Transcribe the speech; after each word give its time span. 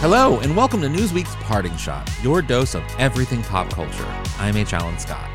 Hello, 0.00 0.40
and 0.40 0.54
welcome 0.54 0.82
to 0.82 0.88
Newsweek's 0.88 1.34
Parting 1.36 1.74
Shot, 1.78 2.08
your 2.22 2.42
dose 2.42 2.74
of 2.74 2.82
everything 2.98 3.42
pop 3.42 3.70
culture. 3.70 4.04
I'm 4.38 4.54
H. 4.54 4.74
Alan 4.74 4.98
Scott. 4.98 5.34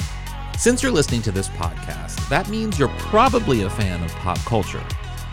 Since 0.56 0.84
you're 0.84 0.92
listening 0.92 1.24
to 1.24 1.32
this 1.32 1.50
podcast, 1.50 2.30
that 2.30 2.48
means 2.48 2.78
you're 2.78 2.94
probably 3.00 3.64
a 3.64 3.72
fan 3.72 4.04
of 4.04 4.12
pop 4.18 4.38
culture. 4.42 4.84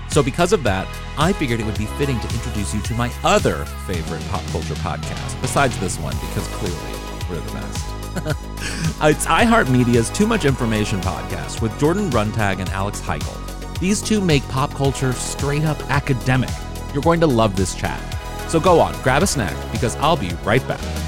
So, 0.09 0.22
because 0.22 0.55
of 0.55 0.62
that, 0.62 0.88
I 1.19 1.34
figured 1.34 1.60
it 1.60 1.66
would 1.66 1.77
be 1.77 1.84
fitting 1.98 2.19
to 2.19 2.34
introduce 2.34 2.74
you 2.74 2.80
to 2.80 2.95
my 2.95 3.12
other 3.22 3.66
favorite 3.86 4.27
pop 4.28 4.45
culture 4.46 4.74
podcast, 4.77 5.38
besides 5.42 5.78
this 5.78 5.98
one, 5.98 6.16
because 6.20 6.48
clearly 6.48 6.78
we're 7.28 7.47
the 7.47 7.52
best. 7.52 7.86
it's 9.02 9.27
iHeartMedia's 9.27 10.08
Too 10.08 10.27
Much 10.27 10.47
Information 10.47 11.02
podcast 11.02 11.60
with 11.60 11.78
Jordan 11.78 12.08
Runtagh 12.08 12.60
and 12.60 12.70
Alex 12.70 13.02
Heigl. 13.02 13.78
These 13.78 14.00
two 14.00 14.22
make 14.22 14.42
pop 14.48 14.70
culture 14.70 15.12
straight 15.12 15.64
up 15.64 15.78
academic. 15.91 16.50
You're 16.95 17.02
going 17.02 17.20
to 17.20 17.27
love 17.27 17.56
this 17.56 17.74
chat. 17.74 18.17
So 18.48 18.58
go 18.58 18.80
on, 18.80 18.94
grab 19.02 19.22
a 19.22 19.27
snack, 19.27 19.54
because 19.72 19.94
I'll 19.96 20.16
be 20.16 20.30
right 20.44 20.66
back. 20.66 21.08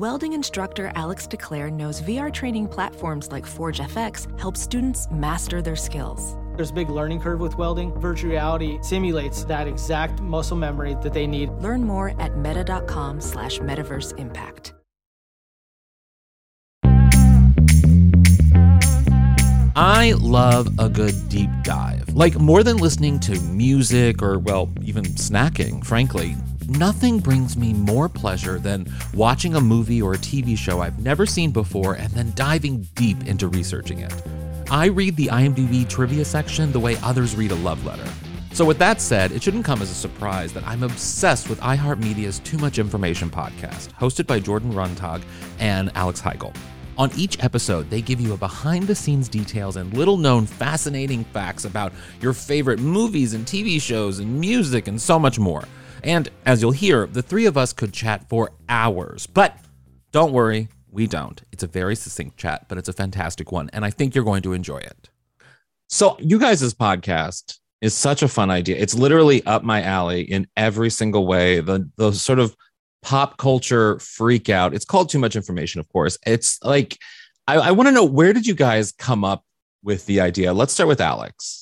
Welding 0.00 0.32
instructor 0.32 0.90
Alex 0.94 1.26
DeClaire 1.26 1.70
knows 1.70 2.00
VR 2.00 2.32
training 2.32 2.68
platforms 2.68 3.30
like 3.30 3.44
Forge 3.44 3.80
FX 3.80 4.40
help 4.40 4.56
students 4.56 5.06
master 5.10 5.60
their 5.60 5.76
skills. 5.76 6.38
There's 6.56 6.70
a 6.70 6.72
big 6.72 6.88
learning 6.88 7.20
curve 7.20 7.38
with 7.38 7.58
welding. 7.58 7.92
Virtual 8.00 8.30
reality 8.30 8.78
simulates 8.80 9.44
that 9.44 9.68
exact 9.68 10.22
muscle 10.22 10.56
memory 10.56 10.96
that 11.02 11.12
they 11.12 11.26
need. 11.26 11.50
Learn 11.50 11.84
more 11.84 12.18
at 12.18 12.38
meta.com 12.38 13.20
slash 13.20 13.58
metaverse 13.58 14.18
impact. 14.18 14.72
I 19.76 20.14
love 20.18 20.66
a 20.78 20.88
good 20.88 21.28
deep 21.28 21.50
dive. 21.62 22.08
Like 22.14 22.36
more 22.40 22.62
than 22.62 22.78
listening 22.78 23.20
to 23.20 23.38
music 23.42 24.22
or, 24.22 24.38
well, 24.38 24.72
even 24.82 25.04
snacking, 25.04 25.84
frankly. 25.84 26.36
Nothing 26.78 27.18
brings 27.18 27.56
me 27.56 27.72
more 27.72 28.08
pleasure 28.08 28.60
than 28.60 28.86
watching 29.12 29.56
a 29.56 29.60
movie 29.60 30.00
or 30.00 30.14
a 30.14 30.18
TV 30.18 30.56
show 30.56 30.80
I've 30.80 31.00
never 31.00 31.26
seen 31.26 31.50
before 31.50 31.94
and 31.94 32.08
then 32.12 32.32
diving 32.36 32.82
deep 32.94 33.26
into 33.26 33.48
researching 33.48 33.98
it. 33.98 34.14
I 34.70 34.86
read 34.86 35.16
the 35.16 35.26
IMDb 35.26 35.88
trivia 35.88 36.24
section 36.24 36.70
the 36.70 36.78
way 36.78 36.96
others 37.02 37.34
read 37.34 37.50
a 37.50 37.56
love 37.56 37.84
letter. 37.84 38.08
So, 38.52 38.64
with 38.64 38.78
that 38.78 39.00
said, 39.00 39.32
it 39.32 39.42
shouldn't 39.42 39.64
come 39.64 39.82
as 39.82 39.90
a 39.90 39.94
surprise 39.94 40.52
that 40.52 40.64
I'm 40.64 40.84
obsessed 40.84 41.48
with 41.48 41.58
iHeartMedia's 41.58 42.38
Too 42.38 42.58
Much 42.58 42.78
Information 42.78 43.30
podcast, 43.30 43.88
hosted 43.94 44.28
by 44.28 44.38
Jordan 44.38 44.72
Runtagh 44.72 45.24
and 45.58 45.90
Alex 45.96 46.22
Heigl. 46.22 46.54
On 46.98 47.10
each 47.16 47.42
episode, 47.42 47.90
they 47.90 48.00
give 48.00 48.20
you 48.20 48.32
a 48.32 48.36
behind 48.36 48.86
the 48.86 48.94
scenes 48.94 49.28
details 49.28 49.74
and 49.74 49.92
little 49.92 50.18
known 50.18 50.46
fascinating 50.46 51.24
facts 51.24 51.64
about 51.64 51.92
your 52.20 52.32
favorite 52.32 52.78
movies 52.78 53.34
and 53.34 53.44
TV 53.44 53.82
shows 53.82 54.20
and 54.20 54.38
music 54.38 54.86
and 54.86 55.02
so 55.02 55.18
much 55.18 55.36
more. 55.36 55.64
And 56.04 56.28
as 56.44 56.62
you'll 56.62 56.72
hear, 56.72 57.06
the 57.06 57.22
three 57.22 57.46
of 57.46 57.56
us 57.56 57.72
could 57.72 57.92
chat 57.92 58.28
for 58.28 58.52
hours. 58.68 59.26
But 59.26 59.56
don't 60.12 60.32
worry, 60.32 60.68
we 60.90 61.06
don't. 61.06 61.40
It's 61.52 61.62
a 61.62 61.66
very 61.68 61.94
succinct 61.96 62.36
chat, 62.36 62.66
but 62.68 62.78
it's 62.78 62.88
a 62.88 62.92
fantastic 62.92 63.52
one. 63.52 63.70
And 63.72 63.84
I 63.84 63.90
think 63.90 64.14
you're 64.14 64.24
going 64.24 64.42
to 64.42 64.52
enjoy 64.52 64.78
it. 64.78 65.10
So, 65.88 66.16
you 66.20 66.38
guys' 66.38 66.74
podcast 66.74 67.58
is 67.80 67.94
such 67.94 68.22
a 68.22 68.28
fun 68.28 68.50
idea. 68.50 68.76
It's 68.76 68.94
literally 68.94 69.44
up 69.46 69.62
my 69.62 69.82
alley 69.82 70.22
in 70.22 70.46
every 70.56 70.90
single 70.90 71.26
way. 71.26 71.60
The, 71.60 71.90
the 71.96 72.12
sort 72.12 72.38
of 72.38 72.54
pop 73.02 73.38
culture 73.38 73.98
freak 73.98 74.48
out. 74.48 74.74
It's 74.74 74.84
called 74.84 75.08
Too 75.08 75.18
Much 75.18 75.36
Information, 75.36 75.80
of 75.80 75.88
course. 75.88 76.18
It's 76.26 76.62
like, 76.62 76.98
I, 77.46 77.56
I 77.56 77.70
want 77.72 77.88
to 77.88 77.92
know 77.92 78.04
where 78.04 78.32
did 78.32 78.46
you 78.46 78.54
guys 78.54 78.92
come 78.92 79.24
up 79.24 79.44
with 79.82 80.06
the 80.06 80.20
idea? 80.20 80.52
Let's 80.52 80.72
start 80.72 80.88
with 80.88 81.00
Alex. 81.00 81.59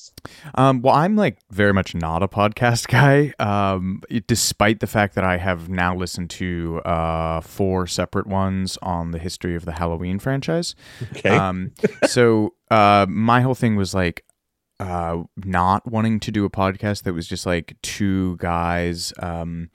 Um, 0.55 0.81
well, 0.81 0.95
I'm 0.95 1.15
like 1.15 1.37
very 1.51 1.73
much 1.73 1.95
not 1.95 2.23
a 2.23 2.27
podcast 2.27 2.87
guy, 2.89 3.33
um, 3.39 4.01
despite 4.27 4.79
the 4.79 4.87
fact 4.87 5.15
that 5.15 5.23
I 5.23 5.37
have 5.37 5.69
now 5.69 5.95
listened 5.95 6.29
to 6.31 6.81
uh, 6.85 7.41
four 7.41 7.87
separate 7.87 8.27
ones 8.27 8.77
on 8.81 9.11
the 9.11 9.19
history 9.19 9.55
of 9.55 9.65
the 9.65 9.73
Halloween 9.73 10.19
franchise. 10.19 10.75
Okay. 11.15 11.29
Um, 11.29 11.71
so 12.07 12.53
uh, 12.71 13.05
my 13.09 13.41
whole 13.41 13.55
thing 13.55 13.75
was 13.75 13.93
like 13.93 14.23
uh, 14.79 15.23
not 15.37 15.85
wanting 15.89 16.19
to 16.21 16.31
do 16.31 16.45
a 16.45 16.49
podcast 16.49 17.03
that 17.03 17.13
was 17.13 17.27
just 17.27 17.45
like 17.45 17.75
two 17.81 18.37
guys. 18.37 19.13
Um, 19.19 19.69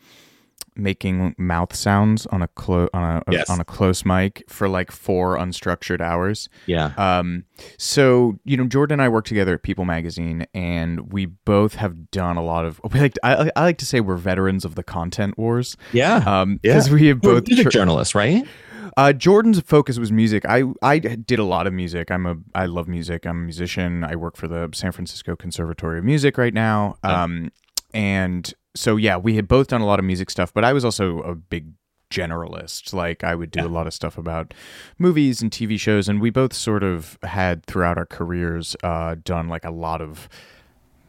making 0.76 1.34
mouth 1.38 1.74
sounds 1.74 2.26
on 2.26 2.42
a 2.42 2.48
close 2.48 2.88
on 2.92 3.02
a 3.26 3.32
Yes. 3.32 3.48
on 3.48 3.60
a 3.60 3.64
close 3.64 4.04
mic 4.04 4.42
for 4.48 4.68
like 4.68 4.90
four 4.90 5.36
unstructured 5.36 6.00
hours. 6.00 6.48
Yeah. 6.66 6.92
Um, 6.96 7.44
so 7.78 8.38
you 8.44 8.56
know, 8.56 8.64
Jordan 8.66 8.94
and 8.94 9.02
I 9.02 9.08
work 9.08 9.24
together 9.24 9.54
at 9.54 9.62
People 9.62 9.84
Magazine, 9.84 10.46
and 10.54 11.12
we 11.12 11.26
both 11.26 11.74
have 11.76 12.10
done 12.10 12.36
a 12.36 12.42
lot 12.42 12.64
of. 12.64 12.80
We 12.92 13.00
like 13.00 13.14
I, 13.22 13.50
I 13.56 13.62
like 13.64 13.78
to 13.78 13.86
say 13.86 14.00
we're 14.00 14.16
veterans 14.16 14.64
of 14.64 14.74
the 14.74 14.82
content 14.82 15.38
wars. 15.38 15.76
Yeah. 15.92 16.16
Um, 16.26 16.58
because 16.62 16.90
we 16.90 17.06
have 17.08 17.20
both 17.20 17.46
music 17.48 17.64
tr- 17.64 17.70
journalists, 17.70 18.14
right? 18.14 18.44
uh, 18.96 19.12
Jordan's 19.12 19.60
focus 19.60 19.98
was 19.98 20.12
music. 20.12 20.44
I 20.48 20.64
I 20.82 20.98
did 20.98 21.38
a 21.38 21.44
lot 21.44 21.66
of 21.66 21.72
music. 21.72 22.10
I'm 22.10 22.26
a 22.26 22.36
I 22.54 22.66
love 22.66 22.86
music. 22.88 23.26
I'm 23.26 23.38
a 23.38 23.44
musician. 23.44 24.04
I 24.04 24.14
work 24.16 24.36
for 24.36 24.46
the 24.48 24.70
San 24.72 24.92
Francisco 24.92 25.34
Conservatory 25.36 25.98
of 25.98 26.04
Music 26.04 26.36
right 26.38 26.54
now. 26.54 26.96
Um, 27.02 27.50
and 27.92 28.52
so 28.74 28.96
yeah, 28.96 29.16
we 29.16 29.36
had 29.36 29.48
both 29.48 29.68
done 29.68 29.80
a 29.80 29.86
lot 29.86 29.98
of 29.98 30.04
music 30.04 30.30
stuff, 30.30 30.52
but 30.52 30.64
I 30.64 30.72
was 30.72 30.84
also 30.84 31.20
a 31.20 31.34
big 31.34 31.72
generalist. 32.10 32.92
Like 32.92 33.24
I 33.24 33.34
would 33.34 33.50
do 33.50 33.66
a 33.66 33.68
lot 33.68 33.86
of 33.86 33.94
stuff 33.94 34.18
about 34.18 34.54
movies 34.98 35.42
and 35.42 35.50
TV 35.50 35.78
shows, 35.78 36.08
and 36.08 36.20
we 36.20 36.30
both 36.30 36.52
sort 36.52 36.82
of 36.82 37.18
had 37.22 37.64
throughout 37.66 37.98
our 37.98 38.06
careers 38.06 38.76
uh, 38.82 39.16
done 39.22 39.48
like 39.48 39.64
a 39.64 39.70
lot 39.70 40.00
of. 40.00 40.28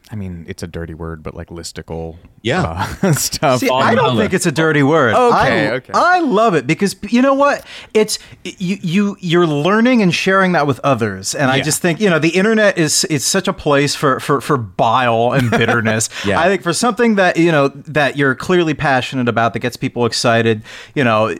I 0.08 0.14
mean, 0.14 0.44
it's 0.48 0.62
a 0.62 0.68
dirty 0.68 0.94
word, 0.94 1.22
but 1.24 1.34
like 1.34 1.48
listicle, 1.48 2.16
Yeah. 2.42 2.86
uh, 3.02 3.12
stuff. 3.12 3.58
See, 3.58 3.68
I 3.68 3.96
don't 3.96 4.16
think 4.16 4.32
it's 4.32 4.46
a 4.46 4.52
dirty 4.52 4.84
word. 4.84 5.14
Okay, 5.14 5.68
I, 5.68 5.70
okay. 5.72 5.92
I 5.94 6.20
love 6.20 6.54
it 6.54 6.64
because 6.64 6.94
you 7.10 7.20
know 7.22 7.34
what? 7.34 7.66
It's 7.92 8.18
you 8.44 8.78
you 8.82 9.16
you're 9.20 9.48
learning 9.48 10.02
and 10.02 10.14
sharing 10.14 10.52
that 10.52 10.64
with 10.66 10.78
others, 10.84 11.34
and 11.34 11.50
I 11.50 11.60
just 11.60 11.82
think 11.82 12.00
you 12.00 12.08
know 12.08 12.20
the 12.20 12.28
internet 12.30 12.78
is 12.78 13.04
is 13.06 13.24
such 13.24 13.48
a 13.48 13.52
place 13.52 13.96
for 13.96 14.20
for 14.20 14.40
for 14.40 14.56
bile 14.56 15.32
and 15.32 15.50
bitterness. 15.50 16.08
Yeah. 16.24 16.40
I 16.40 16.46
think 16.48 16.62
for 16.62 16.72
something 16.72 17.16
that 17.16 17.36
you 17.36 17.50
know 17.50 17.68
that 17.68 18.16
you're 18.16 18.34
clearly 18.36 18.74
passionate 18.74 19.28
about 19.28 19.54
that 19.54 19.58
gets 19.60 19.76
people 19.76 20.06
excited, 20.06 20.62
you 20.94 21.02
know, 21.04 21.34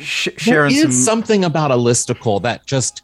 sh- 0.00 0.28
sharing 0.36 0.74
there 0.74 0.82
some. 0.84 0.92
something 0.92 1.44
about 1.44 1.70
a 1.70 1.76
listicle 1.76 2.42
that 2.42 2.66
just 2.66 3.02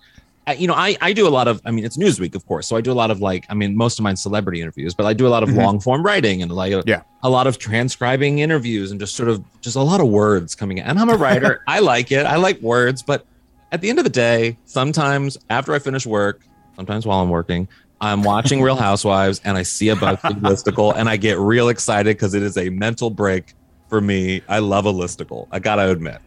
you 0.54 0.66
know 0.68 0.74
I, 0.74 0.96
I 1.00 1.12
do 1.12 1.26
a 1.26 1.30
lot 1.30 1.48
of 1.48 1.60
i 1.64 1.70
mean 1.70 1.84
it's 1.84 1.96
newsweek 1.96 2.34
of 2.34 2.46
course 2.46 2.66
so 2.68 2.76
i 2.76 2.80
do 2.80 2.92
a 2.92 2.94
lot 2.94 3.10
of 3.10 3.20
like 3.20 3.44
i 3.48 3.54
mean 3.54 3.76
most 3.76 3.98
of 3.98 4.02
mine 4.04 4.16
celebrity 4.16 4.60
interviews 4.60 4.94
but 4.94 5.04
i 5.04 5.12
do 5.12 5.26
a 5.26 5.28
lot 5.28 5.42
of 5.42 5.48
mm-hmm. 5.48 5.58
long 5.58 5.80
form 5.80 6.04
writing 6.04 6.42
and 6.42 6.52
like 6.52 6.72
a, 6.72 6.82
Yeah. 6.86 7.02
a 7.22 7.30
lot 7.30 7.46
of 7.46 7.58
transcribing 7.58 8.38
interviews 8.38 8.90
and 8.90 9.00
just 9.00 9.16
sort 9.16 9.28
of 9.28 9.42
just 9.60 9.76
a 9.76 9.82
lot 9.82 10.00
of 10.00 10.08
words 10.08 10.54
coming 10.54 10.78
in. 10.78 10.84
And 10.84 10.98
i'm 10.98 11.10
a 11.10 11.16
writer. 11.16 11.62
I 11.66 11.80
like 11.80 12.12
it. 12.12 12.26
I 12.26 12.36
like 12.36 12.60
words 12.60 13.02
but 13.02 13.26
at 13.72 13.80
the 13.80 13.90
end 13.90 13.98
of 13.98 14.04
the 14.04 14.10
day 14.10 14.56
sometimes 14.64 15.36
after 15.50 15.74
i 15.74 15.78
finish 15.80 16.06
work 16.06 16.42
sometimes 16.76 17.06
while 17.06 17.20
i'm 17.20 17.30
working 17.30 17.66
i'm 18.00 18.22
watching 18.22 18.62
real 18.62 18.76
housewives 18.88 19.40
and 19.44 19.58
i 19.58 19.62
see 19.62 19.88
a 19.88 19.96
BuzzFeed 19.96 20.40
listicle 20.42 20.94
and 20.96 21.08
i 21.08 21.16
get 21.16 21.38
real 21.38 21.68
excited 21.68 22.16
because 22.16 22.34
it 22.34 22.42
is 22.42 22.56
a 22.56 22.70
mental 22.70 23.10
break 23.10 23.54
for 23.88 24.00
me. 24.00 24.42
I 24.48 24.60
love 24.60 24.86
a 24.86 24.92
listicle 24.92 25.48
i 25.50 25.58
gotta 25.58 25.90
admit 25.90 26.20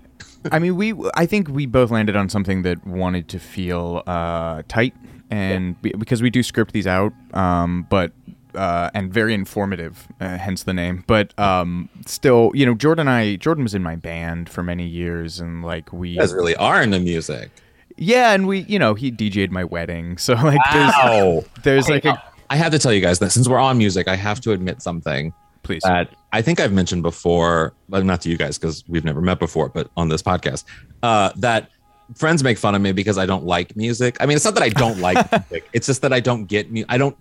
I 0.52 0.60
mean, 0.60 0.76
we. 0.76 0.94
I 1.16 1.26
think 1.26 1.50
we 1.50 1.66
both 1.66 1.92
landed 1.92 2.16
on 2.16 2.30
something 2.30 2.62
that 2.64 2.86
wanted 2.88 3.28
to 3.30 3.40
feel 3.40 4.04
uh, 4.08 4.64
tight, 4.68 4.94
and 5.30 5.80
be- 5.82 5.92
because 5.98 6.22
we 6.22 6.30
do 6.30 6.44
script 6.44 6.72
these 6.74 6.88
out, 6.88 7.14
um, 7.34 7.86
but 7.90 8.12
uh, 8.56 8.90
and 8.94 9.12
very 9.14 9.34
informative, 9.34 10.08
uh, 10.22 10.38
hence 10.38 10.64
the 10.64 10.74
name. 10.74 11.04
But 11.08 11.38
um, 11.40 11.90
still, 12.06 12.52
you 12.54 12.66
know, 12.66 12.74
Jordan 12.74 13.08
and 13.08 13.10
I, 13.10 13.36
Jordan 13.36 13.64
was 13.64 13.76
in 13.76 13.84
my 13.84 13.96
band 13.96 14.50
for 14.50 14.64
many 14.64 14.88
years, 14.88 15.40
and 15.40 15.64
like 15.64 15.92
we, 15.94 16.10
You 16.12 16.20
guys 16.20 16.34
really 16.34 16.56
are 16.56 16.82
into 16.82 17.00
music. 17.00 17.52
yeah, 17.98 18.32
and 18.34 18.48
we, 18.48 18.60
you 18.62 18.80
know, 18.80 18.94
he 18.96 19.12
DJ'd 19.12 19.52
my 19.52 19.64
wedding, 19.66 20.18
so 20.18 20.34
like 20.36 20.60
Wow. 20.72 21.44
there's 21.64 21.64
there's 21.64 21.90
like 21.90 22.06
a 22.06 22.22
I 22.50 22.56
have 22.56 22.72
to 22.72 22.80
tell 22.80 22.92
you 22.94 23.02
guys 23.02 23.20
that 23.20 23.32
since 23.32 23.48
we're 23.48 23.60
on 23.60 23.78
music, 23.78 24.08
I 24.08 24.16
have 24.16 24.40
to 24.42 24.52
admit 24.54 24.82
something 24.82 25.34
please. 25.64 25.82
that 25.84 26.14
I 26.32 26.42
think 26.42 26.60
I've 26.60 26.74
mentioned 26.74 27.04
before, 27.04 27.74
but 27.88 28.06
not 28.06 28.22
to 28.22 28.30
you 28.30 28.38
guys 28.38 28.58
because 28.58 28.84
we've 28.88 29.06
never 29.06 29.22
met 29.22 29.40
before, 29.40 29.70
but 29.70 29.90
on 29.98 30.10
this 30.10 30.22
podcast, 30.22 30.64
uh, 31.04 31.32
that 31.38 31.70
friends 32.16 32.44
make 32.44 32.58
fun 32.58 32.76
of 32.76 32.82
me 32.82 32.92
because 32.92 33.18
I 33.18 33.26
don't 33.26 33.46
like 33.46 33.76
music. 33.76 34.18
I 34.20 34.26
mean, 34.26 34.36
it's 34.36 34.46
not 34.46 34.54
that 34.56 34.64
I 34.64 34.70
don't 34.70 35.00
like 35.02 35.32
music; 35.32 35.70
it's 35.74 35.88
just 35.88 36.02
that 36.02 36.14
I 36.14 36.20
don't 36.20 36.46
get 36.46 36.72
mu- 36.72 36.86
I 36.90 36.98
don't. 36.98 37.18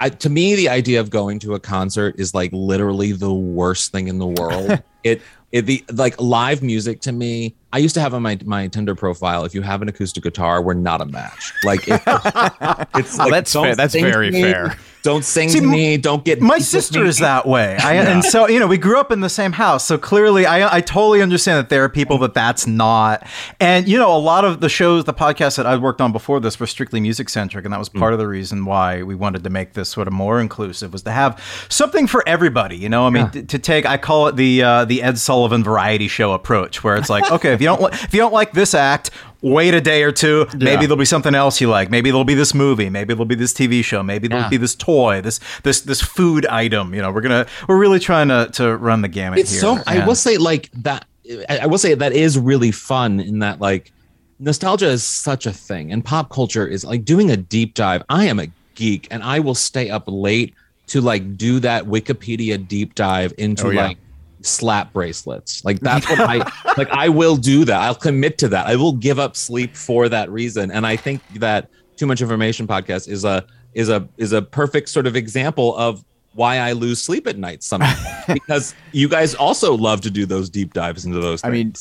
I, 0.00 0.08
to 0.08 0.28
me, 0.28 0.56
the 0.56 0.68
idea 0.68 1.00
of 1.00 1.08
going 1.08 1.38
to 1.40 1.54
a 1.54 1.60
concert 1.60 2.16
is 2.18 2.34
like 2.34 2.50
literally 2.52 3.12
the 3.12 3.32
worst 3.32 3.92
thing 3.92 4.08
in 4.08 4.18
the 4.18 4.26
world. 4.26 4.82
it 5.04 5.22
it 5.52 5.62
the 5.62 5.84
like 5.92 6.20
live 6.20 6.62
music 6.62 7.00
to 7.02 7.12
me. 7.12 7.54
I 7.74 7.78
used 7.78 7.96
to 7.96 8.00
have 8.00 8.14
on 8.14 8.22
my 8.22 8.38
my 8.44 8.68
Tinder 8.68 8.94
profile. 8.94 9.44
If 9.44 9.52
you 9.52 9.62
have 9.62 9.82
an 9.82 9.88
acoustic 9.88 10.22
guitar, 10.22 10.62
we're 10.62 10.74
not 10.74 11.00
a 11.00 11.06
match. 11.06 11.52
Like 11.64 11.88
it, 11.88 12.00
it's 12.94 13.18
like, 13.18 13.32
that's 13.32 13.52
fair. 13.52 13.74
That's 13.74 13.94
very 13.94 14.30
me, 14.30 14.42
fair. 14.42 14.76
Don't 15.02 15.24
sing 15.24 15.50
See, 15.50 15.60
to 15.60 15.66
me. 15.66 15.98
Don't 15.98 16.24
get 16.24 16.40
My 16.40 16.60
sister 16.60 17.04
is 17.04 17.18
that 17.18 17.46
way, 17.46 17.76
I, 17.76 17.94
and 18.10 18.24
so 18.24 18.48
you 18.48 18.58
know 18.58 18.66
we 18.66 18.78
grew 18.78 18.98
up 18.98 19.12
in 19.12 19.20
the 19.20 19.28
same 19.28 19.52
house. 19.52 19.84
So 19.84 19.98
clearly, 19.98 20.46
I 20.46 20.76
I 20.76 20.80
totally 20.80 21.20
understand 21.20 21.58
that 21.58 21.68
there 21.68 21.82
are 21.84 21.90
people 21.90 22.16
that 22.18 22.32
that's 22.32 22.66
not. 22.66 23.26
And 23.58 23.86
you 23.86 23.98
know, 23.98 24.16
a 24.16 24.18
lot 24.18 24.46
of 24.46 24.60
the 24.60 24.70
shows, 24.70 25.04
the 25.04 25.12
podcasts 25.12 25.56
that 25.56 25.66
I 25.66 25.76
worked 25.76 26.00
on 26.00 26.12
before 26.12 26.38
this 26.38 26.58
were 26.58 26.66
strictly 26.66 27.00
music 27.00 27.28
centric, 27.28 27.66
and 27.66 27.74
that 27.74 27.78
was 27.78 27.90
part 27.90 28.14
of 28.14 28.20
the 28.20 28.26
reason 28.26 28.64
why 28.64 29.02
we 29.02 29.14
wanted 29.14 29.44
to 29.44 29.50
make 29.50 29.72
this 29.72 29.90
sort 29.90 30.06
of 30.06 30.14
more 30.14 30.40
inclusive 30.40 30.92
was 30.92 31.02
to 31.02 31.10
have 31.10 31.42
something 31.68 32.06
for 32.06 32.26
everybody. 32.26 32.76
You 32.76 32.88
know, 32.88 33.06
I 33.06 33.10
mean, 33.10 33.30
t- 33.30 33.42
to 33.42 33.58
take 33.58 33.84
I 33.84 33.98
call 33.98 34.28
it 34.28 34.36
the 34.36 34.62
uh, 34.62 34.84
the 34.86 35.02
Ed 35.02 35.18
Sullivan 35.18 35.62
variety 35.64 36.08
show 36.08 36.32
approach, 36.32 36.82
where 36.82 36.96
it's 36.96 37.10
like, 37.10 37.30
okay, 37.30 37.52
if 37.52 37.60
you 37.64 37.76
don't 37.76 37.92
if 37.94 38.14
you 38.14 38.20
don't 38.20 38.32
like 38.32 38.52
this 38.52 38.74
act. 38.74 39.10
Wait 39.42 39.74
a 39.74 39.80
day 39.80 40.02
or 40.02 40.10
two. 40.10 40.46
Maybe 40.56 40.86
there'll 40.86 40.96
be 40.96 41.04
something 41.04 41.34
else 41.34 41.60
you 41.60 41.68
like. 41.68 41.90
Maybe 41.90 42.10
there'll 42.10 42.24
be 42.24 42.32
this 42.34 42.54
movie. 42.54 42.88
Maybe 42.88 43.12
there'll 43.12 43.26
be 43.26 43.34
this 43.34 43.52
TV 43.52 43.84
show. 43.84 44.02
Maybe 44.02 44.26
there'll 44.26 44.44
Yeah. 44.44 44.48
be 44.48 44.56
this 44.56 44.74
toy. 44.74 45.20
This 45.20 45.38
this 45.64 45.82
this 45.82 46.00
food 46.00 46.46
item. 46.46 46.94
You 46.94 47.02
know, 47.02 47.10
we're 47.12 47.20
gonna 47.20 47.44
we're 47.68 47.76
really 47.76 47.98
trying 48.00 48.28
to 48.28 48.48
to 48.54 48.74
run 48.76 49.02
the 49.02 49.08
gamut 49.08 49.38
it's 49.40 49.50
here. 49.50 49.60
so 49.60 49.78
i 49.86 50.06
will 50.06 50.14
say 50.14 50.38
like 50.38 50.70
that 50.72 51.04
I, 51.50 51.58
I 51.58 51.66
will 51.66 51.76
say 51.78 51.92
that 51.94 52.12
is 52.14 52.38
really 52.38 52.70
fun 52.70 53.20
in 53.20 53.40
that 53.40 53.60
like 53.60 53.92
nostalgia 54.38 54.86
is 54.88 55.04
such 55.04 55.46
a 55.46 55.52
thing 55.52 55.92
and 55.92 56.04
pop 56.04 56.30
culture 56.30 56.66
is 56.66 56.84
like 56.84 57.04
doing 57.04 57.30
a 57.30 57.36
deep 57.36 57.74
dive 57.74 58.02
i 58.08 58.24
am 58.24 58.40
a 58.40 58.46
geek 58.74 59.06
and 59.10 59.22
i 59.22 59.38
will 59.40 59.54
stay 59.54 59.90
up 59.90 60.04
late 60.06 60.54
to 60.88 61.00
like 61.00 61.36
do 61.36 61.60
that 61.60 61.84
wikipedia 61.84 62.56
deep 62.66 62.94
dive 62.94 63.32
into 63.38 63.66
Oh, 63.68 63.70
yeah. 63.70 63.86
like 63.88 63.98
slap 64.46 64.92
bracelets 64.92 65.64
like 65.64 65.80
that's 65.80 66.08
what 66.08 66.20
i 66.20 66.36
like 66.76 66.90
i 66.90 67.08
will 67.08 67.36
do 67.36 67.64
that 67.64 67.80
i'll 67.80 67.94
commit 67.94 68.38
to 68.38 68.48
that 68.48 68.66
i 68.66 68.76
will 68.76 68.92
give 68.92 69.18
up 69.18 69.36
sleep 69.36 69.74
for 69.74 70.08
that 70.08 70.30
reason 70.30 70.70
and 70.70 70.86
i 70.86 70.96
think 70.96 71.20
that 71.34 71.68
too 71.96 72.06
much 72.06 72.20
information 72.20 72.66
podcast 72.66 73.08
is 73.08 73.24
a 73.24 73.44
is 73.74 73.88
a 73.88 74.08
is 74.16 74.32
a 74.32 74.42
perfect 74.42 74.88
sort 74.88 75.06
of 75.06 75.16
example 75.16 75.76
of 75.76 76.04
why 76.34 76.58
I 76.58 76.72
lose 76.72 77.00
sleep 77.00 77.26
at 77.26 77.38
night 77.38 77.62
sometimes 77.62 78.00
because 78.28 78.74
you 78.92 79.08
guys 79.08 79.34
also 79.34 79.76
love 79.76 80.00
to 80.02 80.10
do 80.10 80.26
those 80.26 80.50
deep 80.50 80.74
dives 80.74 81.04
into 81.04 81.20
those. 81.20 81.42
I 81.44 81.50
mean. 81.50 81.74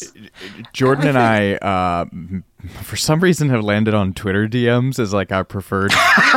Jordan 0.73 1.07
and 1.07 1.17
I, 1.17 1.55
uh, 1.55 2.05
for 2.83 2.95
some 2.95 3.19
reason, 3.19 3.49
have 3.49 3.63
landed 3.63 3.93
on 3.93 4.13
Twitter 4.13 4.47
DMs 4.47 4.99
as 4.99 5.13
like 5.13 5.31
our 5.31 5.43
preferred 5.43 5.91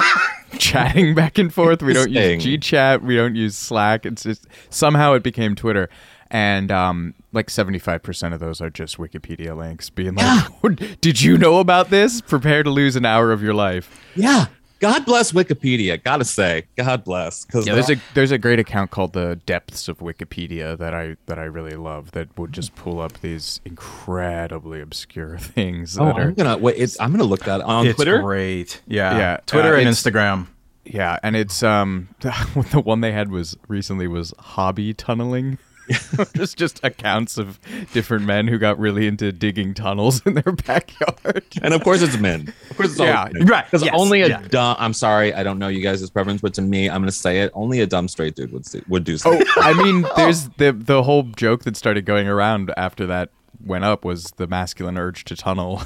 chatting 0.59 1.15
back 1.15 1.39
and 1.39 1.53
forth. 1.53 1.83
We 1.83 1.93
don't 1.93 2.11
use. 2.11 2.45
GChat. 2.45 3.03
We 3.03 3.17
don't 3.17 3.37
use 3.37 3.57
Slack. 3.57 4.07
It's 4.07 4.23
just 4.23 4.47
somehow 4.71 5.13
it 5.13 5.23
became 5.23 5.55
Twitter, 5.55 5.91
and 6.31 6.71
um, 6.71 7.15
like 7.33 7.51
seventy 7.51 7.79
five 7.79 8.03
percent 8.03 8.35
of 8.35 8.41
those 8.41 8.61
are 8.61 8.71
just 8.71 8.99
Wikipedia 8.99 9.57
links, 9.57 9.91
being 9.91 10.15
like, 10.15 11.01
"Did 11.01 11.21
you 11.23 11.39
know 11.39 11.61
about 11.61 11.91
this? 11.91 12.21
Prepare 12.21 12.63
to 12.63 12.71
lose 12.71 12.97
an 12.97 13.05
hour 13.05 13.33
of 13.33 13.43
your 13.43 13.55
life." 13.55 14.01
yeah, 14.15 14.47
God 14.79 15.07
bless 15.07 15.33
Wikipedia. 15.33 16.03
Gotta 16.03 16.25
say, 16.25 16.65
God 16.77 17.05
bless. 17.05 17.45
Because 17.45 17.67
Yeah, 17.67 17.75
there's 17.75 17.91
a 17.91 17.97
there's 18.15 18.31
a 18.31 18.39
great 18.39 18.59
account 18.59 18.91
called 18.91 19.15
the 19.15 19.41
Depths 19.47 19.89
of 19.89 19.99
Wikipedia 19.99 20.77
that 20.77 20.93
I 20.93 21.17
that 21.27 21.39
I 21.39 21.45
really 21.45 21.77
love 21.77 22.11
that 22.13 22.37
would 22.39 22.53
just 22.53 22.75
pull 22.75 23.01
up 23.01 23.21
these 23.21 23.61
incredibly 23.65 24.81
obscure 24.81 25.39
things 25.39 25.99
oh, 25.99 26.07
that 26.07 26.17
I'm 26.17 26.29
are 26.29 26.33
gonna 26.33 26.59
wait. 26.59 26.77
It's 26.77 27.01
I'm 27.01 27.11
gonna 27.11 27.25
look 27.25 27.45
that 27.45 27.63
on 27.63 27.87
it's 27.87 27.97
Twitter. 27.97 28.21
great. 28.21 28.83
Yeah, 28.87 29.17
Yeah, 29.17 29.37
Twitter 29.47 29.77
uh, 29.77 29.81
and 29.81 29.89
Instagram. 29.89 30.49
Yeah, 30.85 31.19
and 31.23 31.37
it's 31.37 31.63
um 31.63 32.09
the 32.21 32.83
one 32.85 33.01
they 33.01 33.13
had 33.13 33.31
was 33.31 33.57
recently 33.69 34.07
was 34.07 34.35
hobby 34.39 34.93
tunneling. 34.93 35.59
just 36.37 36.57
just 36.57 36.83
accounts 36.85 37.39
of 37.39 37.61
different 37.93 38.25
men 38.25 38.49
who 38.49 38.59
got 38.59 38.79
really 38.79 39.07
into 39.07 39.31
digging 39.33 39.75
tunnels 39.75 40.21
in 40.27 40.35
their 40.35 40.53
backyard. 40.67 41.45
And 41.63 41.73
of 41.75 41.83
course, 41.85 42.03
it's 42.03 42.19
men. 42.19 42.53
Of 42.71 42.77
course, 42.77 42.91
it's 42.93 43.01
Yeah, 43.01 43.29
men. 43.33 43.47
right, 43.47 43.65
Because 43.65 43.85
yes, 43.85 43.95
only 43.97 44.23
a 44.23 44.29
yeah. 44.29 44.43
dumb. 44.49 44.77
I'm 44.79 44.93
sorry, 44.93 45.33
I 45.35 45.43
don't 45.43 45.59
know 45.59 45.69
you 45.69 45.81
guys' 45.83 46.09
preference, 46.11 46.41
but 46.41 46.55
to 46.55 46.63
me, 46.63 46.89
I'm 46.91 47.01
gonna 47.03 47.13
say 47.13 47.41
it. 47.41 47.51
Only 47.55 47.81
a 47.81 47.87
dumb 47.87 48.09
straight 48.09 48.35
dude 48.35 48.53
would 48.53 48.65
would 48.89 49.05
do. 49.05 49.17
Oh, 49.25 49.41
I 49.57 49.73
mean, 49.75 50.07
there's 50.17 50.49
the 50.51 50.73
the 50.73 51.03
whole 51.03 51.23
joke 51.25 51.65
that 51.65 51.77
started 51.77 52.05
going 52.05 52.29
around 52.29 52.73
after 52.77 53.07
that 53.07 53.31
went 53.65 53.85
up 53.85 54.05
was 54.05 54.33
the 54.37 54.47
masculine 54.47 54.99
urge 54.99 55.25
to 55.25 55.37
tunnel. 55.37 55.83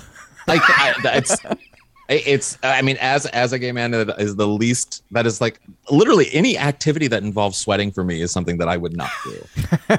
like 0.49 0.61
I, 0.65 0.95
it's 1.19 1.37
it's 2.11 2.59
i 2.63 2.83
mean 2.83 2.97
as 3.01 3.27
as 3.27 3.53
a 3.53 3.59
gay 3.59 3.73
man 3.73 3.93
that 3.93 4.21
is 4.21 4.37
the 4.37 4.47
least 4.49 5.03
that 5.13 5.27
is 5.27 5.41
like 5.41 5.61
literally 5.91 6.29
any 6.33 6.59
activity 6.59 7.07
that 7.07 7.23
involves 7.23 7.57
sweating 7.57 7.91
for 7.91 8.03
me 8.05 8.21
is 8.21 8.33
something 8.33 8.59
that 8.59 8.69
i 8.69 8.77
would 8.77 8.97
not 8.97 9.11
do. 9.25 9.45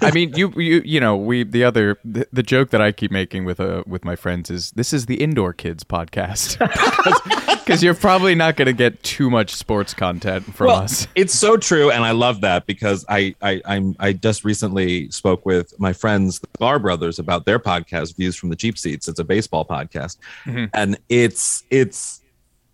I 0.00 0.10
mean, 0.12 0.32
you 0.34 0.52
you 0.56 0.82
you 0.84 1.00
know, 1.00 1.16
we 1.16 1.44
the 1.44 1.64
other 1.64 1.98
the, 2.04 2.26
the 2.32 2.42
joke 2.42 2.70
that 2.70 2.80
I 2.80 2.92
keep 2.92 3.10
making 3.10 3.44
with 3.44 3.60
uh 3.60 3.82
with 3.86 4.04
my 4.04 4.16
friends 4.16 4.50
is 4.50 4.70
this 4.72 4.92
is 4.92 5.06
the 5.06 5.16
indoor 5.16 5.52
kids 5.52 5.84
podcast. 5.84 6.58
Because 6.98 7.37
you're 7.76 7.94
probably 7.94 8.34
not 8.34 8.56
going 8.56 8.66
to 8.66 8.72
get 8.72 9.02
too 9.02 9.30
much 9.30 9.54
sports 9.54 9.94
content 9.94 10.44
from 10.54 10.68
well 10.68 10.82
us. 10.82 11.06
it's 11.14 11.34
so 11.34 11.56
true 11.56 11.90
and 11.90 12.04
i 12.04 12.10
love 12.10 12.40
that 12.40 12.66
because 12.66 13.04
I, 13.08 13.34
I 13.42 13.60
i'm 13.64 13.96
i 13.98 14.12
just 14.12 14.44
recently 14.44 15.10
spoke 15.10 15.44
with 15.46 15.78
my 15.78 15.92
friends 15.92 16.40
the 16.40 16.46
Sklar 16.48 16.80
brothers 16.80 17.18
about 17.18 17.44
their 17.44 17.58
podcast 17.58 18.16
views 18.16 18.36
from 18.36 18.48
the 18.48 18.56
cheap 18.56 18.78
seats 18.78 19.08
it's 19.08 19.18
a 19.18 19.24
baseball 19.24 19.64
podcast 19.64 20.18
mm-hmm. 20.44 20.66
and 20.74 20.98
it's 21.08 21.64
it's 21.70 22.22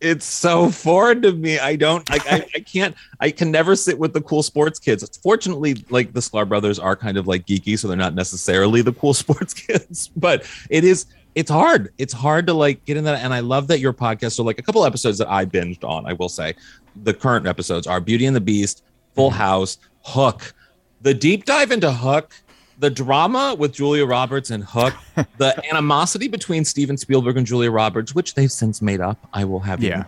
it's 0.05 0.27
so 0.27 0.71
foreign 0.71 1.23
to 1.23 1.33
me. 1.33 1.59
I 1.59 1.77
don't 1.77 2.09
like 2.11 2.31
I, 2.31 2.47
I 2.55 2.61
can't 2.61 2.95
I 3.21 3.31
can 3.31 3.51
never 3.51 3.75
sit 3.75 3.99
with 3.99 4.13
the 4.13 4.21
cool 4.21 4.43
sports 4.43 4.79
kids. 4.79 5.19
Fortunately, 5.23 5.83
like 5.89 6.13
the 6.13 6.21
Sklar 6.21 6.49
brothers 6.49 6.79
are 6.79 6.95
kind 6.95 7.17
of 7.17 7.27
like 7.27 7.47
geeky, 7.47 7.79
so 7.79 7.89
they're 7.89 7.97
not 7.97 8.15
necessarily 8.15 8.83
the 8.83 8.93
cool 8.93 9.15
sports 9.15 9.55
kids. 9.55 10.11
But 10.17 10.47
it 10.69 10.85
is 10.85 11.07
it's 11.35 11.51
hard. 11.51 11.93
It's 11.99 12.13
hard 12.13 12.47
to 12.47 12.55
like 12.55 12.85
get 12.85 12.97
in 12.97 13.05
that. 13.05 13.23
And 13.23 13.35
I 13.35 13.41
love 13.41 13.69
that 13.69 13.81
your 13.81 13.93
podcast. 13.93 14.33
So 14.33 14.45
like 14.45 14.59
a 14.59 14.63
couple 14.63 14.85
episodes 14.85 15.19
that 15.19 15.31
I 15.31 15.45
binged 15.45 15.85
on, 15.85 16.07
I 16.07 16.13
will 16.13 16.29
say, 16.29 16.55
the 17.03 17.15
current 17.15 17.47
episodes 17.47 17.87
are 17.87 18.01
Beauty 18.01 18.27
and 18.27 18.37
the 18.37 18.41
Beast, 18.41 18.85
Full 19.15 19.31
mm-hmm. 19.31 19.39
House, 19.39 19.79
Hook. 20.05 20.55
The 21.03 21.15
deep 21.15 21.45
dive 21.45 21.71
into 21.71 21.93
Hook, 21.93 22.35
the 22.79 22.91
drama 22.91 23.55
with 23.59 23.73
Julia 23.73 24.07
Roberts 24.07 24.51
and 24.51 24.65
Hook, 24.65 24.95
the 25.39 25.63
animosity 25.71 26.29
between 26.29 26.65
Steven 26.65 26.97
Spielberg 26.97 27.37
and 27.37 27.47
Julia 27.47 27.71
Roberts, 27.71 28.15
which 28.15 28.35
they've 28.35 28.53
since 28.53 28.81
made 28.81 29.01
up. 29.01 29.19
I 29.33 29.45
will 29.45 29.61
have 29.61 29.83
Yeah. 29.83 29.99
know. 29.99 30.05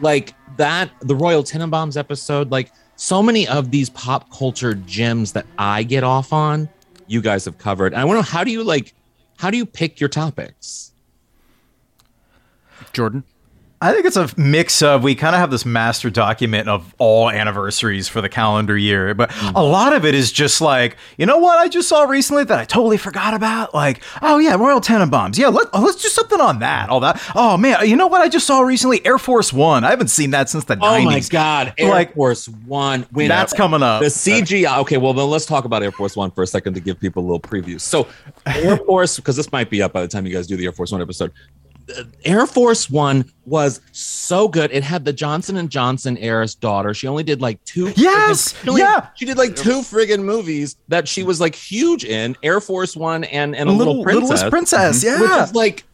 Like 0.00 0.34
that, 0.56 0.90
the 1.00 1.14
Royal 1.14 1.42
Tenenbaums 1.42 1.96
episode, 1.96 2.50
like 2.50 2.72
so 2.96 3.22
many 3.22 3.48
of 3.48 3.70
these 3.70 3.90
pop 3.90 4.30
culture 4.30 4.74
gems 4.74 5.32
that 5.32 5.46
I 5.58 5.82
get 5.82 6.04
off 6.04 6.32
on, 6.32 6.68
you 7.06 7.20
guys 7.20 7.44
have 7.44 7.58
covered. 7.58 7.92
And 7.92 8.00
I 8.00 8.04
want 8.04 8.16
to 8.16 8.22
know 8.22 8.38
how 8.38 8.44
do 8.44 8.50
you 8.50 8.62
like, 8.62 8.94
how 9.38 9.50
do 9.50 9.56
you 9.56 9.64
pick 9.66 10.00
your 10.00 10.08
topics? 10.08 10.92
Jordan, 12.92 13.24
I 13.80 13.92
think 13.92 14.06
it's 14.06 14.16
a 14.16 14.28
mix 14.36 14.82
of 14.82 15.04
we 15.04 15.14
kind 15.14 15.36
of 15.36 15.40
have 15.40 15.52
this 15.52 15.64
master 15.64 16.10
document 16.10 16.68
of 16.68 16.94
all 16.98 17.30
anniversaries 17.30 18.08
for 18.08 18.20
the 18.20 18.28
calendar 18.28 18.76
year, 18.76 19.14
but 19.14 19.30
hmm. 19.32 19.54
a 19.54 19.62
lot 19.62 19.92
of 19.92 20.04
it 20.04 20.16
is 20.16 20.32
just 20.32 20.60
like, 20.60 20.96
you 21.16 21.26
know 21.26 21.38
what 21.38 21.60
I 21.60 21.68
just 21.68 21.88
saw 21.88 22.02
recently 22.02 22.42
that 22.44 22.58
I 22.58 22.64
totally 22.64 22.96
forgot 22.96 23.34
about? 23.34 23.74
Like, 23.74 24.02
oh 24.20 24.38
yeah, 24.38 24.56
Royal 24.56 24.80
Tenenbaums. 24.80 25.38
Yeah, 25.38 25.48
let, 25.48 25.68
oh, 25.72 25.82
let's 25.82 26.02
do 26.02 26.08
something 26.08 26.40
on 26.40 26.58
that. 26.58 26.88
All 26.88 26.98
that. 27.00 27.22
Oh 27.36 27.56
man, 27.56 27.88
you 27.88 27.94
know 27.94 28.08
what 28.08 28.20
I 28.20 28.28
just 28.28 28.48
saw 28.48 28.62
recently? 28.62 29.04
Air 29.06 29.18
Force 29.18 29.52
One. 29.52 29.84
I 29.84 29.90
haven't 29.90 30.08
seen 30.08 30.32
that 30.32 30.48
since 30.48 30.64
the 30.64 30.76
90s. 30.76 31.00
Oh 31.00 31.04
my 31.04 31.20
God, 31.20 31.74
Air 31.78 31.90
Like- 31.90 32.14
Force 32.14 32.48
One. 32.48 33.06
Wait, 33.12 33.28
That's 33.28 33.52
coming 33.52 33.84
up. 33.84 34.02
The 34.02 34.08
CGI. 34.08 34.78
Okay, 34.78 34.96
well 34.96 35.14
then 35.14 35.30
let's 35.30 35.46
talk 35.46 35.64
about 35.64 35.84
Air 35.84 35.92
Force 35.92 36.16
One 36.16 36.32
for 36.32 36.42
a 36.42 36.48
second 36.48 36.74
to 36.74 36.80
give 36.80 36.98
people 36.98 37.22
a 37.22 37.26
little 37.26 37.40
preview. 37.40 37.80
So, 37.80 38.08
Air 38.44 38.76
Force, 38.78 39.16
because 39.16 39.36
this 39.36 39.52
might 39.52 39.70
be 39.70 39.82
up 39.82 39.92
by 39.92 40.02
the 40.02 40.08
time 40.08 40.26
you 40.26 40.32
guys 40.32 40.48
do 40.48 40.56
the 40.56 40.64
Air 40.64 40.72
Force 40.72 40.90
One 40.90 41.00
episode. 41.00 41.32
Uh, 41.96 42.04
Air 42.24 42.46
Force 42.46 42.90
One 42.90 43.30
was 43.44 43.80
so 43.92 44.48
good. 44.48 44.70
It 44.72 44.82
had 44.82 45.04
the 45.04 45.12
Johnson 45.12 45.56
and 45.56 45.70
Johnson 45.70 46.18
heiress 46.18 46.54
daughter. 46.54 46.92
She 46.94 47.06
only 47.06 47.22
did 47.22 47.40
like 47.40 47.62
two. 47.64 47.92
Yes! 47.96 48.52
friggin- 48.52 48.62
she 48.62 48.68
only- 48.68 48.80
Yeah! 48.82 49.06
She 49.14 49.24
did 49.24 49.38
like 49.38 49.56
two 49.56 49.80
friggin' 49.80 50.22
movies 50.22 50.76
that 50.88 51.08
she 51.08 51.22
was 51.22 51.40
like 51.40 51.54
huge 51.54 52.04
in. 52.04 52.36
Air 52.42 52.60
Force 52.60 52.96
One 52.96 53.24
and 53.24 53.56
and 53.56 53.68
a 53.68 53.72
little, 53.72 53.98
Little, 53.98 54.04
princess, 54.04 54.22
littlest 54.42 54.50
princess. 54.50 55.04
which 55.04 55.12
Yeah. 55.30 55.44
is 55.44 55.54
like. 55.54 55.84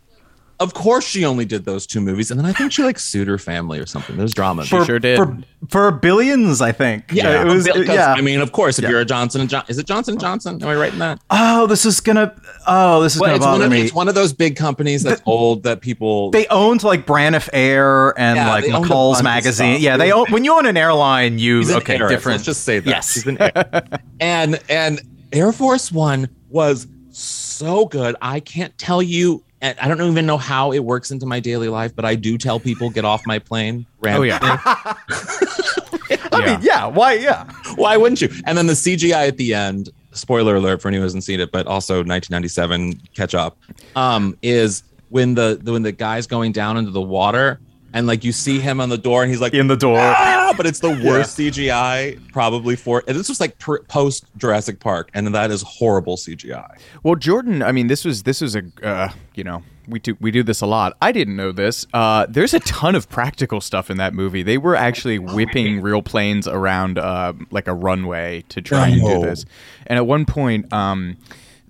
Of 0.60 0.72
course, 0.72 1.04
she 1.06 1.24
only 1.24 1.44
did 1.44 1.64
those 1.64 1.86
two 1.86 2.00
movies, 2.00 2.30
and 2.30 2.38
then 2.38 2.46
I 2.46 2.52
think 2.52 2.70
she 2.72 2.82
like 2.84 2.98
sued 2.98 3.26
her 3.26 3.38
family 3.38 3.78
or 3.80 3.86
something. 3.86 4.16
There's 4.16 4.32
drama. 4.32 4.64
for, 4.64 4.84
sure 4.84 4.98
did. 5.00 5.16
For, 5.16 5.36
for 5.68 5.90
billions, 5.90 6.60
I 6.60 6.70
think. 6.70 7.06
yeah, 7.12 7.42
it 7.42 7.46
was. 7.46 7.64
because, 7.64 7.88
yeah. 7.88 8.12
I 8.12 8.20
mean, 8.20 8.40
of 8.40 8.52
course, 8.52 8.78
if 8.78 8.88
you're 8.88 9.00
a 9.00 9.04
Johnson 9.04 9.40
and 9.40 9.50
Johnson, 9.50 9.70
is 9.70 9.78
it 9.78 9.86
Johnson 9.86 10.16
Johnson? 10.18 10.62
Am 10.62 10.68
I 10.68 10.74
right 10.76 10.92
in 10.92 10.98
that? 11.00 11.20
oh, 11.30 11.66
this 11.66 11.84
is 11.84 12.00
gonna. 12.00 12.34
Oh, 12.66 13.02
this 13.02 13.14
is 13.16 13.20
Well, 13.20 13.30
gonna 13.30 13.36
it's 13.36 13.46
one, 13.46 13.62
of, 13.62 13.70
me. 13.70 13.82
it's 13.82 13.92
one 13.92 14.08
of 14.08 14.14
those 14.14 14.32
big 14.32 14.54
companies 14.56 15.02
that's 15.02 15.20
old 15.26 15.64
that 15.64 15.80
people. 15.80 16.30
they 16.30 16.46
owned 16.46 16.84
like 16.84 17.04
Braniff 17.04 17.48
Air 17.52 18.18
and 18.18 18.36
Yeah, 18.36 18.48
like 18.48 18.64
they 18.64 18.72
owned 18.72 18.84
a 18.84 18.88
McCall's 18.88 19.22
magazine. 19.24 19.74
stuff. 19.74 19.82
Yeah, 19.82 19.96
they 19.96 20.12
own. 20.12 20.26
When 20.30 20.44
you 20.44 20.54
own 20.56 20.66
an 20.66 20.76
airline, 20.76 21.38
you 21.38 21.58
He's 21.58 21.70
an 21.70 21.76
okay 21.78 21.96
heiress, 21.96 22.10
different. 22.12 22.34
Let's 22.36 22.44
just 22.44 22.62
say 22.62 22.78
that. 22.78 22.88
Yes. 22.88 23.14
He's 23.14 23.26
an 23.26 23.38
heir. 23.40 23.82
and 24.20 24.60
and 24.68 25.00
Air 25.32 25.50
Force 25.52 25.90
One 25.90 26.28
was 26.48 26.86
so 27.10 27.86
good. 27.86 28.14
I 28.22 28.38
can't 28.40 28.76
tell 28.78 29.02
you. 29.02 29.42
And 29.64 29.80
I 29.80 29.88
don't 29.88 30.10
even 30.10 30.26
know 30.26 30.36
how 30.36 30.72
it 30.72 30.80
works 30.80 31.10
into 31.10 31.24
my 31.24 31.40
daily 31.40 31.68
life, 31.68 31.96
but 31.96 32.04
I 32.04 32.16
do 32.16 32.36
tell 32.36 32.60
people 32.60 32.90
get 32.90 33.06
off 33.06 33.26
my 33.26 33.38
plane. 33.38 33.86
Oh 34.04 34.20
yeah. 34.20 34.38
I 36.32 36.44
mean, 36.44 36.58
yeah. 36.60 36.84
Why? 36.84 37.14
Yeah. 37.14 37.50
Why 37.76 37.96
wouldn't 37.96 38.20
you? 38.20 38.28
And 38.44 38.58
then 38.58 38.66
the 38.66 38.74
CGI 38.74 39.26
at 39.26 39.38
the 39.38 39.54
end, 39.54 39.88
spoiler 40.12 40.56
alert 40.56 40.82
for 40.82 40.88
anyone 40.88 41.00
who 41.00 41.04
hasn't 41.04 41.24
seen 41.24 41.40
it, 41.40 41.50
but 41.50 41.66
also 41.66 42.04
1997 42.04 43.00
catch 43.14 43.34
up, 43.34 43.56
um, 43.96 44.36
is 44.42 44.82
when 45.08 45.34
the 45.34 45.58
when 45.64 45.82
the 45.82 45.92
guy's 45.92 46.26
going 46.26 46.52
down 46.52 46.76
into 46.76 46.90
the 46.90 47.00
water 47.00 47.58
and 47.94 48.06
like 48.06 48.22
you 48.24 48.32
see 48.32 48.58
him 48.58 48.80
on 48.80 48.90
the 48.90 48.98
door 48.98 49.22
and 49.22 49.30
he's 49.30 49.40
like 49.40 49.54
In 49.54 49.68
the 49.68 49.76
door. 49.76 49.98
ah, 49.98 50.52
but 50.56 50.66
it's 50.66 50.80
the 50.80 50.90
worst 51.04 51.38
CGI 51.38 52.20
probably 52.32 52.76
for 52.76 53.02
and 53.08 53.16
this 53.18 53.28
was 53.30 53.40
like 53.40 53.58
pr- 53.58 53.78
post 53.88 54.24
Jurassic 54.36 54.80
Park 54.80 55.10
and 55.14 55.34
that 55.34 55.50
is 55.50 55.62
horrible 55.62 56.16
CGI. 56.16 56.76
Well, 57.02 57.14
Jordan, 57.14 57.62
I 57.62 57.72
mean, 57.72 57.86
this 57.86 58.04
was 58.04 58.24
this 58.24 58.42
was 58.42 58.54
a 58.54 58.62
uh, 58.82 59.08
you 59.34 59.44
know 59.44 59.62
we 59.88 59.98
do 59.98 60.16
we 60.20 60.30
do 60.30 60.42
this 60.42 60.60
a 60.60 60.66
lot. 60.66 60.96
I 61.00 61.12
didn't 61.12 61.36
know 61.36 61.52
this. 61.52 61.86
Uh, 61.94 62.26
there's 62.28 62.54
a 62.54 62.60
ton 62.60 62.94
of 62.94 63.08
practical 63.08 63.60
stuff 63.60 63.90
in 63.90 63.96
that 63.98 64.14
movie. 64.14 64.42
They 64.42 64.58
were 64.58 64.74
actually 64.76 65.18
whipping 65.18 65.80
real 65.80 66.02
planes 66.02 66.48
around 66.48 66.98
uh, 66.98 67.32
like 67.50 67.68
a 67.68 67.74
runway 67.74 68.44
to 68.48 68.60
try 68.62 68.88
and 68.88 69.00
do 69.02 69.20
this. 69.20 69.44
And 69.86 69.98
at 69.98 70.06
one 70.06 70.24
point, 70.24 70.72
um, 70.72 71.16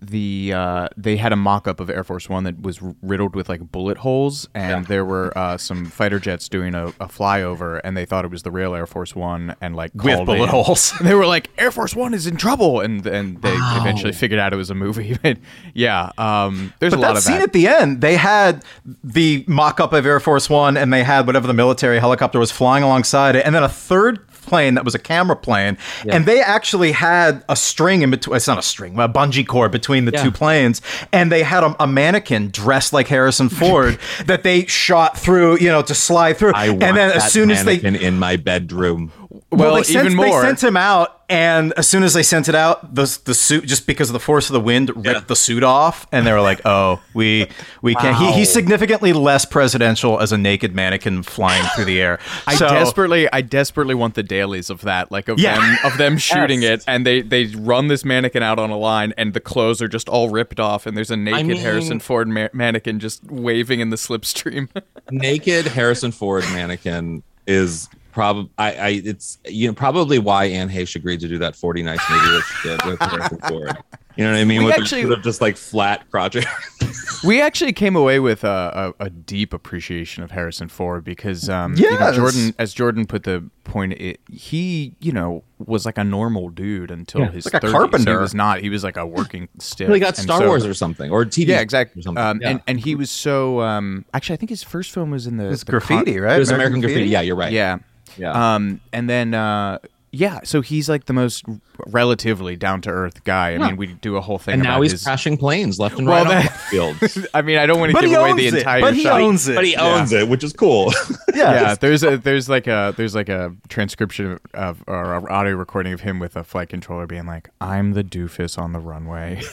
the 0.06 0.52
uh, 0.54 0.88
they 0.96 1.16
had 1.16 1.32
a 1.32 1.36
mock-up 1.36 1.80
of 1.80 1.90
Air 1.90 2.04
Force 2.04 2.28
One 2.28 2.44
that 2.44 2.62
was 2.62 2.80
riddled 3.02 3.34
with 3.34 3.48
like 3.48 3.70
bullet 3.72 3.98
holes, 3.98 4.48
and 4.54 4.86
there 4.86 5.04
were 5.04 5.36
uh, 5.36 5.56
some 5.58 5.84
fighter 5.86 6.18
jets 6.18 6.48
doing 6.48 6.74
a, 6.74 6.86
a 6.88 7.06
flyover, 7.08 7.80
and 7.84 7.96
they 7.96 8.04
thought 8.04 8.24
it 8.24 8.30
was 8.30 8.42
the 8.42 8.50
real 8.50 8.74
Air 8.74 8.86
Force 8.86 9.14
One, 9.16 9.54
and 9.60 9.74
like 9.76 9.92
With 9.94 10.24
bullet 10.26 10.42
in. 10.44 10.48
holes. 10.48 10.92
And 10.98 11.08
they 11.08 11.14
were 11.14 11.26
like, 11.26 11.50
Air 11.58 11.70
Force 11.70 11.94
One 11.94 12.14
is 12.14 12.26
in 12.26 12.36
trouble, 12.36 12.80
and 12.80 13.06
and 13.06 13.40
they 13.42 13.54
eventually 13.54 14.12
figured 14.12 14.38
out 14.40 14.52
it 14.52 14.56
was 14.56 14.70
a 14.70 14.74
movie. 14.74 15.16
But 15.24 15.38
yeah, 15.74 16.10
um, 16.18 16.72
there's 16.80 16.92
But 16.92 16.98
a 16.98 17.02
lot 17.02 17.08
that 17.12 17.16
of 17.18 17.22
scene 17.22 17.36
that. 17.36 17.44
at 17.44 17.52
the 17.52 17.66
end, 17.68 18.00
they 18.00 18.16
had 18.16 18.64
the 19.02 19.44
mock-up 19.48 19.92
of 19.92 20.04
Air 20.04 20.20
Force 20.20 20.50
One, 20.50 20.76
and 20.76 20.92
they 20.92 21.02
had 21.04 21.26
whatever 21.26 21.46
the 21.46 21.54
military 21.54 21.98
helicopter 21.98 22.38
was 22.38 22.50
flying 22.50 22.82
alongside 22.84 23.36
it, 23.36 23.44
and 23.46 23.54
then 23.54 23.62
a 23.62 23.68
third 23.68 24.26
plane 24.54 24.74
that 24.74 24.84
was 24.84 24.94
a 24.94 24.98
camera 24.98 25.36
plane, 25.36 25.76
and 26.08 26.26
they 26.26 26.40
actually 26.40 26.92
had 26.92 27.44
a 27.48 27.56
string 27.56 28.02
in 28.02 28.10
between. 28.10 28.36
It's 28.36 28.46
not 28.46 28.58
a 28.58 28.62
string, 28.62 28.98
a 28.98 29.08
bungee 29.08 29.46
cord 29.46 29.72
between 29.72 30.04
the 30.04 30.12
Yeah. 30.12 30.22
two 30.22 30.30
planes, 30.30 30.80
and 31.12 31.30
they 31.32 31.42
had 31.42 31.62
a, 31.64 31.74
a 31.82 31.86
mannequin 31.86 32.50
dressed 32.50 32.92
like 32.92 33.08
Harrison 33.08 33.48
Ford 33.60 33.98
that 34.26 34.42
they 34.42 34.66
shot 34.66 35.18
through, 35.18 35.58
you 35.58 35.68
know, 35.68 35.82
to 35.82 35.94
slide 35.94 36.36
through. 36.38 36.52
I 36.54 36.66
and 36.66 36.80
then 36.80 36.94
that 36.94 37.16
as 37.16 37.32
soon 37.32 37.50
as 37.50 37.64
they 37.64 37.78
mannequin 37.80 37.96
in 37.96 38.18
my 38.18 38.36
bedroom. 38.36 39.10
Well, 39.58 39.74
they 39.76 39.82
sent, 39.82 40.06
even 40.06 40.16
more. 40.16 40.40
They 40.42 40.46
sent 40.48 40.62
him 40.62 40.76
out, 40.76 41.22
and 41.28 41.72
as 41.76 41.88
soon 41.88 42.02
as 42.02 42.12
they 42.14 42.22
sent 42.22 42.48
it 42.48 42.54
out, 42.54 42.94
the 42.94 43.18
the 43.24 43.34
suit 43.34 43.64
just 43.66 43.86
because 43.86 44.08
of 44.10 44.12
the 44.12 44.20
force 44.20 44.48
of 44.48 44.52
the 44.54 44.60
wind 44.60 44.90
ripped 44.94 45.06
Yeah. 45.06 45.20
the 45.26 45.36
suit 45.36 45.62
off, 45.62 46.06
and 46.12 46.26
they 46.26 46.32
were 46.32 46.40
like, 46.40 46.60
"Oh, 46.64 47.00
we 47.14 47.48
we 47.82 47.94
can't." 47.94 48.16
He, 48.16 48.32
he's 48.32 48.52
significantly 48.52 49.12
less 49.12 49.44
presidential 49.44 50.20
as 50.20 50.32
a 50.32 50.38
naked 50.38 50.74
mannequin 50.74 51.22
flying 51.22 51.64
through 51.74 51.86
the 51.86 52.00
air. 52.00 52.18
I 52.46 52.56
So- 52.56 52.68
desperately, 52.68 53.28
I 53.32 53.40
desperately 53.40 53.94
want 53.94 54.14
the 54.14 54.22
dailies 54.22 54.70
of 54.70 54.82
that, 54.82 55.10
like 55.10 55.28
of 55.28 55.38
Yeah. 55.38 55.56
them, 55.60 55.78
of 55.92 55.98
them 55.98 56.18
shooting 56.30 56.62
Yes. 56.62 56.80
it, 56.80 56.84
and 56.88 57.06
they 57.06 57.22
they 57.22 57.46
run 57.46 57.88
this 57.88 58.04
mannequin 58.04 58.42
out 58.42 58.58
on 58.58 58.70
a 58.70 58.78
line, 58.78 59.14
and 59.16 59.34
the 59.34 59.40
clothes 59.40 59.80
are 59.80 59.88
just 59.88 60.08
all 60.08 60.28
ripped 60.30 60.60
off, 60.60 60.86
and 60.86 60.96
there's 60.96 61.10
a 61.10 61.16
naked 61.16 61.46
mean- 61.46 61.56
Harrison 61.58 62.00
Ford 62.00 62.28
ma- 62.28 62.48
mannequin 62.52 63.00
just 63.00 63.24
waving 63.30 63.80
in 63.80 63.90
the 63.90 63.96
slipstream. 63.96 64.68
naked 65.10 65.66
Harrison 65.68 66.12
Ford 66.12 66.44
mannequin 66.52 67.22
is 67.46 67.88
probably 68.14 68.50
I, 68.56 68.72
I 68.74 68.88
it's 69.04 69.38
you 69.44 69.66
know 69.68 69.74
probably 69.74 70.18
why 70.18 70.44
Anne 70.46 70.70
Heche 70.70 70.96
agreed 70.96 71.20
to 71.20 71.28
do 71.28 71.38
that 71.38 71.54
40 71.56 71.82
nights 71.82 72.04
movie 72.08 72.22
that 72.30 72.42
she 72.62 72.68
did 72.68 72.84
with 72.84 72.98
Harrison 73.00 73.38
Ford. 73.48 73.76
You 74.16 74.24
know 74.24 74.30
what 74.32 74.38
I 74.38 74.44
mean? 74.44 74.60
We 74.60 74.66
with 74.66 74.74
actually- 74.78 75.02
the, 75.02 75.08
sort 75.08 75.18
of 75.18 75.24
just 75.24 75.40
like 75.40 75.56
flat 75.56 76.08
project. 76.08 76.46
we 77.24 77.40
actually 77.42 77.72
came 77.72 77.96
away 77.96 78.20
with 78.20 78.44
a, 78.44 78.94
a, 79.00 79.06
a 79.06 79.10
deep 79.10 79.52
appreciation 79.52 80.22
of 80.22 80.30
Harrison 80.30 80.68
Ford 80.68 81.02
because, 81.02 81.48
um, 81.48 81.74
you 81.74 81.90
know, 81.90 82.12
Jordan, 82.12 82.54
as 82.58 82.72
Jordan 82.72 83.06
put 83.06 83.24
the 83.24 83.42
point, 83.64 83.94
it, 83.94 84.20
he, 84.30 84.94
you 85.00 85.10
know, 85.10 85.42
was 85.58 85.84
like 85.84 85.98
a 85.98 86.04
normal 86.04 86.48
dude 86.50 86.92
until 86.92 87.24
his 87.24 87.44
Like 87.52 87.64
a 87.64 87.70
carpenter. 87.72 88.12
He 88.12 88.16
was 88.18 88.34
not. 88.36 88.60
He 88.60 88.68
was 88.68 88.84
like 88.84 88.96
a 88.96 89.04
working 89.04 89.48
stiff. 89.58 89.90
he 89.92 89.98
got 89.98 90.16
And 90.16 90.18
Star 90.18 90.38
so- 90.38 90.46
Wars 90.46 90.64
or 90.64 90.74
something 90.74 91.10
or 91.10 91.24
TV. 91.24 91.48
Yeah, 91.48 91.58
exactly. 91.60 91.98
Or 91.98 92.02
something. 92.04 92.22
Um, 92.22 92.40
Yeah. 92.40 92.50
and, 92.50 92.62
and 92.68 92.78
he 92.80 92.94
was 92.94 93.10
so. 93.10 93.62
Um, 93.62 94.04
actually, 94.14 94.34
I 94.34 94.36
think 94.36 94.50
his 94.50 94.62
first 94.62 94.92
film 94.92 95.10
was 95.10 95.26
in 95.26 95.38
the, 95.38 95.50
It's 95.50 95.64
the 95.64 95.72
graffiti, 95.72 96.12
con- 96.14 96.22
right? 96.22 96.36
it 96.36 96.38
was 96.38 96.50
American, 96.52 96.80
Graffiti. 96.80 97.06
Yeah, 97.06 97.22
you're 97.22 97.34
right. 97.34 97.50
Yeah. 97.52 97.78
Yeah. 98.16 98.54
Um, 98.54 98.80
and 98.92 99.08
then 99.10 99.34
uh, 99.34 99.78
yeah, 100.12 100.40
so 100.44 100.60
he's 100.60 100.88
like 100.88 101.06
the 101.06 101.12
most 101.12 101.44
relatively 101.88 102.54
down 102.54 102.80
to 102.82 102.90
earth 102.90 103.24
guy. 103.24 103.54
I 103.54 103.58
mean, 103.58 103.76
we 103.76 103.88
do 103.94 104.16
a 104.16 104.20
whole 104.20 104.38
thing 104.38 104.52
and 104.54 104.62
about 104.62 104.76
now 104.76 104.82
he's 104.82 104.92
his. 104.92 105.02
crashing 105.02 105.36
planes 105.36 105.80
left 105.80 105.98
and 105.98 106.06
Well, 106.06 106.24
right 106.24 106.36
on 106.36 106.42
that- 106.44 106.56
fields. 106.70 107.26
I 107.34 107.42
mean, 107.42 107.58
I 107.58 107.66
don't 107.66 107.80
want 107.80 107.90
to 107.90 107.94
But 107.94 108.02
give 108.02 108.10
he 108.10 108.14
away 108.16 108.30
owns 108.30 108.40
the 108.40 108.46
it. 108.46 108.54
entire 108.54 108.80
But 108.80 108.94
he 108.94 109.02
shot. 109.02 109.20
owns 109.20 109.48
it. 109.48 109.56
But 109.56 109.64
he 109.64 109.74
owns 109.74 110.12
it, 110.12 110.28
which 110.28 110.44
is 110.44 110.52
cool. 110.52 110.92
Yeah. 111.34 111.52
yeah, 111.54 111.74
there's 111.74 112.04
a 112.04 112.16
there's 112.16 112.48
like 112.48 112.68
a 112.68 112.94
there's 112.96 113.16
like 113.16 113.28
a 113.28 113.52
transcription 113.68 114.38
of 114.54 114.84
or 114.86 115.14
a 115.14 115.32
audio 115.32 115.56
recording 115.56 115.92
of 115.92 116.00
him 116.02 116.20
with 116.20 116.36
a 116.36 116.44
flight 116.44 116.68
controller 116.68 117.08
being 117.08 117.26
like, 117.26 117.50
"I'm 117.60 117.94
the 117.94 118.04
doofus 118.04 118.56
on 118.56 118.72
the 118.72 118.78
runway." 118.78 119.42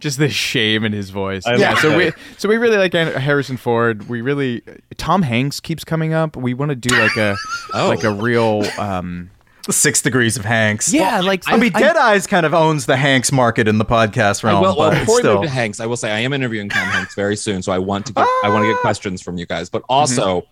Just 0.00 0.18
this 0.18 0.32
shame 0.32 0.84
in 0.84 0.92
his 0.92 1.10
voice. 1.10 1.42
yeah, 1.46 1.74
so 1.76 1.90
it. 1.98 2.14
we 2.14 2.22
so 2.36 2.48
we 2.48 2.56
really 2.56 2.76
like 2.76 2.92
Harrison 2.92 3.56
Ford. 3.56 4.08
We 4.08 4.20
really 4.20 4.62
Tom 4.96 5.22
Hanks 5.22 5.58
keeps 5.60 5.82
coming 5.84 6.12
up. 6.14 6.36
We 6.36 6.54
want 6.54 6.70
to 6.70 6.76
do 6.76 6.94
like 6.96 7.16
a 7.16 7.36
Oh. 7.74 7.88
like 7.88 8.04
a 8.04 8.12
real 8.12 8.62
um 8.78 9.30
Six 9.70 10.00
Degrees 10.00 10.38
of 10.38 10.46
Hanks. 10.46 10.94
yeah 10.94 11.20
like 11.20 11.42
I 11.46 11.58
mean, 11.58 11.72
Dead 11.72 11.96
Eyes 11.96 12.26
kind 12.26 12.46
of 12.46 12.54
owns 12.54 12.86
the 12.86 12.96
Hanks 12.96 13.30
market 13.32 13.68
in 13.68 13.76
the 13.78 13.84
podcast 13.84 14.42
realm. 14.42 14.62
well, 14.62 14.76
well 14.76 14.90
but 14.92 15.00
before 15.00 15.16
we 15.16 15.20
still. 15.22 15.34
move 15.34 15.42
to 15.44 15.50
Hanks, 15.50 15.78
I 15.80 15.84
will 15.86 15.96
say 15.98 16.10
I 16.10 16.20
am 16.20 16.32
interviewing 16.32 16.68
Tom 16.70 16.86
Hanks 16.88 17.14
very 17.14 17.36
soon, 17.36 17.60
so 17.62 17.72
I 17.72 17.78
want 17.78 18.06
to 18.06 18.12
get 18.14 18.26
I 18.44 18.48
want 18.50 18.64
to 18.64 18.72
get 18.72 18.80
questions 18.80 19.20
from 19.20 19.36
you 19.36 19.44
guys. 19.46 19.68
But 19.68 19.82
also, 19.88 20.44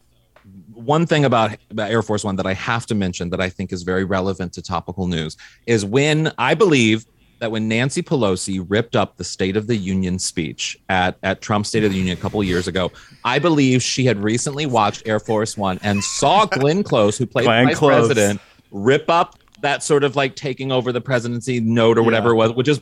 one 0.74 1.06
thing 1.06 1.24
about, 1.24 1.56
about 1.70 1.90
Air 1.90 2.02
Force 2.02 2.24
One 2.24 2.36
that 2.36 2.46
I 2.46 2.52
have 2.52 2.84
to 2.86 2.94
mention 2.94 3.30
that 3.30 3.40
I 3.40 3.48
think 3.48 3.72
is 3.72 3.84
very 3.84 4.04
relevant 4.04 4.52
to 4.54 4.62
topical 4.62 5.06
news 5.06 5.36
is 5.66 5.84
when 5.84 6.30
I 6.36 6.54
believe 6.54 7.06
that 7.38 7.50
when 7.50 7.68
Nancy 7.68 8.02
Pelosi 8.02 8.64
ripped 8.68 8.96
up 8.96 9.16
the 9.16 9.24
State 9.24 9.56
of 9.56 9.66
the 9.66 9.76
Union 9.76 10.18
speech 10.18 10.78
at, 10.88 11.18
at 11.22 11.40
Trump's 11.40 11.68
State 11.68 11.84
of 11.84 11.90
the 11.92 11.98
Union 11.98 12.16
a 12.16 12.20
couple 12.20 12.42
years 12.42 12.66
ago, 12.66 12.90
I 13.24 13.38
believe 13.38 13.82
she 13.82 14.04
had 14.06 14.22
recently 14.22 14.66
watched 14.66 15.06
Air 15.06 15.20
Force 15.20 15.56
One 15.56 15.78
and 15.82 16.02
saw 16.02 16.46
Glenn 16.50 16.82
Close, 16.82 17.18
who 17.18 17.26
played 17.26 17.44
Glenn 17.44 17.64
the 17.64 17.70
vice 17.70 17.78
Close. 17.78 18.06
president, 18.06 18.40
rip 18.70 19.08
up 19.10 19.38
that 19.60 19.82
sort 19.82 20.04
of 20.04 20.16
like 20.16 20.36
taking 20.36 20.72
over 20.72 20.92
the 20.92 21.00
presidency 21.00 21.60
note 21.60 21.98
or 21.98 22.02
whatever 22.02 22.30
it 22.30 22.36
was, 22.36 22.52
which 22.52 22.68
is 22.68 22.80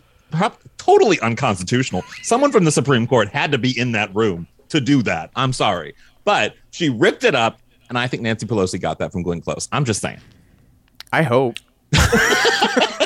totally 0.79 1.21
unconstitutional. 1.21 2.03
Someone 2.23 2.53
from 2.53 2.65
the 2.65 2.73
Supreme 2.73 3.07
Court 3.07 3.29
had 3.29 3.53
to 3.53 3.59
be 3.59 3.79
in 3.79 3.93
that 3.93 4.15
room 4.15 4.47
to 4.69 4.81
do 4.81 5.03
that. 5.03 5.31
I'm 5.37 5.53
sorry. 5.53 5.95
But 6.25 6.55
she 6.71 6.89
ripped 6.89 7.25
it 7.25 7.35
up, 7.35 7.61
and 7.89 7.99
I 7.99 8.07
think 8.07 8.23
Nancy 8.23 8.47
Pelosi 8.47 8.81
got 8.81 8.99
that 8.99 9.13
from 9.13 9.23
Glenn 9.23 9.41
Close. 9.41 9.69
I'm 9.73 9.85
just 9.85 10.01
saying. 10.01 10.21
I 11.13 11.23
hope. 11.23 11.57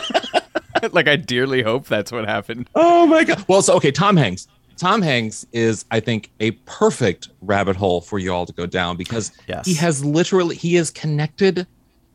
like 0.93 1.09
I 1.09 1.17
dearly 1.17 1.63
hope 1.63 1.87
that's 1.87 2.11
what 2.13 2.27
happened. 2.27 2.69
Oh 2.75 3.07
my 3.07 3.25
god. 3.25 3.45
Well, 3.49 3.63
so 3.63 3.75
okay, 3.77 3.91
Tom 3.91 4.17
Hanks. 4.17 4.47
Tom 4.77 5.03
Hanks 5.03 5.45
is, 5.53 5.85
I 5.91 5.99
think, 6.01 6.31
a 6.39 6.53
perfect 6.67 7.29
rabbit 7.41 7.75
hole 7.75 8.01
for 8.01 8.19
you 8.21 8.33
all 8.33 8.47
to 8.47 8.53
go 8.53 8.65
down 8.67 8.97
because 8.97 9.33
Yes. 9.49 9.67
he 9.67 9.75
has 9.75 10.05
literally 10.05 10.55
he 10.55 10.77
is 10.77 10.91
connected 10.91 11.67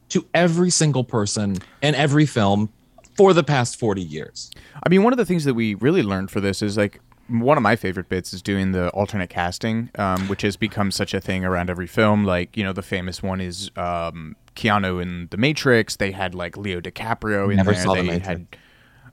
to 0.10 0.25
every 0.34 0.70
single 0.70 1.03
person 1.03 1.58
in 1.82 1.93
every 1.96 2.25
film 2.25 2.70
for 3.17 3.34
the 3.34 3.43
past 3.43 3.77
40 3.79 4.01
years. 4.01 4.50
I 4.86 4.89
mean, 4.89 5.03
one 5.03 5.12
of 5.13 5.17
the 5.17 5.25
things 5.25 5.43
that 5.43 5.53
we 5.55 5.75
really 5.75 6.03
learned 6.03 6.32
for 6.32 6.39
this 6.39 6.62
is 6.62 6.77
like 6.77 7.00
one 7.27 7.58
of 7.58 7.63
my 7.63 7.75
favorite 7.75 8.10
bits 8.10 8.34
is 8.34 8.42
doing 8.42 8.72
the 8.72 8.89
alternate 8.89 9.30
casting, 9.30 9.89
um, 9.96 10.27
which 10.27 10.42
has 10.42 10.58
become 10.58 10.92
such 10.92 11.13
a 11.13 11.22
thing 11.22 11.46
around 11.46 11.70
every 11.70 11.88
film. 11.88 12.24
Like, 12.25 12.56
you 12.58 12.63
know, 12.63 12.74
the 12.74 12.82
famous 12.82 13.24
one 13.24 13.39
is 13.42 13.72
um, 13.75 14.36
Keanu 14.56 15.01
in 15.01 15.27
The 15.32 15.38
Matrix. 15.38 15.96
They 15.96 16.12
had 16.12 16.36
like 16.36 16.58
Leo 16.58 16.82
DiCaprio 16.82 17.50
in 17.50 17.58
Never 17.58 17.74
there. 17.74 17.84
saw 17.84 17.94
The 17.96 18.01
they 18.01 18.08
Matrix. 18.08 18.27
had. 18.27 18.48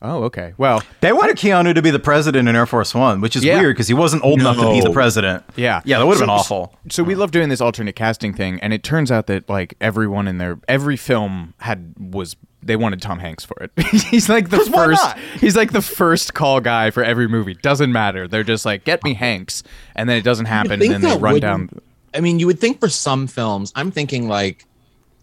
Oh, 0.03 0.25
okay. 0.25 0.55
Well, 0.57 0.83
They 1.01 1.13
wanted 1.13 1.37
Keanu 1.37 1.75
to 1.75 1.83
be 1.83 1.91
the 1.91 1.99
president 1.99 2.49
in 2.49 2.57
Air 2.57 2.65
Force 2.67 2.95
One, 2.95 3.21
which 3.21 3.37
is 3.37 3.45
Yeah. 3.45 3.61
weird 3.61 3.75
because 3.77 3.89
he 3.89 3.93
wasn't 3.95 4.25
old 4.25 4.41
enough 4.41 4.57
to 4.57 4.71
be 4.71 4.81
the 4.81 4.91
president. 4.91 5.45
Yeah. 5.57 5.83
yeah, 5.85 5.99
that 5.99 6.07
would 6.07 6.13
have 6.15 6.19
So- 6.21 6.25
been 6.27 6.31
awful. 6.31 6.75
So 6.91 7.03
we 7.03 7.15
love 7.15 7.31
doing 7.33 7.51
this 7.51 7.61
alternate 7.61 7.97
casting 7.97 8.33
thing, 8.33 8.59
and 8.63 8.73
it 8.73 8.83
turns 8.83 9.13
out 9.13 9.27
that 9.27 9.49
like 9.51 9.75
everyone 9.81 10.27
in 10.27 10.39
their 10.39 10.59
every 10.69 10.97
film 10.97 11.53
had 11.59 11.93
was 11.99 12.35
they 12.63 12.77
wanted 12.77 13.01
Tom 13.03 13.19
Hanks 13.19 13.45
for 13.45 13.57
it. 13.63 13.73
he's 14.11 14.29
like 14.31 14.49
the 14.51 14.57
'Cause 14.59 14.71
why 14.71 14.87
first. 14.87 15.03
not? 15.03 15.19
He's 15.39 15.57
like 15.57 15.73
the 15.73 15.83
first 15.83 16.33
call 16.35 16.61
guy 16.61 16.91
for 16.91 17.03
every 17.05 17.29
movie. 17.29 17.55
Doesn't 17.55 17.93
matter. 17.93 18.27
They're 18.27 18.43
just 18.45 18.65
like 18.65 18.85
get 18.85 19.05
me 19.05 19.13
Hanks, 19.15 19.63
and 19.95 20.09
then 20.09 20.17
it 20.17 20.25
doesn't 20.25 20.47
happen, 20.47 20.73
and 20.81 20.91
then 20.91 21.01
they 21.03 21.17
run 21.19 21.41
down. 21.41 21.69
I 22.15 22.21
mean, 22.21 22.39
you 22.39 22.47
would 22.47 22.59
think 22.59 22.81
for 22.81 22.89
some 22.89 23.27
films, 23.27 23.71
I'm 23.77 23.91
thinking 23.91 24.29
like 24.29 24.65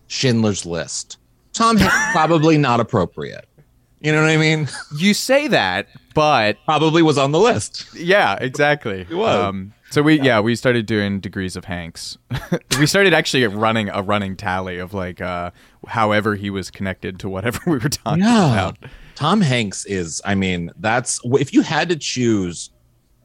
Schindler's 0.08 0.66
List. 0.68 1.18
Tom 1.54 1.78
Hanks 1.78 1.96
probably 2.12 2.58
not 2.58 2.80
appropriate. 2.80 3.47
You 4.08 4.14
know 4.14 4.22
what 4.22 4.30
I 4.30 4.38
mean? 4.38 4.70
You 4.96 5.14
say 5.14 5.50
that, 5.50 5.88
but 6.16 6.58
Probably 6.64 7.02
was 7.02 7.18
on 7.18 7.34
the 7.34 7.40
list. 7.40 7.86
yeah, 7.94 8.36
exactly. 8.40 9.02
Um, 9.12 9.18
was. 9.18 9.54
so 9.90 10.02
we 10.02 10.22
yeah 10.22 10.40
we 10.40 10.56
started 10.56 10.86
doing 10.86 11.20
degrees 11.20 11.58
of 11.58 11.66
Hanks. 11.66 12.18
we 12.80 12.86
started 12.86 13.14
actually 13.14 13.46
running 13.48 13.90
a 13.90 14.02
running 14.02 14.38
tally 14.38 14.78
of 14.78 14.94
like 14.94 15.20
uh, 15.20 15.52
however 15.88 16.36
he 16.36 16.50
was 16.50 16.72
connected 16.72 17.20
to 17.20 17.28
whatever 17.28 17.60
we 17.68 17.74
were 17.80 17.90
talking 17.90 18.24
about. 18.24 18.78
Tom 19.16 19.42
Hanks 19.42 19.84
is, 19.86 20.22
I 20.24 20.36
mean, 20.36 20.72
that's 20.80 21.20
if 21.26 21.54
you 21.54 21.62
had 21.62 21.90
to 21.90 21.98
choose 21.98 22.70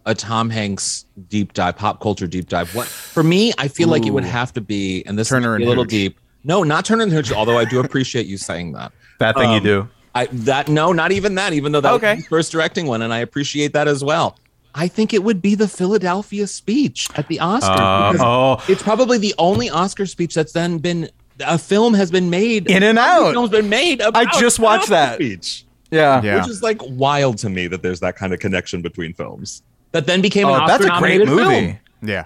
a 0.05 0.17
Tom 0.17 0.51
Hanks 0.51 1.07
deep 1.29 1.53
dive, 1.53 1.77
pop 1.77 2.01
culture 2.01 2.27
deep 2.27 2.49
dive, 2.49 2.75
what 2.75 2.89
for 2.89 3.23
me, 3.23 3.53
I 3.57 3.69
feel 3.69 3.89
like 3.89 4.05
it 4.05 4.11
would 4.11 4.25
have 4.25 4.53
to 4.55 4.61
be, 4.61 5.05
and 5.07 5.17
this 5.17 5.29
Turner 5.29 5.53
is 5.53 5.55
and 5.61 5.65
a 5.65 5.69
little 5.69 5.85
Hooch. 5.85 5.91
deep. 5.91 6.19
No, 6.43 6.65
not 6.65 6.85
Turner 6.85 7.05
and 7.05 7.13
Hooch, 7.13 7.31
although 7.31 7.57
I 7.57 7.65
do 7.67 7.79
appreciate 7.79 8.27
you 8.27 8.37
saying 8.37 8.73
that. 8.73 8.91
That 9.21 9.37
thing 9.37 9.51
you 9.53 9.59
Um, 9.59 9.63
do. 9.63 9.89
I 10.15 10.27
that 10.27 10.69
no, 10.69 10.93
not 10.93 11.13
even 11.13 11.35
that. 11.37 11.53
Even 11.53 11.73
though 11.73 11.81
that 11.81 11.93
Okay. 11.95 12.11
was 12.15 12.19
his 12.19 12.27
first 12.29 12.53
directing 12.53 12.87
one, 12.87 13.03
and 13.03 13.13
I 13.13 13.19
appreciate 13.19 13.73
that 13.73 13.89
as 13.89 14.03
well. 14.05 14.37
I 14.75 14.89
think 14.89 15.13
it 15.13 15.23
would 15.23 15.43
be 15.43 15.55
the 15.55 15.69
Philadelphia 15.69 16.47
speech 16.47 17.09
at 17.15 17.29
the 17.29 17.37
Oscars. 17.39 18.19
Uh, 18.21 18.25
oh. 18.25 18.65
it's 18.69 18.83
probably 18.83 19.19
the 19.19 19.35
only 19.39 19.69
Oscar 19.69 20.07
speech 20.07 20.35
that's 20.35 20.53
then 20.53 20.79
been 20.79 21.11
a 21.41 21.59
film 21.59 21.93
has 21.95 22.11
been 22.11 22.31
made. 22.31 22.71
In 22.71 22.83
and 22.83 22.99
Out. 22.99 23.33
film's 23.33 23.51
been 23.51 23.69
made. 23.69 24.01
About 24.01 24.33
just 24.35 24.59
watched 24.59 24.89
that. 24.89 25.17
speech, 25.17 25.65
Yeah. 25.91 26.23
Yeah. 26.23 26.37
which 26.37 26.49
is 26.49 26.63
like 26.63 26.81
wild 26.83 27.37
to 27.39 27.51
me 27.51 27.67
that 27.67 27.83
there's 27.83 28.01
that 28.01 28.17
kind 28.17 28.33
of 28.33 28.39
connection 28.41 28.81
between 28.81 29.13
films 29.13 29.63
that 29.93 30.07
then 30.07 30.21
became 30.23 30.47
Oh, 30.47 30.55
an 30.55 30.67
that's 30.67 30.85
a 30.87 30.91
great 30.99 31.27
movie. 31.27 31.43
film. 31.43 31.79
Yeah. 32.03 32.25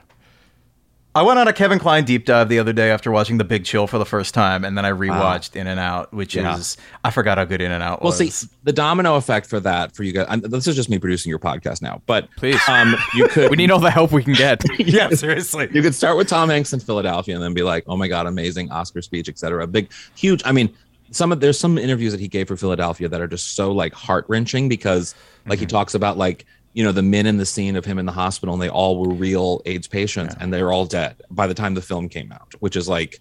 I 1.17 1.23
went 1.23 1.39
on 1.39 1.49
a 1.49 1.53
Kevin 1.55 1.79
Kline 1.79 2.05
deep 2.05 2.27
dive 2.27 2.51
the 2.51 2.59
other 2.59 2.75
day 2.75 2.91
after 2.91 3.11
watching 3.11 3.39
The 3.39 3.45
Big 3.45 3.65
Chill 3.65 3.87
for 3.87 3.97
the 3.97 4.05
first 4.05 4.35
time, 4.35 4.67
and 4.67 4.77
then 4.77 4.85
I 4.85 4.91
rewatched 4.91 5.57
In 5.57 5.67
and 5.67 5.81
Out, 5.81 6.13
which 6.13 6.35
Yeah. 6.35 6.59
is 6.59 6.77
I 7.03 7.11
forgot 7.11 7.39
how 7.39 7.47
good 7.47 7.63
In 7.63 7.73
and 7.73 7.83
Out 7.83 8.03
Well, 8.03 8.11
was. 8.13 8.21
Well, 8.21 8.29
see, 8.31 8.49
the 8.65 8.73
domino 8.75 9.17
effect 9.17 9.47
for 9.47 9.59
that 9.61 9.97
for 9.97 10.03
you 10.03 10.13
guys. 10.13 10.27
And 10.29 10.43
this 10.43 10.67
is 10.67 10.77
just 10.77 10.91
me 10.91 10.99
producing 10.99 11.31
your 11.31 11.39
podcast 11.39 11.81
now, 11.81 12.03
but 12.05 12.29
Please. 12.37 12.61
um, 12.69 12.95
you 13.15 13.29
could 13.31 13.51
We 13.51 13.57
need 13.57 13.71
all 13.71 13.81
the 13.81 13.91
help 13.91 14.13
we 14.13 14.23
can 14.23 14.35
get. 14.35 14.63
yeah, 14.79 15.09
seriously. 15.09 15.69
you 15.73 15.81
could 15.81 15.95
start 15.95 16.19
with 16.19 16.29
Tom 16.29 16.51
Hanks 16.51 16.75
in 16.75 16.81
Philadelphia 16.81 17.35
and 17.35 17.43
then 17.43 17.55
be 17.55 17.63
like, 17.63 17.85
oh 17.87 17.97
my 17.97 18.09
God, 18.09 18.27
amazing 18.27 18.71
Oscar 18.71 19.01
speech, 19.01 19.31
etc. 19.31 19.67
Big, 19.67 19.91
huge. 20.17 20.43
I 20.45 20.53
mean, 20.53 20.69
some 21.13 21.33
of 21.33 21.41
there's 21.41 21.59
some 21.59 21.79
interviews 21.79 22.13
that 22.13 22.21
he 22.21 22.29
gave 22.29 22.47
for 22.49 22.57
Philadelphia 22.59 23.09
that 23.09 23.23
are 23.23 23.29
just 23.29 23.55
so 23.55 23.73
like 23.73 23.95
heart 23.95 24.27
wrenching 24.29 24.69
because 24.69 25.15
like 25.47 25.61
he 25.61 25.65
talks 25.67 25.95
about 25.95 26.19
like, 26.19 26.45
you 26.77 26.85
know, 26.85 26.93
the 26.93 27.03
men 27.03 27.25
in 27.25 27.39
the 27.39 27.47
scene 27.47 27.75
of 27.75 27.87
him 27.87 27.99
in 27.99 28.05
the 28.05 28.13
hospital 28.13 28.53
and 28.53 28.63
they 28.63 28.69
all 28.69 28.99
were 28.99 29.09
real 29.09 29.63
AIDS 29.65 29.89
patients 29.89 30.35
and 30.39 30.53
they're 30.53 30.71
all 30.71 30.85
dead 30.85 31.17
by 31.31 31.47
the 31.47 31.55
time 31.55 31.73
the 31.73 31.81
film 31.81 32.07
came 32.07 32.31
out, 32.31 32.55
which 32.61 32.77
is 32.77 32.87
like 32.87 33.19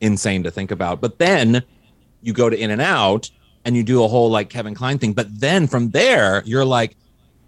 insane 0.00 0.44
to 0.44 0.52
think 0.52 0.70
about. 0.70 1.00
But 1.00 1.18
then 1.18 1.64
you 2.20 2.32
go 2.32 2.48
to 2.48 2.56
In 2.56 2.70
and 2.70 2.80
Out 2.80 3.28
and 3.64 3.76
you 3.76 3.82
do 3.82 4.04
a 4.04 4.08
whole 4.08 4.30
like 4.30 4.50
Kevin 4.50 4.72
Kline 4.72 5.00
thing. 5.00 5.14
But 5.14 5.26
then 5.40 5.66
from 5.66 5.90
there, 5.90 6.44
you're 6.46 6.64
like, 6.64 6.96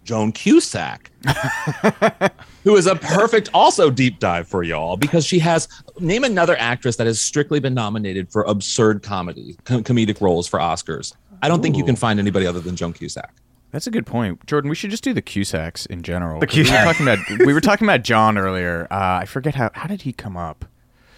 Joan 0.03 0.33
Cusack, 0.33 1.09
who 2.65 2.75
is 2.75 2.85
a 2.85 2.95
perfect 2.95 3.49
also 3.53 3.89
deep 3.89 4.19
dive 4.19 4.47
for 4.47 4.61
y'all 4.61 4.97
because 4.97 5.25
she 5.25 5.39
has 5.39 5.69
name 5.99 6.25
another 6.25 6.55
actress 6.59 6.97
that 6.97 7.07
has 7.07 7.19
strictly 7.19 7.59
been 7.61 7.73
nominated 7.73 8.29
for 8.29 8.43
absurd 8.43 9.01
comedy 9.01 9.57
com- 9.63 9.83
comedic 9.83 10.21
roles 10.21 10.47
for 10.47 10.59
Oscars. 10.59 11.15
I 11.41 11.47
don't 11.47 11.63
think 11.63 11.75
you 11.75 11.83
can 11.83 11.95
find 11.95 12.19
anybody 12.19 12.45
other 12.45 12.59
than 12.59 12.75
Joan 12.75 12.93
Cusack. 12.93 13.33
That's 13.75 13.87
a 13.87 13.91
good 13.91 14.05
point, 14.05 14.45
Jordan. 14.45 14.69
We 14.69 14.75
should 14.75 14.89
just 14.89 15.03
do 15.03 15.13
the 15.13 15.21
Cusacks 15.21 15.85
in 15.85 16.01
general. 16.01 16.39
The 16.39 16.47
'Cause 16.47 16.55
we 16.55 16.63
were 16.63 16.69
talking 16.69 17.05
about 17.05 17.19
we 17.45 17.53
were 17.53 17.59
talking 17.59 17.85
about 17.85 18.03
John 18.03 18.37
earlier. 18.37 18.87
Uh, 18.89 19.19
I 19.21 19.25
forget 19.25 19.55
how 19.55 19.69
how 19.73 19.87
did 19.87 20.03
he 20.03 20.13
come 20.13 20.37
up. 20.37 20.63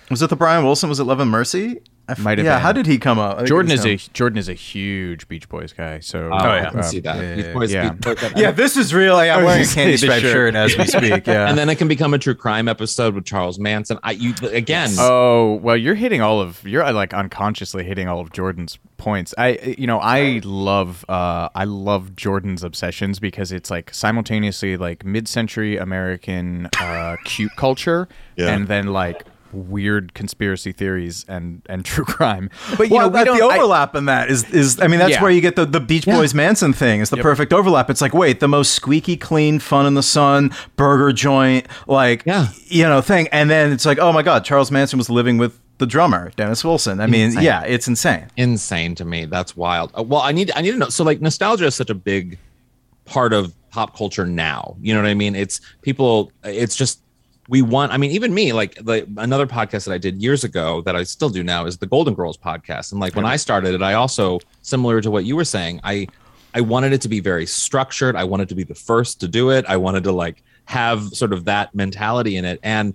Was 0.09 0.23
it 0.23 0.31
the 0.31 0.35
Brian 0.35 0.63
Wilson? 0.65 0.89
Was 0.89 0.99
it 0.99 1.03
Love 1.03 1.19
and 1.19 1.29
Mercy? 1.29 1.81
I 2.09 2.13
f- 2.13 2.19
Might 2.19 2.37
have 2.37 2.45
yeah, 2.45 2.55
been. 2.55 2.61
how 2.61 2.71
did 2.71 2.85
he 2.85 2.97
come 2.97 3.19
up? 3.19 3.45
Jordan 3.45 3.71
it 3.71 3.75
is 3.75 3.85
was 3.85 4.07
a. 4.07 4.13
Jordan 4.13 4.37
is 4.37 4.47
a 4.49 4.53
huge 4.53 5.27
Beach 5.27 5.49
Boys 5.49 5.73
guy. 5.73 5.99
So 5.99 6.29
Oh, 6.31 6.35
I 6.35 6.57
yeah. 6.61 6.69
can 6.69 6.83
see 6.83 6.99
that. 7.01 7.15
yeah, 7.17 7.35
Beach 7.35 7.53
Boys- 7.53 7.73
yeah. 7.73 7.89
Beach 7.91 8.01
Boys- 8.21 8.31
Yeah, 8.35 8.51
this 8.51 8.77
is 8.77 8.93
real. 8.93 9.23
Yeah, 9.25 9.35
I'm 9.37 9.43
was 9.43 9.47
wearing 9.53 9.63
a 9.63 9.67
candy 9.73 9.97
say 9.97 10.07
the 10.07 10.13
stripe 10.13 10.21
shirt. 10.21 10.31
shirt 10.31 10.55
as 10.55 10.77
we 10.77 10.85
speak. 11.09 11.27
Yeah. 11.27 11.49
and 11.49 11.57
then 11.57 11.69
it 11.69 11.75
can 11.75 11.87
become 11.87 12.13
a 12.13 12.17
true 12.17 12.35
crime 12.35 12.67
episode 12.67 13.13
with 13.15 13.25
Charles 13.25 13.59
Manson. 13.59 13.99
I 14.03 14.11
you 14.11 14.33
again. 14.51 14.91
Oh 14.97 15.55
well, 15.55 15.75
you're 15.77 15.95
hitting 15.95 16.21
all 16.21 16.39
of 16.39 16.65
you're 16.65 16.83
uh, 16.83 16.93
like 16.93 17.13
unconsciously 17.13 17.83
hitting 17.83 18.07
all 18.07 18.19
of 18.21 18.31
Jordan's 18.31 18.77
points. 18.97 19.33
I 19.37 19.75
you 19.77 19.85
know 19.85 19.99
I 19.99 20.41
love 20.43 21.03
uh 21.09 21.49
I 21.53 21.65
love 21.65 22.15
Jordan's 22.15 22.63
obsessions 22.63 23.19
because 23.19 23.51
it's 23.51 23.69
like 23.69 23.93
simultaneously 23.93 24.77
like 24.77 25.05
mid-century 25.05 25.77
American 25.77 26.69
uh 26.79 27.17
cute 27.25 27.51
culture 27.57 28.07
Yeah. 28.37 28.49
and 28.55 28.67
then 28.67 28.87
like 28.87 29.23
weird 29.53 30.13
conspiracy 30.13 30.71
theories 30.71 31.25
and 31.27 31.61
and 31.67 31.83
true 31.93 32.05
crime. 32.05 32.49
But 32.77 32.89
you 32.89 32.95
well, 32.95 33.03
know 33.03 33.07
we 33.09 33.13
that- 33.19 33.25
don't 33.25 33.37
the 33.39 33.45
I- 33.45 33.55
overlap 33.57 33.95
in 33.95 34.05
that 34.05 34.29
is 34.29 34.43
is 34.51 34.79
I 34.81 34.87
mean 34.87 34.99
that's 34.99 35.11
Yeah. 35.13 35.21
where 35.21 35.31
you 35.31 35.41
get 35.41 35.55
the, 35.55 35.65
the 35.65 35.79
Beach 35.79 36.05
Boys 36.05 36.33
Manson 36.33 36.73
thing. 36.73 37.01
It's 37.01 37.11
the 37.11 37.17
perfect 37.17 37.53
overlap. 37.53 37.89
It's 37.89 38.01
like 38.01 38.13
wait, 38.13 38.39
the 38.39 38.47
most 38.47 38.73
squeaky 38.73 39.17
clean, 39.17 39.59
fun 39.59 39.85
in 39.85 39.93
the 39.93 40.03
sun 40.03 40.51
burger 40.75 41.11
joint, 41.11 41.67
like 41.87 42.23
Yeah. 42.25 42.47
you 42.65 42.83
know 42.83 43.01
thing, 43.01 43.27
and 43.29 43.49
then 43.49 43.71
it's 43.71 43.85
like 43.85 43.99
oh 43.99 44.11
my 44.13 44.23
god, 44.23 44.43
Charles 44.45 44.71
Manson 44.71 44.97
was 44.97 45.09
living 45.09 45.37
with 45.37 45.59
the 45.79 45.85
drummer 45.85 46.31
Dennis 46.35 46.63
Wilson. 46.63 46.99
I 46.99 47.05
mean, 47.05 47.25
Insane. 47.25 47.43
yeah, 47.43 47.61
it's 47.63 47.87
insane. 47.87 48.25
insane 48.35 48.95
to 48.95 49.05
me. 49.05 49.25
That's 49.25 49.55
wild. 49.55 49.91
Uh, 49.97 50.01
Well, 50.01 50.21
I 50.21 50.31
need 50.31 50.51
I 50.55 50.61
need 50.61 50.71
to 50.71 50.77
know. 50.77 50.89
So 50.89 51.03
like 51.03 51.21
nostalgia 51.21 51.65
is 51.67 51.75
such 51.75 51.91
a 51.91 51.95
big 51.95 52.39
part 53.05 53.31
of 53.31 53.53
pop 53.69 53.95
culture 53.95 54.25
now. 54.25 54.75
You 54.81 54.93
know 54.95 55.01
what 55.01 55.07
I 55.09 55.13
mean? 55.13 55.35
It's 55.35 55.61
people. 55.83 56.31
It's 56.43 56.75
just 56.75 56.99
we 57.47 57.61
want. 57.61 57.91
I 57.91 57.97
mean, 57.97 58.11
even 58.11 58.33
me. 58.33 58.53
Like 58.53 58.75
the 58.75 59.07
another 59.17 59.47
podcast 59.47 59.85
that 59.85 59.93
I 59.93 59.97
did 59.97 60.21
years 60.21 60.43
ago 60.43 60.81
that 60.81 60.95
I 60.95 61.03
still 61.03 61.29
do 61.29 61.43
now 61.43 61.65
is 61.65 61.77
the 61.77 61.87
Golden 61.87 62.13
Girls 62.13 62.37
podcast. 62.37 62.91
And 62.91 62.99
like 62.99 63.15
when 63.15 63.25
I 63.25 63.35
started 63.35 63.73
it, 63.73 63.81
I 63.81 63.93
also 63.93 64.39
similar 64.61 65.01
to 65.01 65.11
what 65.11 65.25
you 65.25 65.35
were 65.35 65.45
saying. 65.45 65.79
I 65.83 66.07
I 66.53 66.61
wanted 66.61 66.93
it 66.93 67.01
to 67.01 67.09
be 67.09 67.19
very 67.19 67.45
structured. 67.45 68.15
I 68.15 68.23
wanted 68.23 68.49
to 68.49 68.55
be 68.55 68.63
the 68.63 68.75
first 68.75 69.19
to 69.21 69.27
do 69.27 69.51
it. 69.51 69.65
I 69.67 69.77
wanted 69.77 70.03
to 70.05 70.11
like 70.11 70.43
have 70.67 71.09
sort 71.13 71.33
of 71.33 71.45
that 71.45 71.73
mentality 71.73 72.35
in 72.35 72.43
it 72.43 72.59
and 72.61 72.93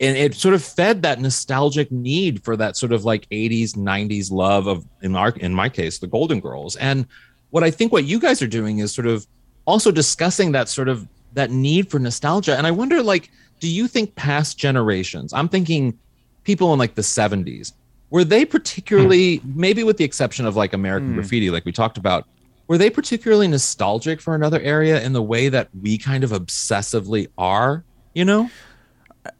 and 0.00 0.16
it 0.16 0.34
sort 0.34 0.54
of 0.54 0.62
fed 0.62 1.02
that 1.02 1.20
nostalgic 1.20 1.90
need 1.90 2.42
for 2.44 2.56
that 2.56 2.76
sort 2.76 2.92
of 2.92 3.04
like 3.04 3.28
80s 3.30 3.72
90s 3.72 4.30
love 4.30 4.66
of 4.66 4.86
in 5.00 5.16
our 5.16 5.30
in 5.30 5.54
my 5.54 5.68
case 5.68 5.98
the 5.98 6.06
golden 6.06 6.38
girls 6.38 6.76
and 6.76 7.06
what 7.48 7.64
i 7.64 7.70
think 7.70 7.92
what 7.92 8.04
you 8.04 8.20
guys 8.20 8.42
are 8.42 8.46
doing 8.46 8.80
is 8.80 8.92
sort 8.92 9.06
of 9.06 9.26
also 9.64 9.90
discussing 9.90 10.52
that 10.52 10.68
sort 10.68 10.88
of 10.88 11.08
that 11.32 11.50
need 11.50 11.90
for 11.90 11.98
nostalgia 11.98 12.58
and 12.58 12.66
i 12.66 12.70
wonder 12.70 13.02
like 13.02 13.30
do 13.64 13.70
you 13.70 13.88
think 13.88 14.14
past 14.14 14.58
generations 14.58 15.32
i'm 15.32 15.48
thinking 15.48 15.98
people 16.44 16.72
in 16.74 16.78
like 16.78 16.94
the 16.94 17.02
70s 17.02 17.72
were 18.10 18.24
they 18.24 18.44
particularly 18.44 19.40
maybe 19.44 19.82
with 19.82 19.96
the 19.96 20.04
exception 20.04 20.44
of 20.44 20.54
like 20.54 20.74
american 20.74 21.14
graffiti 21.14 21.50
like 21.50 21.64
we 21.64 21.72
talked 21.72 21.96
about 21.96 22.28
were 22.66 22.76
they 22.76 22.90
particularly 22.90 23.48
nostalgic 23.48 24.20
for 24.20 24.34
another 24.34 24.60
area 24.60 25.02
in 25.02 25.14
the 25.14 25.22
way 25.22 25.48
that 25.48 25.68
we 25.82 25.96
kind 25.96 26.24
of 26.24 26.30
obsessively 26.30 27.26
are 27.38 27.84
you 28.14 28.24
know? 28.24 28.50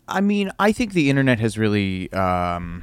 I 0.07 0.21
mean, 0.21 0.51
I 0.59 0.73
think 0.73 0.93
the 0.93 1.09
internet 1.09 1.41
has 1.41 1.57
really 1.57 2.13
um, 2.13 2.83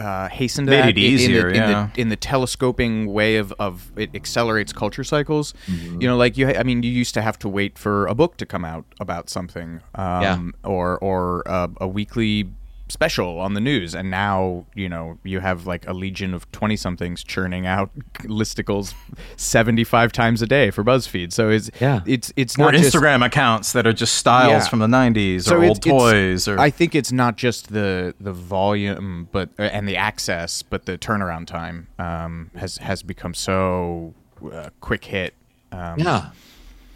uh, 0.00 0.28
hastened 0.28 0.68
Made 0.68 0.76
that 0.76 0.88
it 0.88 0.98
in- 0.98 1.20
in, 1.20 1.32
the, 1.32 1.54
yeah. 1.54 1.64
in, 1.64 1.70
the, 1.94 2.00
in 2.00 2.08
the 2.08 2.16
telescoping 2.16 3.12
way 3.12 3.36
of, 3.36 3.52
of 3.58 3.92
it 3.96 4.10
accelerates 4.14 4.72
culture 4.72 5.04
cycles. 5.04 5.54
Mm-hmm. 5.66 6.00
You 6.00 6.08
know, 6.08 6.16
like 6.16 6.36
you, 6.38 6.48
I 6.48 6.62
mean, 6.62 6.82
you 6.82 6.90
used 6.90 7.14
to 7.14 7.22
have 7.22 7.38
to 7.40 7.48
wait 7.48 7.78
for 7.78 8.06
a 8.06 8.14
book 8.14 8.36
to 8.38 8.46
come 8.46 8.64
out 8.64 8.84
about 8.98 9.28
something, 9.30 9.80
um, 9.94 10.54
or 10.64 10.98
or 10.98 11.42
uh, 11.46 11.68
a 11.80 11.86
weekly 11.88 12.50
special 12.90 13.38
on 13.38 13.54
the 13.54 13.60
news, 13.60 13.94
and 13.94 14.10
now 14.10 14.66
you 14.74 14.88
know 14.88 15.18
you 15.24 15.40
have 15.40 15.66
like 15.66 15.86
a 15.88 15.92
legion 15.92 16.34
of 16.34 16.50
twenty 16.52 16.76
somethings 16.76 17.24
churning 17.24 17.66
out 17.66 17.90
listicles 18.24 18.94
seventy 19.36 19.84
five 19.84 20.12
times 20.12 20.42
a 20.42 20.46
day 20.46 20.70
for 20.70 20.84
BuzzFeed. 20.84 21.32
So 21.32 21.48
it's 21.48 21.70
Yeah. 21.80 22.00
it's 22.06 22.32
it's 22.36 22.58
Or 22.58 22.72
not 22.72 22.74
just 22.74 22.94
Instagram 22.94 23.24
accounts 23.24 23.72
that 23.72 23.86
are 23.86 23.92
just 23.92 24.14
styles 24.14 24.64
Yeah. 24.64 24.68
from 24.68 24.80
the 24.80 24.86
'90s 24.86 25.50
or 25.50 25.64
old 25.64 25.80
toys. 25.82 26.46
Or 26.48 26.58
I 26.58 26.70
think 26.70 26.94
it's 26.94 27.12
not 27.12 27.36
just 27.36 27.72
the 27.72 28.14
the 28.20 28.32
volume, 28.32 29.28
but 29.32 29.48
uh, 29.58 29.62
and 29.62 29.88
the 29.88 29.96
access, 29.96 30.62
but 30.62 30.86
the 30.86 30.98
turnaround 30.98 31.46
time 31.46 31.86
um, 31.98 32.50
has 32.56 32.76
has 32.78 33.02
become 33.02 33.34
so 33.34 34.14
uh, 34.52 34.70
quick 34.80 35.04
hit. 35.04 35.34
Um, 35.72 35.98
yeah 36.00 36.30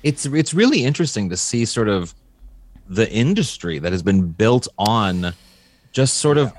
it's 0.02 0.26
it's 0.26 0.52
really 0.52 0.85
interesting 0.85 1.30
to 1.30 1.37
see 1.37 1.64
sort 1.64 1.88
of 1.88 2.14
the 2.88 3.11
industry 3.11 3.78
that 3.78 3.92
has 3.92 4.02
been 4.02 4.28
built 4.33 4.68
on 4.76 5.33
just 5.94 6.18
sort 6.18 6.37
of 6.37 6.52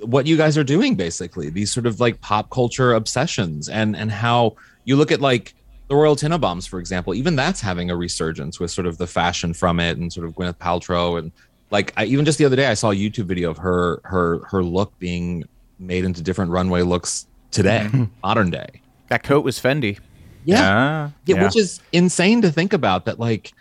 what 0.00 0.26
you 0.26 0.36
guys 0.36 0.58
are 0.58 0.64
doing 0.64 0.94
basically 0.96 1.48
these 1.48 1.70
sort 1.70 1.86
of 1.86 1.98
like 1.98 2.20
pop 2.20 2.50
culture 2.50 2.92
obsessions 2.92 3.70
and 3.70 3.96
and 3.96 4.10
how 4.10 4.54
you 4.84 4.96
look 4.96 5.10
at 5.10 5.20
like 5.22 5.54
the 5.88 5.94
Royal 5.94 6.16
Tenenbaums, 6.16 6.66
for 6.66 6.78
example, 6.78 7.14
even 7.14 7.36
that's 7.36 7.60
having 7.60 7.90
a 7.90 7.96
resurgence 7.96 8.58
with 8.58 8.70
sort 8.70 8.86
of 8.86 8.96
the 8.96 9.06
fashion 9.06 9.52
from 9.52 9.80
it 9.80 9.98
and 9.98 10.10
sort 10.10 10.26
of 10.26 10.34
Gwyneth 10.34 10.56
Paltrow 10.56 11.18
and 11.18 11.30
like 11.70 11.92
I, 11.96 12.04
even 12.06 12.24
just 12.24 12.38
the 12.38 12.44
other 12.44 12.56
day 12.56 12.66
I 12.66 12.74
saw 12.74 12.90
a 12.90 12.94
YouTube 12.94 13.26
video 13.26 13.50
of 13.50 13.58
her 13.58 14.00
her 14.04 14.44
her 14.46 14.62
look 14.62 14.98
being 14.98 15.44
made 15.78 16.04
into 16.04 16.22
different 16.22 16.50
runway 16.50 16.82
looks 16.82 17.26
today, 17.50 17.86
mm-hmm. 17.86 18.04
modern 18.22 18.50
day. 18.50 18.80
That 19.08 19.22
coat 19.22 19.44
was 19.44 19.58
Fendi. 19.58 19.98
Yeah. 20.44 21.10
Yeah. 21.26 21.36
yeah, 21.36 21.44
which 21.44 21.56
is 21.56 21.80
insane 21.92 22.42
to 22.42 22.50
think 22.50 22.72
about 22.72 23.06
that 23.06 23.18
like 23.18 23.52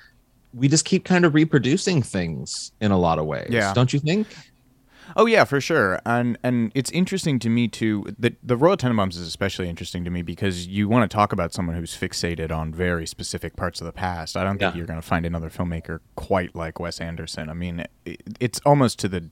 we 0.54 0.67
just 0.67 0.86
keep 0.86 1.04
kind 1.04 1.26
of 1.26 1.34
reproducing 1.34 2.02
things 2.02 2.71
in 2.80 2.91
a 2.91 2.97
lot 2.97 3.19
of 3.19 3.26
ways. 3.26 3.49
Yeah. 3.49 3.73
Don't 3.73 3.91
you 3.91 3.99
think? 3.99 4.28
Oh 5.15 5.26
yeah, 5.26 5.43
for 5.43 5.62
sure. 5.62 5.99
And 6.06 6.38
and 6.43 6.71
it's 6.76 6.89
interesting 6.91 7.39
to 7.39 7.49
me 7.49 7.67
too. 7.67 8.06
The 8.17 8.36
the 8.41 8.58
Royal 8.58 8.78
Tenenbaums 8.78 9.12
is 9.12 9.21
especially 9.28 9.69
interesting 9.69 10.04
to 10.06 10.10
me 10.10 10.21
because 10.21 10.67
you 10.67 10.88
want 10.89 11.10
to 11.10 11.13
talk 11.15 11.32
about 11.34 11.54
someone 11.54 11.76
who's 11.76 11.95
fixated 11.95 12.52
on 12.52 12.73
very 12.73 13.06
specific 13.06 13.56
parts 13.56 13.80
of 13.82 13.86
the 13.86 13.93
past. 13.93 14.36
I 14.36 14.43
don't 14.43 14.58
think 14.58 14.73
Yeah. 14.73 14.78
you're 14.78 14.88
going 14.88 15.02
to 15.02 15.08
find 15.08 15.26
another 15.26 15.49
filmmaker 15.49 15.99
quite 16.15 16.56
like 16.56 16.80
Wes 16.80 16.99
Anderson. 16.99 17.49
I 17.49 17.54
mean, 17.54 17.86
it, 18.06 18.21
it's 18.39 18.60
almost 18.65 18.99
to 18.99 19.08
the 19.08 19.30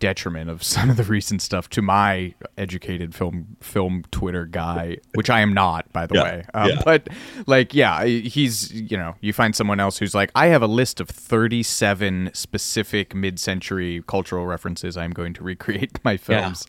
detriment 0.00 0.50
of 0.50 0.62
some 0.62 0.90
of 0.90 0.96
the 0.96 1.04
recent 1.04 1.40
stuff 1.40 1.68
to 1.70 1.80
my 1.82 2.34
educated 2.58 3.14
film 3.14 3.56
film 3.60 4.04
Twitter 4.10 4.44
guy, 4.46 4.98
which 5.14 5.30
I 5.30 5.40
am 5.40 5.54
not, 5.54 5.90
by 5.92 6.06
the 6.06 6.16
Yeah. 6.16 6.22
way. 6.22 6.44
Um, 6.54 6.68
Yeah. 6.68 6.82
But 6.84 7.08
like, 7.46 7.74
yeah, 7.74 8.04
he's 8.04 8.72
you 8.72 8.96
know, 8.96 9.14
you 9.20 9.32
find 9.32 9.54
someone 9.56 9.80
else 9.80 9.98
who's 9.98 10.14
like, 10.14 10.30
I 10.34 10.48
have 10.48 10.62
a 10.62 10.66
list 10.66 11.00
of 11.00 11.08
37 11.08 12.30
specific 12.34 13.14
mid-century 13.14 14.02
cultural 14.06 14.46
references 14.46 14.96
I'm 14.96 15.10
going 15.12 15.21
to 15.34 15.42
recreate 15.42 15.98
my 16.04 16.16
films. 16.16 16.66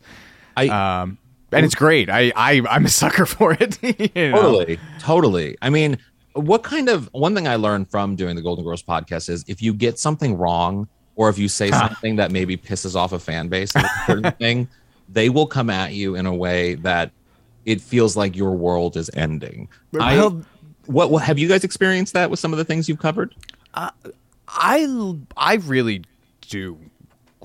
I 0.56 0.68
Um, 0.68 1.18
and 1.54 1.64
it's 1.64 1.74
great. 1.74 2.10
I, 2.10 2.32
I 2.34 2.62
I'm 2.68 2.84
a 2.84 2.88
sucker 2.88 3.26
for 3.36 3.52
it. 3.58 3.78
you 4.16 4.30
know? 4.30 4.40
totally 4.40 4.78
totally 4.98 5.56
i 5.62 5.70
mean 5.70 5.98
what 6.32 6.62
kind 6.62 6.88
of 6.88 7.08
one 7.12 7.34
thing 7.34 7.46
i 7.46 7.56
learned 7.56 7.88
from 7.90 8.16
doing 8.16 8.34
the 8.34 8.42
golden 8.42 8.64
girls 8.64 8.82
podcast 8.82 9.28
is 9.28 9.44
if 9.46 9.62
you 9.62 9.72
get 9.72 9.98
something 9.98 10.36
wrong 10.36 10.88
or 11.16 11.28
if 11.28 11.38
you 11.38 11.48
say 11.48 11.70
something 11.70 12.16
that 12.16 12.32
maybe 12.32 12.56
pisses 12.56 12.96
off 12.96 13.12
a 13.12 13.18
fan 13.18 13.48
base 13.48 13.74
with 13.74 13.84
a 13.84 14.04
certain 14.06 14.32
thing 14.32 14.68
they 15.08 15.28
will 15.28 15.46
come 15.46 15.70
at 15.70 15.92
you 15.92 16.16
in 16.16 16.26
a 16.26 16.34
way 16.34 16.74
that 16.74 17.12
it 17.64 17.80
feels 17.80 18.16
like 18.16 18.34
your 18.34 18.52
world 18.52 18.96
is 18.96 19.10
ending 19.14 19.68
I, 20.00 20.16
what, 20.86 21.10
what 21.10 21.22
have 21.22 21.38
you 21.38 21.46
guys 21.46 21.62
experienced 21.62 22.14
that 22.14 22.30
with 22.30 22.40
some 22.40 22.52
of 22.52 22.58
the 22.58 22.64
things 22.64 22.88
you've 22.88 22.98
covered 22.98 23.34
I 23.74 23.90
I 25.36 25.54
really 25.54 26.04
do 26.48 26.78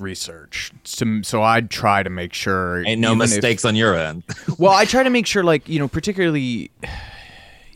research, 0.01 0.71
so, 0.83 1.21
so 1.21 1.43
I 1.43 1.61
try 1.61 2.03
to 2.03 2.09
make 2.09 2.33
sure 2.33 2.85
ain't 2.85 3.01
no 3.01 3.11
even 3.11 3.21
if- 3.21 3.29
mistakes 3.29 3.65
on 3.65 3.75
your 3.75 3.95
end 3.95 4.23
well, 4.57 4.73
I 4.73 4.85
try 4.85 5.03
to 5.03 5.09
make 5.09 5.27
sure, 5.27 5.43
like 5.43 5.67
you 5.67 5.79
know, 5.79 5.87
particularly 5.87 6.71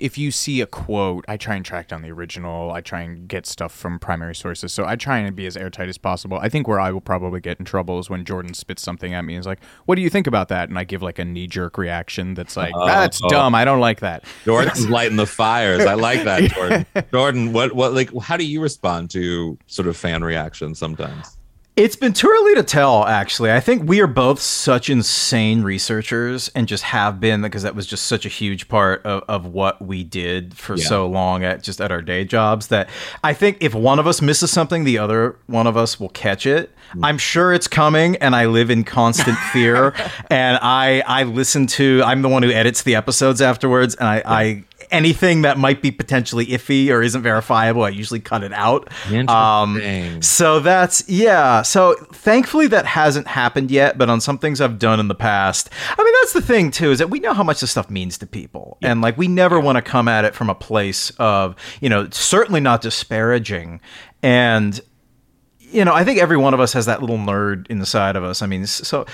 if 0.03 0.17
you 0.17 0.31
see 0.31 0.59
a 0.59 0.65
quote, 0.65 1.23
I 1.29 1.37
try 1.37 1.55
and 1.55 1.63
track 1.63 1.87
down 1.87 2.01
the 2.01 2.11
original. 2.11 2.71
I 2.71 2.81
try 2.81 3.01
and 3.01 3.25
get 3.25 3.45
stuff 3.45 3.71
from 3.71 3.99
primary 3.99 4.35
sources. 4.35 4.73
So 4.73 4.85
I 4.85 4.97
try 4.97 5.19
and 5.19 5.33
be 5.33 5.45
as 5.45 5.55
airtight 5.55 5.87
as 5.87 5.97
possible. 5.97 6.37
I 6.41 6.49
think 6.49 6.67
where 6.67 6.79
I 6.79 6.91
will 6.91 6.99
probably 6.99 7.39
get 7.39 7.57
in 7.57 7.63
trouble 7.63 7.99
is 7.99 8.09
when 8.09 8.25
Jordan 8.25 8.53
spits 8.53 8.81
something 8.81 9.13
at 9.13 9.23
me 9.23 9.35
and 9.35 9.39
is 9.39 9.47
like, 9.47 9.63
"What 9.85 9.95
do 9.95 10.01
you 10.01 10.09
think 10.09 10.27
about 10.27 10.49
that?" 10.49 10.67
And 10.67 10.77
I 10.77 10.83
give 10.83 11.01
like 11.01 11.19
a 11.19 11.25
knee 11.25 11.47
jerk 11.47 11.77
reaction 11.77 12.33
that's 12.33 12.57
like, 12.57 12.73
oh. 12.75 12.85
"That's 12.85 13.21
oh. 13.23 13.29
dumb. 13.29 13.55
I 13.55 13.63
don't 13.63 13.79
like 13.79 14.01
that." 14.01 14.25
jordan's 14.43 14.89
lighting 14.89 15.17
the 15.17 15.25
fires 15.25 15.85
i 15.85 15.93
like 15.93 16.23
that 16.23 16.43
jordan 16.51 16.85
jordan 17.11 17.53
what 17.53 17.73
what 17.73 17.93
like 17.93 18.09
how 18.21 18.37
do 18.37 18.45
you 18.45 18.61
respond 18.61 19.09
to 19.09 19.57
sort 19.67 19.87
of 19.87 19.95
fan 19.95 20.23
reactions 20.23 20.79
sometimes 20.79 21.37
It's 21.75 21.95
been 21.95 22.13
too 22.13 22.27
early 22.29 22.53
to 22.53 22.61
tell, 22.61 23.03
actually. 23.03 23.51
I 23.51 23.59
think 23.59 23.89
we 23.89 23.99
are 23.99 24.05
both 24.05 24.39
such 24.39 24.91
insane 24.91 25.63
researchers 25.63 26.49
and 26.53 26.67
just 26.67 26.83
have 26.83 27.19
been 27.19 27.41
because 27.41 27.63
that 27.63 27.73
was 27.73 27.87
just 27.87 28.05
such 28.05 28.27
a 28.27 28.29
huge 28.29 28.67
part 28.67 29.03
of, 29.07 29.23
of 29.27 29.47
what 29.47 29.81
we 29.81 30.03
did 30.03 30.55
for 30.55 30.75
Yeah. 30.77 30.85
so 30.85 31.07
long 31.07 31.43
at 31.43 31.63
just 31.63 31.81
at 31.81 31.91
our 31.91 32.03
day 32.03 32.25
jobs 32.25 32.67
that 32.67 32.89
I 33.23 33.33
think 33.33 33.57
if 33.59 33.73
one 33.73 33.97
of 33.97 34.05
us 34.05 34.21
misses 34.21 34.51
something, 34.51 34.83
the 34.83 34.99
other 34.99 35.35
one 35.47 35.65
of 35.65 35.75
us 35.75 35.99
will 35.99 36.09
catch 36.09 36.45
it. 36.45 36.69
Mm. 36.95 36.99
I'm 37.07 37.17
sure 37.17 37.51
it's 37.51 37.67
coming 37.67 38.17
and 38.17 38.35
I 38.35 38.45
live 38.45 38.69
in 38.69 38.83
constant 38.83 39.37
fear. 39.51 39.95
and 40.29 40.59
I 40.61 41.01
I 41.07 41.23
listen 41.23 41.65
to 41.67 42.03
I'm 42.05 42.21
the 42.21 42.29
one 42.29 42.43
who 42.43 42.51
edits 42.51 42.83
the 42.83 42.93
episodes 42.93 43.41
afterwards 43.41 43.95
and 43.95 44.07
I, 44.07 44.21
I 44.23 44.63
anything 44.93 45.41
that 45.41 45.57
might 45.57 45.81
be 45.81 45.91
potentially 45.91 46.45
iffy 46.45 46.89
or 46.89 47.01
isn't 47.01 47.21
verifiable, 47.21 47.83
I 47.83 47.89
usually 47.89 48.19
cut 48.19 48.43
it 48.43 48.53
out. 48.53 48.89
Um, 49.27 49.75
so 50.21 50.59
that's 50.59 51.03
yeah. 51.09 51.63
So 51.63 51.95
thankfully 52.13 52.67
that 52.67 52.85
hasn't 52.85 53.27
happened 53.27 53.71
yet, 53.71 53.97
but 53.97 54.09
on 54.09 54.21
some 54.21 54.37
things 54.37 54.61
I've 54.61 54.79
done 54.79 54.99
in 54.99 55.07
the 55.07 55.15
past. 55.15 55.69
I 55.97 56.03
mean, 56.03 56.13
that's 56.21 56.33
the 56.33 56.41
thing 56.41 56.71
too 56.71 56.91
is 56.91 56.99
that 56.99 57.09
we 57.09 57.19
know 57.19 57.33
how 57.33 57.43
much 57.43 57.59
this 57.59 57.71
stuff 57.71 57.89
means 57.89 58.17
to 58.19 58.27
people, 58.27 58.77
and 58.81 59.01
like 59.01 59.17
we 59.17 59.27
never 59.27 59.59
want 59.59 59.77
to 59.77 59.81
come 59.81 60.07
at 60.07 60.23
it 60.23 60.35
from 60.35 60.49
a 60.49 60.55
place 60.55 61.09
of 61.17 61.55
you 61.81 61.89
know 61.89 62.07
certainly 62.11 62.61
not 62.61 62.81
disparaging, 62.81 63.81
and 64.21 64.79
you 65.73 65.83
know, 65.83 65.93
I 65.93 66.03
think 66.03 66.19
every 66.19 66.37
one 66.37 66.53
of 66.53 66.59
us 66.59 66.73
has 66.73 66.85
that 66.85 67.01
little 67.01 67.17
nerd 67.17 67.67
inside 67.67 68.15
of 68.15 68.23
us. 68.23 68.41
I 68.41 68.45
mean, 68.45 68.67
so 68.67 69.05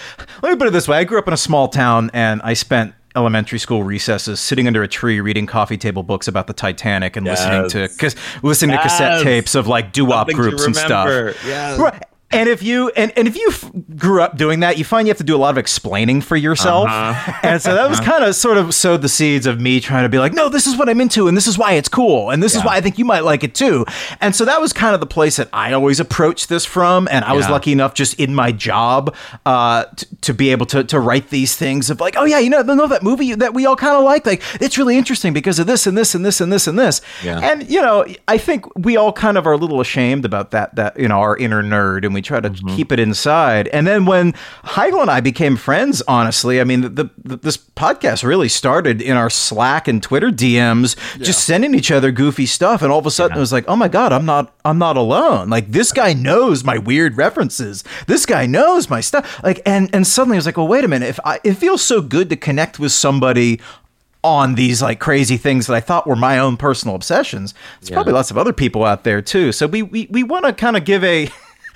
let 0.43 0.51
me 0.51 0.57
put 0.57 0.67
it 0.67 0.71
this 0.71 0.87
way: 0.87 0.97
I 0.97 1.05
grew 1.05 1.17
up 1.17 1.27
in 1.27 1.33
a 1.33 1.37
small 1.37 1.69
town, 1.69 2.11
and 2.13 2.41
I 2.43 2.53
spent 2.53 2.93
elementary 3.15 3.59
school 3.59 3.83
recesses 3.83 4.39
sitting 4.39 4.67
under 4.67 4.83
a 4.83 4.87
tree 4.87 5.19
reading 5.19 5.45
coffee 5.45 5.77
table 5.77 6.03
books 6.03 6.27
about 6.27 6.47
the 6.47 6.53
Titanic 6.53 7.15
and 7.15 7.25
listening 7.25 7.69
to 7.69 7.89
Yes. 8.01 8.15
listening 8.43 8.75
to 8.75 8.81
cassette 8.81 9.23
tapes 9.23 9.55
of 9.55 9.67
like 9.67 9.91
doo-wop 9.91 10.29
groups 10.29 10.65
and 10.65 10.75
stuff. 10.75 11.35
Yes. 11.45 11.79
Right. 11.79 12.03
And 12.31 12.47
if 12.47 12.61
you 12.61 12.89
and, 12.89 13.11
and 13.17 13.27
if 13.27 13.35
you 13.35 13.47
f- 13.49 13.71
grew 13.95 14.21
up 14.21 14.37
doing 14.37 14.59
that, 14.59 14.77
you 14.77 14.85
find 14.85 15.07
you 15.07 15.11
have 15.11 15.17
to 15.17 15.23
do 15.23 15.35
a 15.35 15.37
lot 15.37 15.49
of 15.49 15.57
explaining 15.57 16.21
for 16.21 16.35
yourself. 16.35 16.87
Uh-huh. 16.87 17.39
And 17.43 17.61
so 17.61 17.73
that 17.73 17.89
was 17.89 17.99
kind 18.11 18.23
of 18.23 18.35
sort 18.35 18.57
of 18.57 18.73
sowed 18.73 19.01
the 19.01 19.09
seeds 19.09 19.45
of 19.45 19.59
me 19.59 19.79
trying 19.79 20.03
to 20.03 20.09
be 20.09 20.19
like, 20.19 20.33
no, 20.33 20.47
this 20.49 20.67
is 20.67 20.77
what 20.77 20.89
I'm 20.89 21.01
into, 21.01 21.27
and 21.27 21.35
this 21.35 21.47
is 21.47 21.57
why 21.57 21.73
it's 21.73 21.89
cool, 21.89 22.29
and 22.29 22.41
this 22.41 22.55
is 22.55 22.63
why 22.63 22.75
I 22.75 22.81
think 22.81 22.97
you 22.97 23.05
might 23.05 23.23
like 23.23 23.43
it 23.43 23.55
too. 23.55 23.85
And 24.21 24.35
so 24.35 24.45
that 24.45 24.61
was 24.61 24.73
kind 24.73 24.93
of 24.93 24.99
the 24.99 25.07
place 25.07 25.37
that 25.37 25.49
I 25.53 25.73
always 25.73 25.99
approached 25.99 26.49
this 26.49 26.65
from. 26.65 27.07
And 27.09 27.25
I 27.25 27.33
was 27.33 27.49
lucky 27.49 27.71
enough 27.71 27.93
just 27.93 28.19
in 28.19 28.35
my 28.35 28.51
job 28.51 29.15
uh, 29.45 29.85
t- 29.95 30.07
to 30.21 30.33
be 30.33 30.51
able 30.51 30.65
to, 30.67 30.83
to 30.83 30.99
write 30.99 31.29
these 31.29 31.55
things 31.55 31.89
of 31.89 31.99
like, 31.99 32.15
oh 32.17 32.25
yeah, 32.25 32.39
you 32.39 32.49
know, 32.49 32.61
know 32.61 32.87
that 32.87 33.03
movie 33.03 33.33
that 33.35 33.53
we 33.53 33.65
all 33.65 33.75
kind 33.75 33.95
of 33.95 34.03
like, 34.03 34.25
like 34.25 34.41
it's 34.61 34.77
really 34.77 34.97
interesting 34.97 35.33
because 35.33 35.59
of 35.59 35.67
this 35.67 35.87
and 35.87 35.97
this 35.97 36.15
and 36.15 36.25
this 36.25 36.41
and 36.41 36.51
this 36.51 36.67
and 36.67 36.77
this. 36.77 37.01
Yeah. 37.23 37.39
And 37.39 37.69
you 37.69 37.81
know, 37.81 38.05
I 38.27 38.37
think 38.37 38.65
we 38.77 38.97
all 38.97 39.11
kind 39.11 39.37
of 39.37 39.47
are 39.47 39.53
a 39.53 39.57
little 39.57 39.81
ashamed 39.81 40.25
about 40.25 40.51
that, 40.51 40.75
that, 40.75 40.99
you 40.99 41.07
know, 41.07 41.19
our 41.19 41.35
inner 41.37 41.63
nerd, 41.63 42.05
and 42.05 42.13
we 42.13 42.18
try 42.21 42.39
to 42.39 42.49
mm-hmm. 42.49 42.75
keep 42.75 42.91
it 42.91 42.99
inside. 42.99 43.67
And 43.69 43.85
then 43.85 44.05
when 44.05 44.33
Heigl 44.63 45.01
and 45.01 45.09
I 45.09 45.21
became 45.21 45.55
friends, 45.55 46.01
honestly, 46.07 46.59
I 46.61 46.63
mean, 46.63 46.81
the, 46.81 47.09
the, 47.17 47.37
this 47.37 47.57
podcast 47.57 48.23
really 48.23 48.49
started 48.49 49.01
in 49.01 49.15
our 49.15 49.29
Slack 49.29 49.87
and 49.87 50.01
Twitter 50.01 50.29
DMs, 50.29 50.95
just 51.19 51.45
sending 51.45 51.75
each 51.75 51.91
other 51.91 52.11
goofy 52.11 52.45
stuff. 52.45 52.81
And 52.81 52.91
all 52.91 52.99
of 52.99 53.05
a 53.05 53.11
sudden 53.11 53.37
it 53.37 53.39
was 53.39 53.53
like, 53.53 53.65
oh 53.67 53.75
my 53.75 53.87
God, 53.87 54.13
I'm 54.13 54.25
not, 54.25 54.53
I'm 54.65 54.77
not 54.77 54.97
alone. 54.97 55.49
Like 55.49 55.71
this 55.71 55.91
guy 55.91 56.13
knows 56.13 56.63
my 56.63 56.77
weird 56.77 57.17
references. 57.17 57.83
This 58.07 58.25
guy 58.25 58.45
knows 58.45 58.89
my 58.89 59.01
stuff. 59.01 59.41
Like, 59.43 59.61
and, 59.65 59.93
and 59.93 60.05
suddenly 60.05 60.35
I 60.35 60.39
was 60.39 60.45
like, 60.45 60.57
well, 60.57 60.67
wait 60.67 60.83
a 60.83 60.87
minute. 60.87 61.09
If 61.09 61.19
I, 61.23 61.39
it 61.43 61.53
feels 61.53 61.81
so 61.81 62.01
good 62.01 62.29
to 62.29 62.35
connect 62.35 62.79
with 62.79 62.91
somebody 62.91 63.59
on 64.23 64.55
these 64.55 64.81
like 64.81 64.99
crazy 64.99 65.37
things 65.37 65.67
that 65.67 65.75
I 65.75 65.79
thought 65.79 66.05
were 66.05 66.15
my 66.15 66.39
own 66.39 66.57
personal 66.57 66.95
obsessions. 66.95 67.53
There's 67.79 67.89
probably 67.89 68.13
lots 68.13 68.31
of 68.31 68.37
other 68.37 68.53
people 68.53 68.83
out 68.83 69.03
there 69.03 69.21
too. 69.21 69.51
So 69.51 69.67
we 69.67 69.81
we, 69.81 70.07
we 70.09 70.23
want 70.23 70.45
to 70.45 70.53
kind 70.53 70.75
of 70.75 70.85
give 70.85 71.03
a 71.03 71.29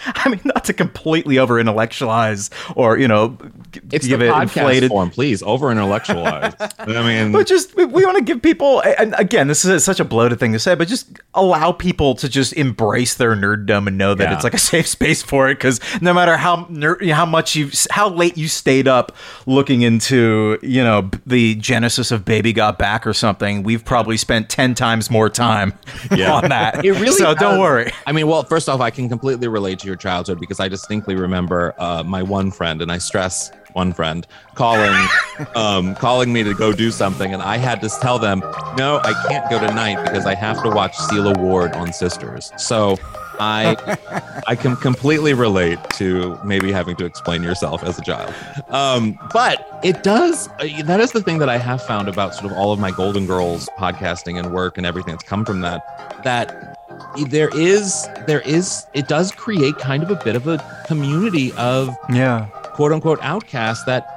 I 0.15 0.29
mean 0.29 0.41
not 0.45 0.63
to 0.65 0.73
completely 0.73 1.37
over 1.39 1.59
intellectualize 1.59 2.49
or 2.75 2.97
you 2.97 3.07
know 3.07 3.37
g- 3.71 3.81
It's 3.91 4.07
give 4.07 4.19
the 4.19 4.27
it 4.27 4.31
podcast 4.33 4.41
inflated 4.43 4.89
form, 4.89 5.09
please. 5.09 5.43
Over 5.43 5.71
intellectualize. 5.71 6.53
I 6.79 6.85
mean, 7.03 7.31
but 7.31 7.47
just 7.47 7.75
we, 7.75 7.85
we 7.85 8.05
want 8.05 8.17
to 8.17 8.23
give 8.23 8.41
people 8.41 8.81
and 8.97 9.13
again 9.17 9.47
this 9.47 9.65
is 9.65 9.83
such 9.83 9.99
a 9.99 10.05
bloated 10.05 10.39
thing 10.39 10.53
to 10.53 10.59
say 10.59 10.75
but 10.75 10.87
just 10.87 11.07
allow 11.33 11.71
people 11.71 12.15
to 12.15 12.29
just 12.29 12.53
embrace 12.53 13.13
their 13.15 13.35
nerddom 13.35 13.87
and 13.87 13.97
know 13.97 14.13
that 14.15 14.23
Yeah. 14.29 14.35
it's 14.35 14.43
like 14.43 14.53
a 14.53 14.57
safe 14.59 14.87
space 14.87 15.21
for 15.23 15.49
it 15.49 15.55
because 15.55 15.79
no 16.01 16.13
matter 16.13 16.37
how 16.37 16.67
how 17.11 17.25
much 17.25 17.55
you 17.55 17.69
how 17.91 18.09
late 18.09 18.37
you 18.37 18.47
stayed 18.47 18.87
up 18.87 19.15
looking 19.45 19.81
into 19.81 20.57
you 20.61 20.83
know 20.83 21.09
the 21.25 21.55
genesis 21.55 22.11
of 22.11 22.25
baby 22.25 22.53
got 22.53 22.77
back 22.77 23.05
or 23.07 23.13
something 23.13 23.63
we've 23.63 23.83
probably 23.85 24.17
spent 24.17 24.49
10 24.49 24.75
times 24.75 25.09
more 25.09 25.29
time 25.29 25.73
Yeah. 26.15 26.33
on 26.35 26.49
that 26.49 26.83
It 26.85 26.91
really 26.93 27.11
so 27.11 27.33
don't 27.33 27.59
worry 27.59 27.91
I 28.05 28.11
mean, 28.11 28.27
well, 28.27 28.43
first 28.43 28.67
off, 28.69 28.81
I 28.81 28.89
can 28.89 29.07
completely 29.09 29.47
relate 29.47 29.79
to 29.79 29.87
your 29.87 29.92
childhood 29.95 30.39
because 30.39 30.59
I 30.59 30.67
distinctly 30.67 31.15
remember 31.15 31.73
uh, 31.77 32.03
my 32.03 32.23
one 32.23 32.51
friend, 32.51 32.81
and 32.81 32.91
I 32.91 32.97
stress 32.97 33.51
one 33.73 33.93
friend 33.93 34.25
calling, 34.55 34.95
um, 35.55 35.95
calling 35.95 36.31
me 36.31 36.43
to 36.43 36.53
go 36.53 36.73
do 36.73 36.91
something, 36.91 37.33
and 37.33 37.41
I 37.41 37.57
had 37.57 37.81
to 37.81 37.89
tell 37.89 38.19
them, 38.19 38.39
no, 38.77 38.99
I 39.03 39.13
can't 39.27 39.49
go 39.49 39.59
tonight 39.59 40.03
because 40.03 40.25
I 40.25 40.35
have 40.35 40.61
to 40.63 40.69
watch 40.69 40.95
Sela 40.95 41.37
Ward 41.37 41.73
on 41.73 41.93
Sisters. 41.93 42.51
So. 42.57 42.97
I 43.39 44.41
I 44.47 44.55
can 44.55 44.75
completely 44.75 45.33
relate 45.33 45.79
to 45.95 46.39
maybe 46.43 46.71
having 46.71 46.95
to 46.97 47.05
explain 47.05 47.43
yourself 47.43 47.83
as 47.83 47.97
a 47.97 48.01
child. 48.03 48.33
Um, 48.69 49.17
but 49.33 49.79
it 49.83 50.03
does 50.03 50.49
uh, 50.59 50.83
that 50.83 50.99
is 50.99 51.11
the 51.11 51.21
thing 51.21 51.39
that 51.39 51.49
I 51.49 51.57
have 51.57 51.81
found 51.81 52.07
about 52.07 52.35
sort 52.35 52.51
of 52.51 52.57
all 52.57 52.71
of 52.71 52.79
my 52.79 52.91
Golden 52.91 53.25
Girls 53.25 53.69
podcasting 53.77 54.37
and 54.37 54.53
work 54.53 54.77
and 54.77 54.85
everything 54.85 55.13
that's 55.13 55.23
come 55.23 55.45
from 55.45 55.61
that 55.61 56.23
that 56.23 56.82
there 57.29 57.49
is 57.57 58.07
there 58.27 58.41
is 58.41 58.85
it 58.93 59.07
does 59.07 59.31
create 59.31 59.77
kind 59.77 60.03
of 60.03 60.11
a 60.11 60.23
bit 60.23 60.35
of 60.35 60.47
a 60.47 60.83
community 60.87 61.51
of 61.53 61.95
yeah. 62.09 62.45
quote 62.75 62.91
unquote 62.91 63.19
outcasts 63.21 63.83
that 63.85 64.13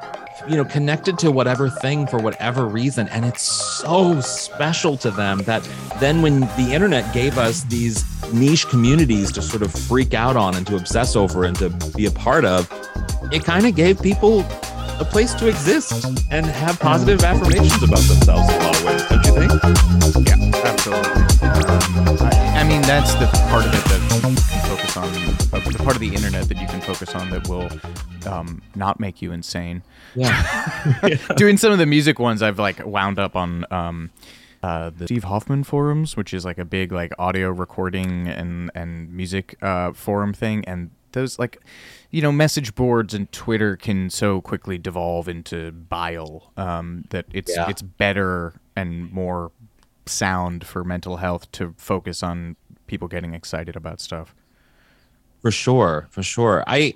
you 0.49 0.57
know 0.57 0.65
connected 0.65 1.19
to 1.19 1.31
whatever 1.31 1.69
thing 1.69 2.07
for 2.07 2.19
whatever 2.19 2.67
reason. 2.67 3.09
And 3.09 3.25
it's 3.25 3.43
so 3.43 4.21
special 4.21 4.97
to 4.99 5.11
them 5.11 5.39
that 5.41 5.69
then 6.01 6.23
when 6.23 6.41
the 6.41 6.71
internet 6.73 7.13
gave 7.13 7.39
us 7.39 7.63
these 7.65 8.05
niche 8.33 8.69
communities 8.69 9.33
to 9.33 9.43
sort 9.43 9.63
of 9.63 9.73
freak 9.73 10.15
out 10.15 10.37
on 10.37 10.55
and 10.57 10.67
to 10.67 10.77
obsess 10.77 11.17
over 11.17 11.45
and 11.45 11.57
to 11.57 11.71
be 11.97 12.07
a 12.07 12.11
part 12.11 12.45
of 12.45 12.71
it 13.33 13.45
kind 13.45 13.67
of 13.67 13.75
gave 13.75 14.01
people 14.01 14.41
a 14.99 15.05
place 15.05 15.35
to 15.35 15.49
exist 15.49 16.05
and 16.31 16.47
have 16.47 16.79
positive 16.81 17.21
mm. 17.21 17.25
affirmations 17.25 17.83
about 17.83 18.01
themselves 18.01 18.49
in 18.49 18.61
a 18.61 18.65
lot 18.65 18.77
of 18.77 18.85
ways 18.85 18.96
think 19.37 20.27
Yeah, 20.29 20.37
absolutely. 20.65 21.13
Um, 21.43 22.19
I, 22.21 22.61
I 22.61 22.65
mean, 22.65 22.83
that's 22.83 23.15
the 23.15 23.27
part 23.51 23.65
of 23.67 23.75
it 23.75 23.85
that 23.85 24.01
you 24.15 24.21
can 24.21 24.37
focus 24.69 24.97
on, 24.97 25.09
uh, 25.53 25.71
the 25.71 25.79
part 25.83 25.95
of 25.97 26.01
the 26.01 26.15
internet 26.15 26.49
that 26.49 26.59
you 26.61 26.67
can 26.67 26.81
focus 26.81 27.15
on 27.15 27.31
that 27.31 27.49
will 27.49 27.69
um, 28.33 28.63
not 28.75 28.99
make 29.01 29.21
you 29.23 29.33
insane. 29.33 29.83
yeah 30.15 30.43
Doing 31.37 31.57
some 31.59 31.73
of 31.73 31.79
the 31.79 31.87
music 31.87 32.19
ones, 32.19 32.43
I've 32.43 32.59
like 32.59 32.85
wound 32.85 33.19
up 33.19 33.37
on 33.37 33.67
um, 33.71 34.11
uh, 34.63 34.91
the 34.97 35.05
Steve 35.07 35.25
Hoffman 35.25 35.65
forums, 35.65 36.17
which 36.17 36.33
is 36.33 36.45
like 36.45 36.59
a 36.59 36.65
big 36.65 36.93
like 36.93 37.13
audio 37.19 37.51
recording 37.51 38.29
and 38.29 38.71
and 38.75 39.13
music 39.13 39.57
uh, 39.63 39.93
forum 39.93 40.33
thing, 40.33 40.65
and 40.67 40.91
those 41.13 41.39
like 41.39 41.59
you 42.11 42.23
know 42.23 42.33
message 42.33 42.75
boards 42.75 43.13
and 43.15 43.31
Twitter 43.33 43.77
can 43.77 44.09
so 44.11 44.41
quickly 44.41 44.79
devolve 44.79 45.29
into 45.29 45.71
bile 45.73 46.53
um, 46.57 47.05
that 47.11 47.27
it's 47.33 47.55
Yeah. 47.55 47.69
it's 47.69 47.83
better 47.83 48.55
and 48.77 49.11
more 49.13 49.51
sound 50.07 50.67
for 50.67 50.85
mental 50.85 51.17
health 51.17 51.51
to 51.53 51.75
focus 51.77 52.23
on 52.23 52.57
people 52.87 53.09
getting 53.09 53.35
excited 53.35 53.77
about 53.77 54.01
stuff. 54.01 54.35
For 55.43 55.51
sure, 55.51 56.07
for 56.11 56.23
sure. 56.23 56.63
I 56.67 56.95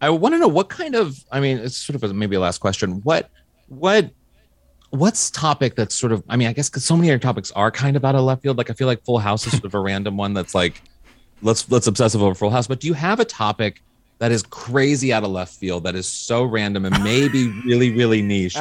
I 0.00 0.10
want 0.10 0.34
to 0.34 0.38
know 0.38 0.48
what 0.48 0.68
kind 0.68 0.94
of. 0.94 1.24
I 1.30 1.40
mean, 1.40 1.58
it's 1.58 1.76
sort 1.76 1.96
of 1.96 2.04
a, 2.04 2.14
maybe 2.14 2.36
a 2.36 2.40
last 2.40 2.58
question. 2.58 3.00
What 3.02 3.30
what 3.68 4.10
what's 4.90 5.30
topic 5.30 5.76
that's 5.76 5.94
sort 5.94 6.12
of. 6.12 6.22
I 6.28 6.36
mean, 6.36 6.48
I 6.48 6.52
guess 6.52 6.68
because 6.68 6.84
so 6.84 6.96
many 6.96 7.10
other 7.10 7.18
topics 7.18 7.50
are 7.52 7.70
kind 7.70 7.96
of 7.96 8.04
out 8.04 8.14
of 8.14 8.22
left 8.22 8.42
field. 8.42 8.58
Like 8.58 8.70
I 8.70 8.72
feel 8.72 8.86
like 8.86 9.04
Full 9.04 9.18
House 9.18 9.46
is 9.46 9.52
sort 9.52 9.64
of 9.64 9.74
a 9.74 9.80
random 9.80 10.16
one 10.16 10.34
that's 10.34 10.54
like 10.54 10.82
let's 11.42 11.70
let's 11.70 11.86
obsessive 11.86 12.22
over 12.22 12.34
Full 12.34 12.50
House. 12.50 12.66
But 12.66 12.80
do 12.80 12.86
you 12.86 12.94
have 12.94 13.20
a 13.20 13.24
topic 13.24 13.82
that 14.18 14.32
is 14.32 14.42
crazy 14.42 15.12
out 15.12 15.24
of 15.24 15.30
left 15.30 15.54
field 15.54 15.84
that 15.84 15.94
is 15.94 16.06
so 16.06 16.44
random 16.44 16.84
and 16.84 17.02
maybe 17.02 17.48
really 17.66 17.90
really 17.90 18.22
niche 18.22 18.56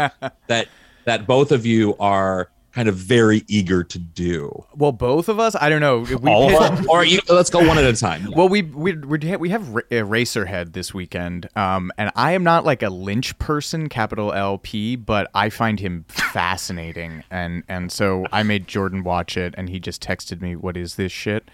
that 0.48 0.68
that 1.06 1.28
both 1.28 1.52
of 1.52 1.66
you 1.66 1.96
are 2.00 2.50
kind 2.80 2.88
of 2.88 2.96
very 2.96 3.44
eager 3.50 3.84
to 3.84 4.00
do? 4.00 4.64
Well, 4.74 4.94
both 4.94 5.28
of 5.28 5.38
us, 5.38 5.54
I 5.60 5.68
don't 5.68 5.82
know. 5.82 6.00
We 6.00 6.32
All 6.32 6.64
of 6.64 6.80
hit- 6.80 6.88
Or 6.88 7.04
you, 7.04 7.20
let's 7.28 7.50
go 7.50 7.60
one 7.68 7.78
at 7.78 7.84
a 7.84 7.94
time. 7.94 8.32
Well, 8.34 8.48
we 8.48 8.62
we 8.62 8.94
we 8.94 9.18
we 9.36 9.50
have 9.50 9.68
Ra- 9.68 9.82
uh, 9.92 10.66
this 10.72 10.94
weekend, 10.94 11.50
um, 11.58 11.92
and 11.98 12.10
I 12.16 12.32
am 12.32 12.46
not 12.46 12.64
like 12.64 12.82
a 12.82 12.90
Lynch 12.90 13.38
person, 13.38 13.90
capital 13.90 14.32
L 14.32 14.60
P, 14.60 14.96
but 14.96 15.30
I 15.36 15.50
find 15.50 15.82
him 15.82 16.06
fascinating, 16.08 17.26
and 17.30 17.64
and 17.68 17.92
so 17.92 18.26
I 18.32 18.44
made 18.44 18.66
Jordan 18.66 19.04
watch 19.04 19.36
it, 19.36 19.54
and 19.58 19.70
he 19.70 19.82
just 19.82 20.02
texted 20.02 20.40
me, 20.42 20.56
"What 20.56 20.78
is 20.78 20.96
this 20.96 21.12
shit?" 21.12 21.52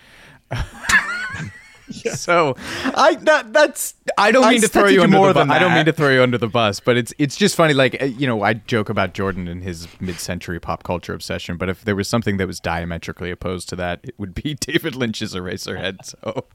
So 2.16 2.56
I 2.84 3.16
that 3.22 3.54
that's 3.54 3.94
I 4.18 4.32
don't 4.32 4.44
I 4.44 4.52
mean 4.52 4.62
to 4.62 4.68
throw 4.68 4.88
you 4.88 4.96
you 4.96 5.04
under 5.04 5.18
more 5.18 5.28
the 5.28 5.34
bus. 5.36 5.42
than 5.42 5.52
I 5.52 5.60
don't 5.60 5.74
mean 5.74 5.86
to 5.86 5.94
throw 5.94 6.10
you 6.10 6.24
under 6.24 6.38
the 6.38 6.48
bus, 6.48 6.80
but 6.80 6.98
it's 6.98 7.14
it's 7.18 7.36
just 7.36 7.56
funny. 7.56 7.74
Like 7.74 8.02
uh, 8.02 8.06
you 8.06 8.26
know, 8.26 8.42
I 8.42 8.54
joke 8.54 8.90
about 8.90 9.14
Jordan 9.14 9.48
and 9.48 9.64
his 9.64 9.88
mid-century 10.00 10.60
pop 10.60 10.84
culture 10.84 11.14
obsession, 11.14 11.58
but 11.58 11.70
if 11.70 11.84
there 11.84 11.96
was 11.96 12.08
something 12.08 12.38
that 12.38 12.48
was 12.48 12.60
diametrically 12.60 13.30
opposed 13.32 13.70
to 13.70 13.76
that, 13.78 14.00
it 14.04 14.16
would 14.18 14.34
be 14.34 14.54
David 14.60 14.96
Lynch's 14.96 15.34
Eraserhead. 15.36 15.98
So 16.26 16.46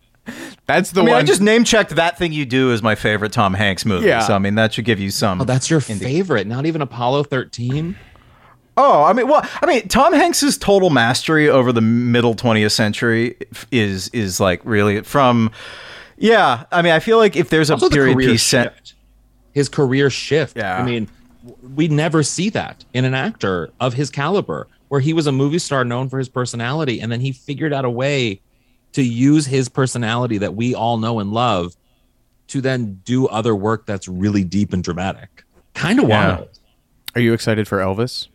that's 0.67 0.91
the 0.91 1.01
I 1.01 1.05
mean, 1.05 1.13
one. 1.15 1.23
I 1.23 1.25
just 1.25 1.41
name 1.41 1.65
checked 1.65 1.97
that 1.97 2.19
thing 2.19 2.33
you 2.33 2.45
do 2.45 2.73
as 2.73 2.83
my 2.83 2.95
favorite 2.95 3.33
Tom 3.33 3.55
Hanks 3.55 3.87
movie. 3.87 4.07
Yeah. 4.07 4.21
So 4.21 4.35
I 4.35 4.39
mean, 4.39 4.55
that 4.57 4.75
should 4.75 4.85
give 4.85 5.01
you 5.01 5.11
some. 5.11 5.41
Oh, 5.41 5.45
that's 5.45 5.71
your 5.71 5.81
favorite. 5.81 6.47
Not 6.47 6.67
even 6.67 6.83
Apollo 6.83 7.25
13. 7.25 7.97
Oh, 8.77 9.03
I 9.03 9.13
mean, 9.13 9.29
well, 9.29 9.47
I 9.61 9.67
mean, 9.67 9.89
Tom 9.89 10.13
Hanks's 10.13 10.57
total 10.57 10.91
mastery 10.91 11.49
over 11.49 11.73
the 11.73 11.81
middle 11.81 12.35
20th 12.35 12.73
century 12.73 13.37
is 13.71 14.09
is 14.09 14.41
like 14.41 14.61
really 14.65 15.03
from. 15.03 15.51
Yeah, 16.17 16.65
I 16.71 16.83
mean, 16.83 16.93
I 16.93 16.99
feel 17.01 17.17
like 17.19 17.35
if 17.37 17.49
there's 17.49 17.71
a 17.71 17.75
Also 17.75 17.89
period 17.89 18.15
career 18.15 18.29
piece 18.31 18.43
set, 18.43 18.75
shift. 18.77 18.95
His 19.53 19.69
career 19.69 20.11
shift. 20.11 20.57
Yeah. 20.57 20.79
I 20.79 20.85
mean, 20.85 21.09
we 21.75 21.89
never 21.89 22.23
see 22.23 22.51
that 22.51 22.85
in 22.93 23.05
an 23.05 23.15
actor 23.15 23.71
of 23.81 23.95
his 23.95 24.11
caliber, 24.11 24.69
where 24.89 25.01
he 25.01 25.13
was 25.15 25.27
a 25.27 25.33
movie 25.33 25.59
star 25.59 25.85
known 25.85 26.09
for 26.11 26.19
his 26.19 26.29
personality, 26.29 27.01
and 27.01 27.11
then 27.11 27.21
he 27.21 27.33
figured 27.33 27.73
out 27.73 27.85
a 27.87 27.91
way 27.91 28.41
to 28.93 29.03
use 29.03 29.47
his 29.47 29.69
personality 29.69 30.37
that 30.39 30.55
we 30.55 30.75
all 30.75 30.99
know 30.99 31.21
and 31.21 31.33
love 31.33 31.75
to 32.49 32.61
then 32.61 33.01
do 33.05 33.27
other 33.29 33.55
work 33.55 33.87
that's 33.87 34.07
really 34.09 34.45
deep 34.45 34.73
and 34.73 34.83
dramatic. 34.85 35.45
Kind 35.75 36.01
of 36.01 36.09
Yeah. 36.09 36.35
wild. 36.37 36.49
Are 37.15 37.21
you 37.21 37.33
excited 37.33 37.67
for 37.69 37.79
Elvis? 37.79 38.29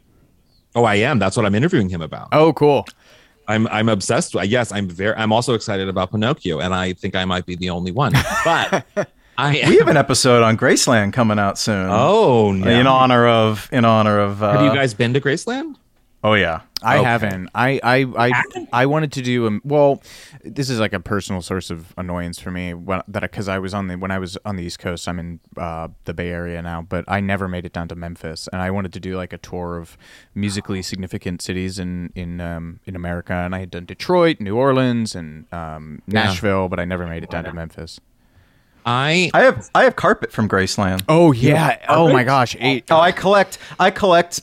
Oh, 0.75 0.83
I 0.83 0.95
am. 0.95 1.19
That's 1.19 1.37
what 1.37 1.45
I'm 1.45 1.55
interviewing 1.55 1.89
him 1.89 2.01
about. 2.01 2.29
Oh, 2.31 2.53
cool. 2.53 2.85
I'm 3.47 3.67
I'm 3.67 3.89
obsessed. 3.89 4.35
with 4.35 4.45
Yes, 4.45 4.71
I'm 4.71 4.89
very. 4.89 5.15
I'm 5.15 5.31
also 5.31 5.53
excited 5.53 5.87
about 5.87 6.11
Pinocchio, 6.11 6.59
and 6.59 6.73
I 6.73 6.93
think 6.93 7.15
I 7.15 7.25
might 7.25 7.45
be 7.45 7.55
the 7.55 7.69
only 7.69 7.91
one. 7.91 8.13
But 8.43 8.85
I 9.37 9.63
we 9.67 9.77
have 9.77 9.87
an 9.87 9.97
episode 9.97 10.43
on 10.43 10.57
Graceland 10.57 11.13
coming 11.13 11.39
out 11.39 11.57
soon. 11.57 11.87
Oh, 11.89 12.51
no. 12.51 12.67
in 12.69 12.87
honor 12.87 13.27
of 13.27 13.69
in 13.71 13.85
honor 13.85 14.19
of. 14.19 14.41
Uh, 14.41 14.53
Have 14.53 14.61
you 14.65 14.73
guys 14.73 14.93
been 14.93 15.13
to 15.13 15.21
Graceland? 15.21 15.75
Oh 16.25 16.33
yeah, 16.33 16.61
I 16.81 16.97
Okay. 16.97 17.05
haven't. 17.05 17.49
I 17.53 17.79
I 17.83 17.97
I, 18.17 18.43
I 18.73 18.85
wanted 18.87 19.11
to 19.11 19.21
do 19.21 19.45
a 19.45 19.59
well. 19.63 20.01
This 20.43 20.71
is 20.71 20.79
like 20.79 20.91
a 20.91 20.99
personal 20.99 21.43
source 21.43 21.69
of 21.69 21.93
annoyance 21.99 22.39
for 22.39 22.49
me 22.49 22.73
when, 22.73 23.03
that 23.07 23.21
because 23.21 23.47
I 23.47 23.59
was 23.59 23.75
on 23.75 23.89
the 23.89 23.95
when 23.95 24.09
I 24.09 24.17
was 24.17 24.35
on 24.43 24.55
the 24.55 24.63
East 24.63 24.79
Coast. 24.79 25.07
I'm 25.07 25.19
in 25.19 25.39
uh, 25.55 25.89
the 26.05 26.15
Bay 26.15 26.29
Area 26.31 26.63
now, 26.63 26.81
but 26.81 27.05
I 27.07 27.19
never 27.19 27.47
made 27.47 27.63
it 27.63 27.73
down 27.73 27.87
to 27.89 27.95
Memphis, 27.95 28.49
and 28.51 28.59
I 28.59 28.71
wanted 28.71 28.91
to 28.93 28.99
do 28.99 29.15
like 29.15 29.33
a 29.33 29.37
tour 29.37 29.77
of 29.77 29.99
musically 30.33 30.81
significant 30.81 31.43
cities 31.43 31.77
in 31.77 32.11
in 32.15 32.41
um, 32.41 32.79
in 32.85 32.95
America. 32.95 33.33
And 33.33 33.53
I 33.53 33.59
had 33.59 33.69
done 33.69 33.85
Detroit, 33.85 34.39
New 34.39 34.57
Orleans, 34.57 35.13
and 35.13 35.45
um, 35.53 36.01
Nashville, 36.07 36.69
but 36.69 36.79
I 36.79 36.85
never 36.85 37.05
made 37.05 37.23
it 37.23 37.29
down 37.29 37.43
to 37.43 37.53
Memphis. 37.53 37.99
I 38.83 39.29
I 39.31 39.41
have 39.43 39.69
I 39.75 39.83
have 39.83 39.95
carpet 39.95 40.31
from 40.31 40.49
Graceland. 40.49 41.03
Oh 41.07 41.33
yeah! 41.33 41.77
Oh 41.87 42.11
my 42.11 42.23
gosh! 42.23 42.55
Eight. 42.59 42.85
Oh, 42.89 42.99
I 42.99 43.11
collect 43.11 43.59
I 43.79 43.91
collect 43.91 44.41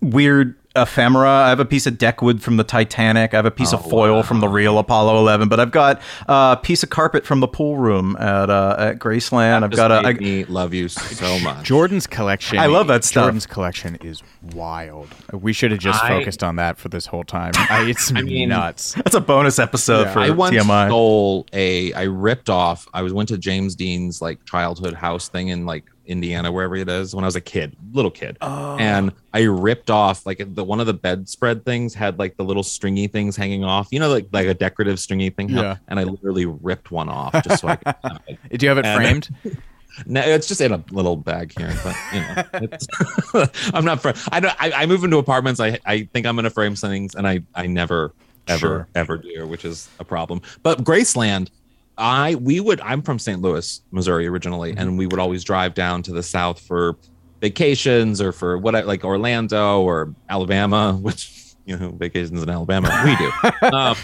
weird 0.00 0.54
ephemera. 0.76 1.28
I 1.28 1.48
have 1.48 1.60
a 1.60 1.64
piece 1.64 1.86
of 1.86 1.98
deckwood 1.98 2.42
from 2.42 2.56
the 2.56 2.64
Titanic. 2.64 3.34
I 3.34 3.36
have 3.36 3.46
a 3.46 3.50
piece 3.50 3.72
Oh, 3.72 3.78
of 3.78 3.88
foil 3.88 4.22
from 4.22 4.40
the 4.40 4.48
real 4.48 4.78
Apollo 4.78 5.18
11. 5.18 5.48
But 5.48 5.60
I've 5.60 5.70
got 5.70 6.00
a 6.28 6.58
piece 6.62 6.82
of 6.82 6.90
carpet 6.90 7.24
from 7.26 7.40
the 7.40 7.48
pool 7.48 7.76
room 7.78 8.16
at 8.18 8.50
uh, 8.50 8.76
at 8.78 8.98
Graceland. 8.98 9.62
I've 9.64 9.70
just 9.70 9.76
got 9.78 9.90
a. 9.90 10.02
made 10.02 10.16
I, 10.16 10.20
me 10.20 10.44
love 10.44 10.72
you 10.74 10.88
so 10.88 11.38
much. 11.40 11.64
Jordan's 11.66 12.06
collection. 12.06 12.58
I 12.58 12.66
love 12.66 12.86
that 12.88 13.04
stuff. 13.04 13.24
Jordan's 13.24 13.46
collection 13.46 13.96
is 13.96 14.22
wild. 14.54 15.08
We 15.32 15.52
should 15.52 15.70
have 15.70 15.80
just 15.80 16.02
I- 16.02 16.08
focused 16.08 16.42
on 16.42 16.56
that 16.56 16.78
for 16.78 16.88
this 16.88 17.06
whole 17.06 17.24
time. 17.24 17.52
I, 17.56 17.88
it's 17.88 18.12
mean- 18.12 18.50
nuts. 18.50 18.92
that's 18.94 19.14
a 19.14 19.20
bonus 19.20 19.58
episode 19.58 20.02
Yeah. 20.02 20.12
for 20.12 20.18
I 20.20 20.30
once 20.30 20.54
TMI. 20.56 20.86
stole 20.88 21.46
a. 21.52 21.92
I 21.94 22.02
ripped 22.02 22.50
off. 22.50 22.88
I 22.94 23.02
was 23.02 23.12
went 23.12 23.28
to 23.30 23.38
James 23.38 23.74
Dean's 23.74 24.22
like 24.22 24.44
childhood 24.44 24.94
house 24.94 25.28
thing 25.28 25.48
in 25.48 25.66
like 25.66 25.84
Indiana, 26.08 26.50
wherever 26.50 26.74
it 26.74 26.88
is, 26.88 27.14
when 27.14 27.22
I 27.24 27.28
was 27.28 27.36
a 27.36 27.40
kid, 27.40 27.76
little 27.92 28.10
kid, 28.10 28.36
Oh. 28.40 28.76
and 28.78 29.12
I 29.32 29.42
ripped 29.42 29.90
off 29.90 30.26
like 30.26 30.42
the 30.54 30.64
one 30.64 30.80
of 30.80 30.86
the 30.86 30.94
bedspread 30.94 31.64
things 31.64 31.94
had 31.94 32.18
like 32.18 32.36
the 32.36 32.44
little 32.44 32.62
stringy 32.64 33.06
things 33.06 33.36
hanging 33.36 33.62
off. 33.62 33.88
You 33.92 34.00
know, 34.00 34.08
like 34.10 34.28
like 34.32 34.46
a 34.48 34.54
decorative 34.54 34.98
stringy 34.98 35.30
thing. 35.30 35.50
Yeah. 35.50 35.76
And 35.86 36.00
I 36.00 36.04
literally 36.04 36.46
ripped 36.46 36.90
one 36.90 37.08
off 37.08 37.32
just 37.44 37.60
so 37.60 37.68
I 37.68 37.76
could. 37.76 37.94
have 38.02 38.20
it. 38.26 38.58
Do 38.58 38.66
you 38.66 38.70
have 38.70 38.78
it 38.78 38.86
And- 38.86 38.96
framed? 39.26 39.58
No, 40.06 40.20
it's 40.20 40.46
just 40.46 40.60
in 40.60 40.70
a 40.70 40.84
little 40.92 41.16
bag 41.16 41.52
here, 41.58 41.74
but 41.82 41.96
you 42.14 42.20
know, 42.20 42.44
it's, 42.70 42.86
I'm 43.74 43.84
not. 43.84 44.00
Fr- 44.00 44.10
I 44.30 44.38
don't. 44.38 44.54
I, 44.62 44.70
I 44.70 44.86
move 44.86 45.02
into 45.02 45.18
apartments. 45.18 45.58
I 45.58 45.76
I 45.84 46.08
think 46.12 46.24
I'm 46.24 46.36
gonna 46.36 46.50
frame 46.50 46.76
things, 46.76 47.16
and 47.16 47.26
I 47.26 47.40
I 47.56 47.66
never 47.66 48.14
ever 48.46 48.58
Sure. 48.60 48.88
ever 48.94 49.18
do, 49.18 49.44
which 49.48 49.64
is 49.64 49.88
a 49.98 50.04
problem. 50.04 50.40
But 50.62 50.84
Graceland, 50.84 51.48
I 51.98 52.36
we 52.36 52.60
would. 52.60 52.80
I'm 52.80 53.02
from 53.02 53.18
St. 53.18 53.42
Louis, 53.42 53.82
Missouri 53.90 54.26
originally, 54.26 54.74
and 54.76 54.96
we 54.96 55.06
would 55.06 55.18
always 55.18 55.44
drive 55.44 55.74
down 55.74 56.02
to 56.04 56.12
the 56.12 56.22
south 56.22 56.60
for 56.60 56.96
vacations 57.40 58.20
or 58.20 58.32
for 58.32 58.56
what 58.58 58.74
I 58.74 58.80
like 58.82 59.04
Orlando 59.04 59.82
or 59.82 60.14
Alabama, 60.28 60.92
which 61.02 61.54
you 61.66 61.76
know 61.76 61.90
vacations 61.90 62.42
in 62.42 62.48
Alabama 62.48 62.88
we 63.04 63.16
do. 63.16 63.66
um, 63.76 63.96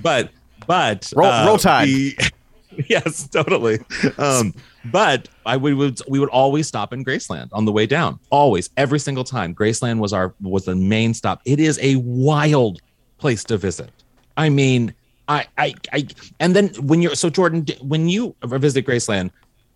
but 0.00 0.30
but 0.66 1.12
Roll- 1.14 1.30
uh, 1.30 1.46
roll 1.46 1.58
Tide. 1.58 1.86
we- 1.88 2.16
yes, 2.88 3.28
totally. 3.28 3.78
Um, 4.18 4.54
but 4.86 5.28
I 5.44 5.58
we 5.58 5.74
would 5.74 6.00
we 6.08 6.18
would 6.18 6.30
always 6.30 6.66
stop 6.66 6.92
in 6.92 7.04
Graceland 7.04 7.48
on 7.52 7.66
the 7.66 7.72
way 7.72 7.84
down. 7.86 8.18
Always, 8.30 8.70
every 8.78 8.98
single 8.98 9.24
time. 9.24 9.54
Graceland 9.54 9.98
was 9.98 10.12
our 10.14 10.34
was 10.40 10.64
the 10.64 10.74
main 10.74 11.12
stop. 11.12 11.42
It 11.44 11.60
is 11.60 11.78
a 11.82 11.96
wild 11.96 12.80
place 13.18 13.44
to 13.44 13.58
visit. 13.58 13.90
I 14.38 14.48
mean, 14.48 14.94
I 15.28 15.46
I 15.58 15.74
I 15.92 16.06
and 16.40 16.54
then 16.56 16.68
when 16.74 17.00
you're 17.02 17.14
so 17.14 17.30
Jordan, 17.30 17.66
when 17.80 18.08
you 18.08 18.34
visit 18.44 18.86
Graceland 18.86 19.30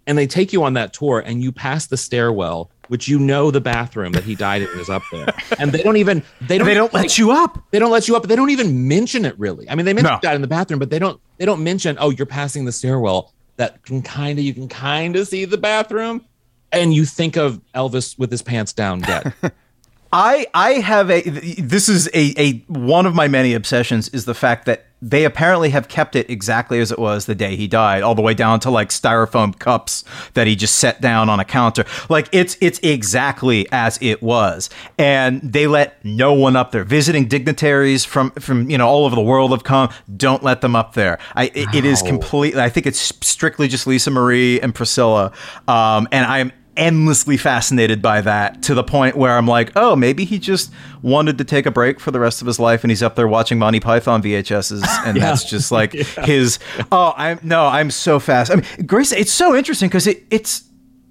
and 0.07 0.17
they 0.19 0.27
take 0.27 0.53
you 0.53 0.63
on 0.65 0.75
that 0.75 0.93
tour 0.93 1.21
and 1.25 1.43
you 1.43 1.51
pass 1.53 1.87
the 1.87 1.97
stairwell, 1.97 2.71
which 2.89 3.09
you 3.09 3.19
know 3.19 3.51
the 3.51 3.61
bathroom 3.61 4.13
that 4.13 4.25
he 4.25 4.35
died 4.35 4.63
in 4.63 4.69
is 4.79 4.89
up 4.91 5.03
there, 5.13 5.27
and 5.59 5.73
they 5.73 5.83
don't 5.83 5.97
even 5.97 6.23
they 6.43 6.59
don't 6.59 6.67
They 6.67 6.75
don't 6.75 6.93
like, 6.93 7.03
let 7.05 7.19
you 7.19 7.31
up. 7.33 7.59
they 7.71 7.79
don't 7.79 7.91
let 7.91 8.07
you 8.09 8.17
up. 8.17 8.25
They 8.25 8.37
don't 8.37 8.51
even 8.51 8.87
mention 8.89 9.25
it 9.25 9.39
really. 9.39 9.69
I 9.71 9.75
mean, 9.75 9.87
they 9.87 9.93
mention 9.95 10.13
No. 10.15 10.19
that 10.23 10.35
in 10.35 10.43
the 10.43 10.49
bathroom, 10.49 10.79
but 10.79 10.91
they 10.91 10.99
don't. 10.99 11.21
They 11.39 11.45
don't 11.45 11.63
mention. 11.65 11.97
Oh, 12.01 12.11
you're 12.11 12.27
passing 12.27 12.65
the 12.65 12.73
stairwell. 12.73 13.33
That 13.57 13.83
can 13.85 14.03
kind 14.03 14.39
of 14.39 14.45
you 14.45 14.53
can 14.53 14.69
kind 14.69 15.17
of 15.17 15.27
see 15.29 15.45
the 15.45 15.59
bathroom. 15.59 16.25
and 16.73 16.93
you 16.93 17.05
think 17.07 17.37
of 17.37 17.61
Elvis 17.75 18.19
with 18.19 18.31
his 18.31 18.43
pants 18.43 18.73
down 18.73 19.01
dead. 19.01 19.33
I 20.13 20.47
I 20.55 20.73
have 20.75 21.11
a 21.11 21.21
this 21.23 21.89
is 21.89 22.07
a, 22.15 22.33
a 22.41 22.53
one 22.69 23.07
of 23.07 23.15
my 23.15 23.29
many 23.29 23.55
obsessions 23.55 24.09
is 24.11 24.25
the 24.25 24.35
fact 24.35 24.67
that 24.67 24.87
they 25.07 25.25
apparently 25.25 25.71
have 25.71 25.87
kept 25.87 26.17
it 26.17 26.29
exactly 26.29 26.81
as 26.81 26.91
it 26.91 26.99
was 26.99 27.27
the 27.27 27.35
day 27.35 27.55
he 27.55 27.69
died, 27.69 28.03
all 28.03 28.17
the 28.17 28.23
way 28.23 28.35
down 28.35 28.59
to 28.61 28.71
like 28.71 28.89
styrofoam 28.89 29.57
cups 29.57 30.05
that 30.35 30.49
he 30.49 30.57
just 30.57 30.77
set 30.77 31.01
down 31.01 31.29
on 31.29 31.39
a 31.39 31.45
counter. 31.45 31.85
Like 32.09 32.29
it's 32.33 32.57
it's 32.61 32.81
exactly 32.83 33.69
as 33.71 33.99
it 34.03 34.21
was, 34.21 34.69
and 34.99 35.41
they 35.41 35.69
let 35.69 36.05
no 36.05 36.33
one 36.33 36.57
up 36.57 36.73
there. 36.73 36.83
Visiting 36.83 37.29
dignitaries 37.29 38.05
from 38.05 38.33
from 38.33 38.69
you 38.69 38.77
know 38.77 38.89
all 38.89 39.05
over 39.05 39.15
the 39.15 39.23
world 39.23 39.53
have 39.53 39.65
come. 39.65 39.91
Don't 40.17 40.43
let 40.43 40.61
them 40.61 40.75
up 40.75 40.95
there. 40.95 41.19
I 41.35 41.45
it, 41.55 41.75
it 41.75 41.85
is 41.85 42.03
completely. 42.03 42.61
I 42.61 42.69
think 42.69 42.87
it's 42.87 43.15
strictly 43.25 43.69
just 43.69 43.87
Lisa 43.87 44.11
Marie 44.11 44.61
and 44.61 44.75
Priscilla, 44.75 45.33
um, 45.69 46.09
and 46.11 46.27
I'm 46.27 46.53
endlessly 46.77 47.37
fascinated 47.37 48.03
by 48.03 48.21
that 48.21 48.63
to 48.65 48.75
the 48.75 48.85
point 48.85 49.17
where 49.17 49.37
I'm 49.37 49.47
like, 49.47 49.73
oh, 49.77 49.97
maybe 49.97 50.25
he 50.25 50.39
just 50.39 50.73
wanted 51.03 51.39
to 51.39 51.45
take 51.45 51.67
a 51.67 51.71
break 51.71 52.01
for 52.01 52.11
the 52.11 52.21
rest 52.21 52.41
of 52.41 52.47
his 52.47 52.59
life, 52.59 52.85
and 52.85 52.91
he's 52.91 53.03
up 53.03 53.17
there 53.17 53.29
watching 53.29 53.59
Monty 53.59 53.81
Python 53.81 54.23
VHSs, 54.23 54.85
and 55.07 55.17
that's 55.21 55.45
just 55.45 55.73
like 55.73 55.93
his. 56.25 56.59
Oh, 56.93 57.15
I'm 57.17 57.41
no, 57.43 57.67
I'm 57.67 57.91
so 57.91 58.19
fast. 58.19 58.51
I 58.51 58.57
mean, 58.57 58.87
Grace, 58.87 59.13
it's 59.13 59.33
so 59.33 59.55
interesting 59.55 59.89
because 59.89 60.07
it 60.07 60.25
it's. 60.31 60.63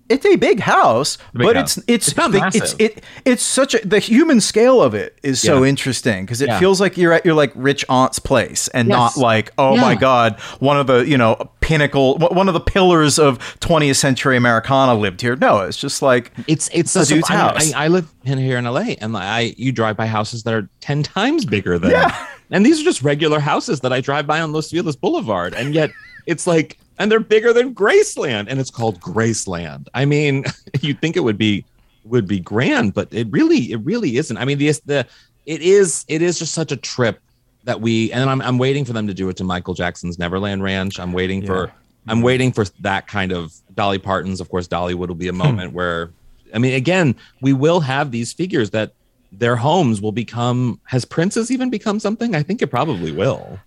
It's 0.08 0.26
a 0.26 0.36
big 0.36 0.60
house, 0.60 1.18
big 1.34 1.48
but 1.48 1.56
house. 1.56 1.78
it's 1.78 1.86
it's 1.88 2.08
It's 2.10 2.18
not 2.18 2.32
the- 2.32 2.40
massive. 2.40 2.62
it's 2.62 2.76
it 2.78 3.04
it's 3.26 3.42
such 3.44 3.74
a 3.74 3.88
the 3.88 3.98
human 4.00 4.40
scale 4.40 4.82
of 4.82 4.94
it 4.94 5.18
is 5.24 5.42
so 5.42 5.64
Yeah. 5.64 5.70
interesting 5.70 6.26
because 6.26 6.42
it 6.42 6.48
Yeah. 6.50 6.60
feels 6.60 6.80
like 6.80 6.96
you're 6.96 7.12
at 7.14 7.26
your 7.26 7.34
like 7.34 7.52
rich 7.56 7.84
aunt's 7.90 8.20
place 8.20 8.68
and 8.70 8.88
Yes. 8.88 8.96
not 8.96 9.18
like 9.18 9.52
oh 9.58 9.76
my 9.78 9.96
god 9.96 10.40
one 10.60 10.78
of 10.80 10.86
the 10.86 11.08
you 11.08 11.18
know 11.18 11.50
pinnacle 11.60 12.18
one 12.20 12.48
of 12.48 12.54
the 12.54 12.60
pillars 12.60 13.18
of 13.18 13.40
20th 13.62 13.96
century 13.96 14.38
Americana 14.38 14.94
lived 14.94 15.22
here. 15.22 15.36
No, 15.36 15.62
it's 15.62 15.78
just 15.78 16.04
like 16.04 16.32
It's 16.48 16.70
it's 16.72 16.96
A 16.96 17.00
a 17.02 17.06
dude's 17.06 17.30
I, 17.32 17.34
house. 17.36 17.74
I, 17.74 17.86
I 17.86 17.88
live 17.88 18.08
in 18.26 18.38
here 18.38 18.58
in 18.58 18.66
LA, 18.66 18.94
and 19.02 19.18
I 19.18 19.56
you 19.58 19.72
drive 19.72 19.98
by 19.98 20.06
houses 20.06 20.44
that 20.44 20.54
are 20.54 20.70
ten 20.82 21.02
times 21.02 21.46
bigger 21.46 21.80
than. 21.80 21.92
Yeah. 21.92 22.16
And 22.52 22.64
these 22.64 22.80
are 22.80 22.84
just 22.84 23.02
regular 23.02 23.40
houses 23.40 23.80
that 23.80 23.92
I 23.92 24.02
drive 24.02 24.28
by 24.28 24.40
on 24.40 24.54
Los 24.54 24.70
Feliz 24.70 24.96
Boulevard, 24.96 25.56
and 25.56 25.74
yet 25.74 25.90
it's 26.28 26.46
like, 26.46 26.78
and 26.98 27.12
they're 27.12 27.20
bigger 27.20 27.54
than 27.54 27.76
Graceland, 27.76 28.48
and 28.48 28.60
it's 28.60 28.72
called 28.72 29.00
Graceland. 29.00 29.88
I 29.94 30.06
mean, 30.06 30.46
you'd 30.82 31.02
think 31.02 31.18
it 31.18 31.22
would 31.22 31.38
be 31.38 31.66
would 32.04 32.28
be 32.28 32.40
grand, 32.40 32.94
but 32.94 33.12
it 33.12 33.28
really 33.32 33.72
it 33.72 33.78
really 33.78 34.18
isn't. 34.18 34.38
I 34.38 34.46
mean, 34.46 34.58
the 34.58 34.72
the 34.86 35.08
it 35.46 35.62
is 35.62 36.06
it 36.08 36.22
is 36.22 36.40
just 36.40 36.54
such 36.54 36.72
a 36.72 36.78
trip 36.78 37.20
that 37.64 37.82
we 37.82 38.12
and 38.12 38.30
I'm 38.30 38.42
I'm 38.42 38.58
waiting 38.58 38.86
for 38.86 38.94
them 38.94 39.08
to 39.08 39.14
do 39.14 39.28
it 39.30 39.38
to 39.38 39.44
Michael 39.44 39.74
Jackson's 39.74 40.18
Neverland 40.18 40.64
Ranch. 40.64 41.00
I'm 41.00 41.14
waiting 41.14 41.46
for 41.46 41.72
I'm 42.08 42.22
waiting 42.22 42.52
for 42.52 42.66
that 42.82 43.08
kind 43.08 43.32
of 43.32 43.54
Dolly 43.74 43.98
Parton's. 43.98 44.40
Of 44.40 44.50
course, 44.50 44.68
Dollywood 44.68 45.08
will 45.08 45.16
be 45.16 45.28
a 45.28 45.32
hmm. 45.32 45.40
moment 45.40 45.74
where 45.74 46.12
I 46.54 46.60
mean, 46.60 46.74
again, 46.74 47.16
we 47.42 47.54
will 47.54 47.82
have 47.82 48.12
these 48.12 48.32
figures 48.32 48.70
that 48.72 48.94
their 49.32 49.56
homes 49.56 50.02
will 50.02 50.12
become. 50.12 50.80
Has 50.86 51.04
Prince's 51.06 51.52
even 51.52 51.70
become 51.70 52.00
something? 52.00 52.36
I 52.36 52.44
think 52.44 52.62
it 52.62 52.68
probably 52.68 53.12
will. 53.12 53.60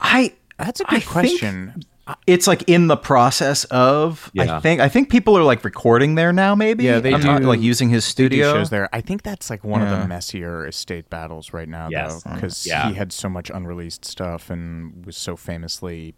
I 0.00 0.34
That's 0.58 0.80
a 0.80 0.84
good 0.84 1.02
think 1.02 1.06
question. 1.06 1.84
It's 2.26 2.46
like 2.46 2.62
in 2.68 2.86
the 2.86 2.96
process 2.96 3.64
of 3.64 4.30
I 4.38 4.60
think 4.60 4.80
I 4.80 4.88
think 4.88 5.10
people 5.10 5.36
are 5.36 5.42
like 5.42 5.64
recording 5.64 6.14
there 6.14 6.32
now 6.32 6.54
maybe 6.54 6.84
Yeah, 6.84 7.00
they 7.00 7.12
I'm 7.14 7.20
not, 7.22 7.42
do- 7.42 7.48
like 7.48 7.60
using 7.60 7.88
his 7.90 8.04
studio 8.04 8.52
shows 8.52 8.70
there. 8.70 8.88
I 8.92 9.00
think 9.00 9.22
that's 9.22 9.50
like 9.50 9.64
one 9.64 9.82
of 9.82 9.90
the 9.90 10.06
messier 10.08 10.66
estate 10.66 11.10
battles 11.10 11.52
right 11.52 11.68
now, 11.68 11.88
Yes. 11.90 12.22
though, 12.22 12.34
because 12.34 12.66
Yeah. 12.66 12.88
he 12.88 12.94
had 12.94 13.12
so 13.12 13.28
much 13.28 13.50
unreleased 13.50 14.04
stuff 14.04 14.50
and 14.50 15.04
was 15.06 15.16
so 15.16 15.36
famously 15.36 16.14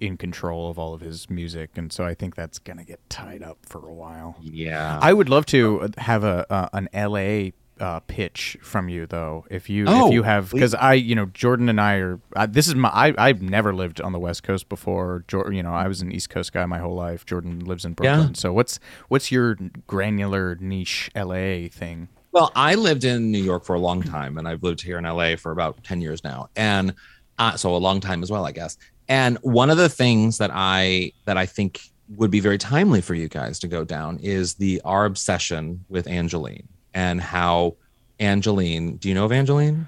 in 0.00 0.16
control 0.16 0.70
of 0.70 0.78
all 0.78 0.94
of 0.94 1.00
his 1.00 1.28
music, 1.28 1.70
and 1.76 1.92
so 1.92 2.04
I 2.04 2.14
think 2.14 2.34
that's 2.36 2.58
gonna 2.58 2.84
get 2.84 3.00
tied 3.10 3.42
up 3.42 3.58
for 3.66 3.88
a 3.88 3.92
while. 3.94 4.36
Yeah. 4.40 4.98
I 5.02 5.12
would 5.12 5.28
love 5.28 5.46
to 5.46 5.88
have 5.98 6.24
a 6.24 6.46
uh, 6.52 6.68
an 6.72 6.88
LA 6.94 7.50
uh, 7.80 8.00
pitch 8.00 8.56
from 8.62 8.88
you 8.88 9.06
though, 9.06 9.44
if 9.50 9.68
you 9.70 9.84
Oh, 9.88 10.08
if 10.08 10.12
you 10.14 10.22
have 10.22 10.50
because 10.50 10.74
I 10.74 10.94
you 10.94 11.14
know 11.14 11.26
Jordan 11.26 11.68
and 11.68 11.80
I 11.80 11.94
are 11.96 12.20
uh, 12.36 12.46
this 12.46 12.68
is 12.68 12.74
my 12.74 12.88
I 12.90 13.14
I've 13.18 13.42
never 13.42 13.74
lived 13.74 14.00
on 14.00 14.12
the 14.12 14.18
West 14.18 14.42
Coast 14.42 14.68
before. 14.68 15.24
You 15.32 15.62
know 15.62 15.72
I 15.72 15.88
was 15.88 16.00
an 16.00 16.12
East 16.12 16.30
Coast 16.30 16.52
guy 16.52 16.64
my 16.66 16.78
whole 16.78 16.94
life. 16.94 17.24
Jordan 17.26 17.60
lives 17.60 17.84
in 17.84 17.92
Yeah. 17.92 17.94
Brooklyn. 18.16 18.34
So 18.34 18.52
what's 18.52 18.78
what's 19.08 19.30
your 19.32 19.56
granular 19.86 20.56
niche 20.60 21.10
LA 21.14 21.68
thing? 21.68 22.08
Well, 22.32 22.52
I 22.54 22.74
lived 22.74 23.04
in 23.04 23.30
New 23.32 23.42
York 23.42 23.64
for 23.64 23.74
a 23.74 23.80
long 23.80 24.02
time, 24.02 24.36
and 24.36 24.46
I've 24.46 24.62
lived 24.62 24.82
here 24.82 24.98
in 24.98 25.04
LA 25.04 25.36
for 25.36 25.50
about 25.50 25.82
ten 25.84 26.00
years 26.00 26.22
now, 26.22 26.50
and 26.56 26.94
uh, 27.38 27.56
so 27.56 27.74
a 27.74 27.78
long 27.78 28.00
time 28.00 28.22
as 28.22 28.30
well, 28.30 28.44
I 28.44 28.52
guess. 28.52 28.76
And 29.08 29.38
one 29.42 29.70
of 29.70 29.78
the 29.78 29.88
things 29.88 30.38
that 30.38 30.50
I 30.52 31.12
that 31.24 31.38
I 31.38 31.46
think 31.46 31.80
would 32.16 32.30
be 32.30 32.40
very 32.40 32.58
timely 32.58 33.00
for 33.00 33.14
you 33.14 33.28
guys 33.28 33.58
to 33.60 33.68
go 33.68 33.84
down 33.84 34.18
is 34.22 34.54
the 34.54 34.80
our 34.84 35.04
obsession 35.04 35.84
with 35.88 36.06
Angelyne 36.06 36.66
and 36.98 37.20
how 37.20 37.76
Angelyne. 38.18 38.96
Do 38.96 39.08
you 39.08 39.14
know 39.14 39.24
of 39.24 39.30
Angelyne? 39.30 39.86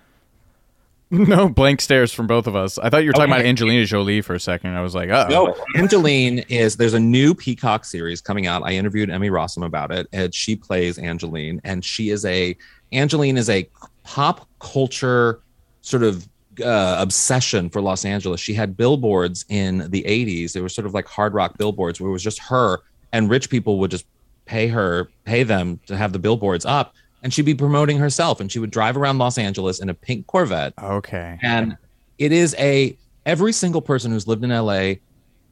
No 1.13 1.49
blank 1.49 1.81
stares 1.81 2.13
from 2.13 2.29
both 2.29 2.47
of 2.47 2.55
us. 2.55 2.79
I 2.79 2.89
thought 2.89 2.99
you 3.03 3.09
were 3.09 3.13
talking 3.13 3.33
Okay. 3.33 3.41
about 3.41 3.49
Angelina 3.49 3.85
Jolie 3.85 4.21
for 4.21 4.35
a 4.35 4.39
second. 4.39 4.77
I 4.77 4.81
was 4.81 4.95
like, 4.95 5.11
oh, 5.11 5.27
No, 5.29 5.57
Angelyne 5.75 6.45
is 6.49 6.77
there's 6.77 6.95
a 6.95 7.01
new 7.01 7.35
Peacock 7.35 7.85
series 7.85 8.21
coming 8.21 8.47
out. 8.47 8.63
I 8.65 8.75
interviewed 8.75 9.11
Emmy 9.11 9.29
Rossum 9.29 9.65
about 9.67 9.91
it, 9.91 10.07
and 10.13 10.33
she 10.33 10.55
plays 10.55 10.99
Angelyne, 11.01 11.61
and 11.65 11.85
she 11.85 12.11
is 12.11 12.25
a 12.25 12.57
Angelyne 12.93 13.37
is 13.37 13.51
a 13.51 13.69
pop 14.05 14.47
culture 14.61 15.41
sort 15.83 16.05
of 16.05 16.29
uh, 16.65 16.95
obsession 17.01 17.71
for 17.71 17.81
Los 17.83 18.05
Angeles. 18.05 18.41
She 18.41 18.55
had 18.55 18.77
billboards 18.77 19.45
in 19.49 19.91
the 19.91 20.05
80s. 20.05 20.53
They 20.53 20.61
were 20.61 20.69
sort 20.69 20.87
of 20.87 20.95
like 20.95 21.07
hard 21.09 21.35
rock 21.35 21.59
billboards 21.59 22.01
where 22.01 22.09
it 22.09 22.13
was 22.13 22.23
just 22.23 22.39
her, 22.39 22.79
and 23.13 23.29
rich 23.29 23.51
people 23.51 23.81
would 23.81 23.91
just 23.91 24.07
pay 24.51 24.67
her, 24.67 25.09
pay 25.25 25.45
them 25.45 25.79
to 25.87 25.97
have 25.97 26.13
the 26.13 26.19
billboards 26.19 26.67
up, 26.67 26.93
and 27.23 27.33
she'd 27.33 27.45
be 27.45 27.55
promoting 27.55 27.99
herself, 27.99 28.41
and 28.41 28.51
she 28.51 28.59
would 28.59 28.73
drive 28.73 28.97
around 28.97 29.19
Los 29.19 29.39
Angeles 29.39 29.81
in 29.81 29.89
a 29.89 29.95
pink 29.95 30.27
Corvette 30.27 30.73
okay. 30.83 31.39
and 31.43 31.77
it 32.19 32.33
is 32.33 32.57
a 32.59 32.97
every 33.25 33.53
single 33.53 33.81
person 33.81 34.11
who's 34.11 34.27
lived 34.27 34.43
in 34.43 34.51
LA 34.51 34.95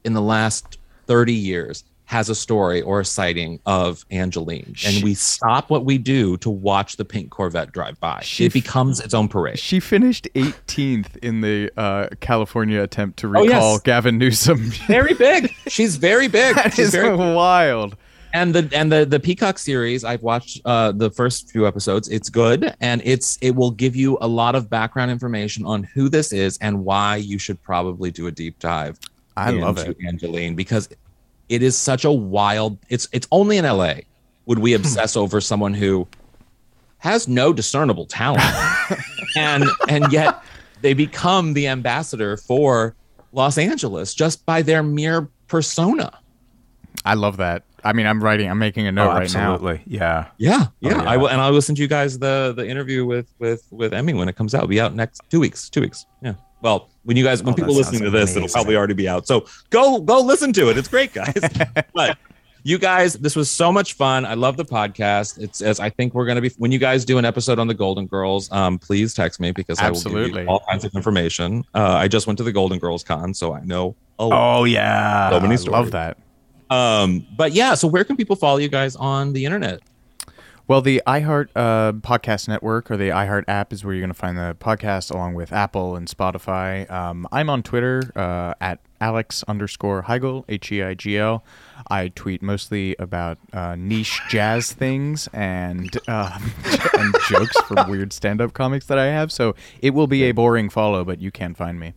in 0.05 0.15
the 0.15 0.21
last 0.21 0.79
30 1.07 1.33
years 1.33 1.85
has 2.07 2.31
a 2.31 2.35
story 2.35 2.81
or 2.81 3.01
a 3.01 3.05
sighting 3.05 3.61
of 3.67 4.05
Angelyne. 4.11 4.75
And 4.87 5.05
we 5.05 5.13
stop 5.13 5.69
what 5.69 5.85
we 5.85 5.99
do 5.99 6.39
to 6.39 6.49
watch 6.49 6.97
the 6.97 7.05
pink 7.05 7.31
Corvette 7.31 7.71
drive 7.71 8.01
by. 8.01 8.21
She 8.23 8.47
it 8.47 8.53
becomes 8.55 8.99
its 8.99 9.13
own 9.13 9.29
parade. 9.29 9.59
She 9.59 9.79
finished 9.79 10.27
18th 10.35 11.19
in 11.19 11.43
the 11.43 11.71
uh, 11.77 12.09
California 12.21 12.83
attempt 12.83 13.19
to 13.19 13.27
Oh, 13.27 13.43
recall 13.43 13.73
yes. 13.75 13.83
Gavin 13.83 14.17
Newsom. 14.17 14.57
Very 14.87 15.13
big. 15.13 15.53
She's 15.69 15.97
very 15.97 16.29
big. 16.29 16.57
that 16.57 16.73
She's 16.73 16.87
is 16.89 16.95
very 16.95 17.15
wild. 17.15 17.95
And 18.39 18.55
the 18.55 18.69
and 18.73 18.93
the 18.93 19.05
the 19.05 19.19
Peacock 19.19 19.59
series 19.59 20.05
I've 20.05 20.23
watched 20.23 20.61
uh 20.65 20.93
the 20.93 21.11
first 21.11 21.51
few 21.51 21.67
episodes 21.67 22.09
it's 22.09 22.29
good 22.29 22.73
and 22.81 23.03
it's 23.05 23.37
it 23.41 23.57
will 23.57 23.73
give 23.73 23.97
you 23.97 24.17
a 24.21 24.29
lot 24.29 24.55
of 24.55 24.71
background 24.71 25.11
information 25.11 25.67
on 25.67 25.83
who 25.83 26.09
this 26.09 26.33
is 26.33 26.57
and 26.59 26.85
why 26.85 27.17
you 27.17 27.37
should 27.37 27.61
probably 27.65 28.13
do 28.13 28.29
a 28.29 28.31
deep 28.31 28.57
dive 28.61 28.97
I 29.37 29.51
love 29.51 29.79
it. 29.79 29.97
Angelyne 30.07 30.55
because 30.55 30.89
it 31.49 31.65
is 31.65 31.77
such 31.77 32.05
a 32.05 32.13
wild 32.13 32.79
it's 32.89 33.09
it's 33.11 33.27
only 33.33 33.57
in 33.57 33.65
LA 33.65 33.95
would 34.47 34.61
we 34.61 34.75
obsess 34.81 35.17
over 35.17 35.41
someone 35.41 35.75
who 35.75 36.07
has 36.99 37.27
no 37.27 37.53
discernible 37.53 38.07
talent 38.07 38.45
and 39.37 39.65
and 39.89 40.13
yet 40.13 40.45
they 40.81 40.95
become 40.95 41.55
the 41.55 41.67
ambassador 41.67 42.37
for 42.37 42.95
Los 43.33 43.59
Angeles 43.59 44.15
just 44.15 44.47
by 44.47 44.63
their 44.63 44.85
mere 44.85 45.29
persona 45.49 46.17
I 47.05 47.15
love 47.15 47.37
that. 47.39 47.65
I 47.89 47.93
mean, 47.93 48.07
I'm 48.07 48.23
writing, 48.23 48.49
I'm 48.51 48.59
making 48.59 48.87
a 48.87 48.93
note 48.93 49.11
oh, 49.11 49.15
right 49.15 49.33
now. 49.35 49.55
absolutely 49.55 49.83
yeah 49.87 50.27
Yeah, 50.39 50.67
yeah. 50.81 50.91
yeah. 51.03 51.03
I 51.11 51.17
will, 51.17 51.29
and 51.29 51.41
I'll 51.41 51.53
listen 51.53 51.75
to 51.77 51.83
you 51.83 51.89
guys 51.89 52.19
the 52.19 52.53
the 52.57 52.67
interview 52.69 53.05
with 53.05 53.33
with 53.39 53.67
with 53.71 53.93
Emmy 53.95 54.15
when 54.15 54.29
it 54.29 54.37
comes 54.37 54.55
out. 54.55 54.59
It'll 54.59 54.69
be 54.69 54.81
out 54.81 54.95
next 54.95 55.23
two 55.31 55.41
weeks. 55.41 55.69
Two 55.71 55.81
weeks. 55.81 56.07
Yeah. 56.23 56.35
Well, 56.61 56.91
when 57.05 57.17
you 57.17 57.25
guys 57.25 57.43
when 57.43 57.55
Oh, 57.55 57.57
people 57.57 57.75
listening 57.75 58.01
to 58.03 58.07
sounds 58.11 58.35
this, 58.35 58.37
it'll 58.37 58.49
probably 58.49 58.77
already 58.77 58.95
be 58.95 59.09
out. 59.09 59.27
So 59.27 59.47
go 59.71 60.01
go 60.01 60.21
listen 60.21 60.53
to 60.55 60.71
it. 60.71 60.77
It's 60.79 60.89
great, 60.89 61.13
guys. 61.13 61.39
but 61.95 62.19
you 62.65 62.77
guys, 62.77 63.15
this 63.15 63.37
was 63.37 63.49
so 63.51 63.71
much 63.71 63.93
fun. 63.95 64.27
I 64.27 64.35
love 64.35 64.57
the 64.57 64.65
podcast. 64.65 65.39
It's 65.41 65.63
as 65.63 65.79
I 65.81 65.89
think 65.89 66.13
we're 66.15 66.27
gonna 66.27 66.41
be 66.41 66.51
when 66.59 66.73
you 66.73 66.79
guys 66.81 67.05
do 67.05 67.17
an 67.17 67.25
episode 67.25 67.59
on 67.59 67.69
the 67.69 67.75
Golden 67.75 68.07
Girls. 68.07 68.51
Um, 68.53 68.79
please 68.79 69.15
text 69.15 69.39
me 69.41 69.53
because 69.53 69.79
I 69.79 69.85
will 69.89 69.97
Absolutely. 69.97 70.33
give 70.33 70.43
you 70.43 70.49
all 70.51 70.63
kinds 70.69 70.85
of 70.85 70.93
information. 70.95 71.65
Uh, 71.75 71.95
I 71.95 72.09
just 72.09 72.27
went 72.27 72.37
to 72.39 72.45
the 72.45 72.53
Golden 72.53 72.79
Girls 72.79 73.05
con, 73.05 73.33
so 73.33 73.55
I 73.55 73.61
know. 73.65 73.95
a 74.19 74.27
lot. 74.27 74.59
oh 74.61 74.65
yeah 74.65 75.31
So 75.31 75.41
many 75.41 75.55
I 75.55 75.57
stories. 75.57 75.73
love 75.73 75.91
that. 75.93 76.19
Um, 76.71 77.27
but 77.37 77.53
yeah. 77.53 77.75
So 77.75 77.89
where 77.89 78.05
can 78.05 78.17
people 78.17 78.37
follow 78.37 78.59
you 78.59 78.69
guys 78.69 78.97
on 78.97 79.33
the 79.33 79.45
internet? 79.45 79.81
Well, 80.69 80.83
the 80.83 81.01
iHeart 81.07 81.49
uh, 81.57 81.93
Podcast 81.93 82.47
Network 82.47 82.91
or 82.91 82.99
the 82.99 83.09
iHeart 83.09 83.45
app 83.49 83.73
is 83.73 83.87
where 83.87 83.95
you're 83.95 84.03
going 84.03 84.11
to 84.11 84.15
find 84.15 84.37
the 84.37 84.55
podcast, 84.61 85.11
along 85.11 85.33
with 85.33 85.51
Apple 85.51 85.97
and 85.97 86.07
Spotify. 86.07 86.91
Um, 86.91 87.27
I'm 87.33 87.49
on 87.49 87.63
Twitter 87.63 88.13
uh, 88.15 88.53
at 88.61 88.79
Alex 89.01 89.43
underscore 89.49 90.03
Heigl, 90.03 90.45
H 90.47 90.71
E 90.71 90.83
I 90.83 90.93
G 90.93 91.17
L. 91.17 91.43
I 91.91 92.09
tweet 92.09 92.43
mostly 92.43 92.95
about 92.99 93.39
uh, 93.55 93.77
niche 93.79 94.21
jazz 94.29 94.71
things 94.71 95.27
and 95.33 95.97
uh, 96.07 96.39
and 96.99 97.15
jokes 97.31 97.59
from 97.63 97.89
weird 97.89 98.13
stand-up 98.13 98.53
comics 98.53 98.85
that 98.87 98.99
I 98.99 99.07
have. 99.07 99.33
So 99.33 99.55
it 99.81 99.95
will 99.95 100.07
be 100.07 100.25
a 100.25 100.33
boring 100.33 100.69
follow, 100.69 101.03
but 101.03 101.19
you 101.19 101.31
can 101.31 101.55
find 101.55 101.81
me. 101.81 101.95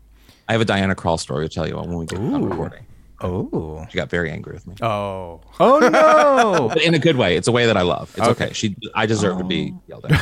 I 0.48 0.54
have 0.54 0.62
a 0.62 0.66
Diana 0.66 0.96
Krall 0.96 1.20
story 1.20 1.50
to 1.50 1.54
tell 1.54 1.68
you 1.68 1.76
when 1.76 1.93
we 1.93 2.06
get 2.06 2.20
done 2.20 2.46
recording. 2.46 2.86
Oh. 3.24 3.86
She 3.90 3.98
got 3.98 4.10
very 4.10 4.32
angry 4.32 4.54
with 4.54 4.68
me. 4.68 4.76
Oh. 4.82 5.42
Oh 5.60 5.80
no. 5.80 6.70
But 6.74 6.82
in 6.84 6.94
a 6.94 7.00
good 7.00 7.16
way. 7.18 7.36
It's 7.36 7.48
a 7.48 7.52
way 7.52 7.66
that 7.66 7.78
I 7.78 7.82
love. 7.82 8.14
It's 8.18 8.28
okay. 8.28 8.46
Okay. 8.46 8.54
She 8.54 8.76
I 8.96 9.06
deserve 9.06 9.38
to 9.38 9.44
be 9.44 9.74
yelled 9.88 10.06
at. 10.06 10.22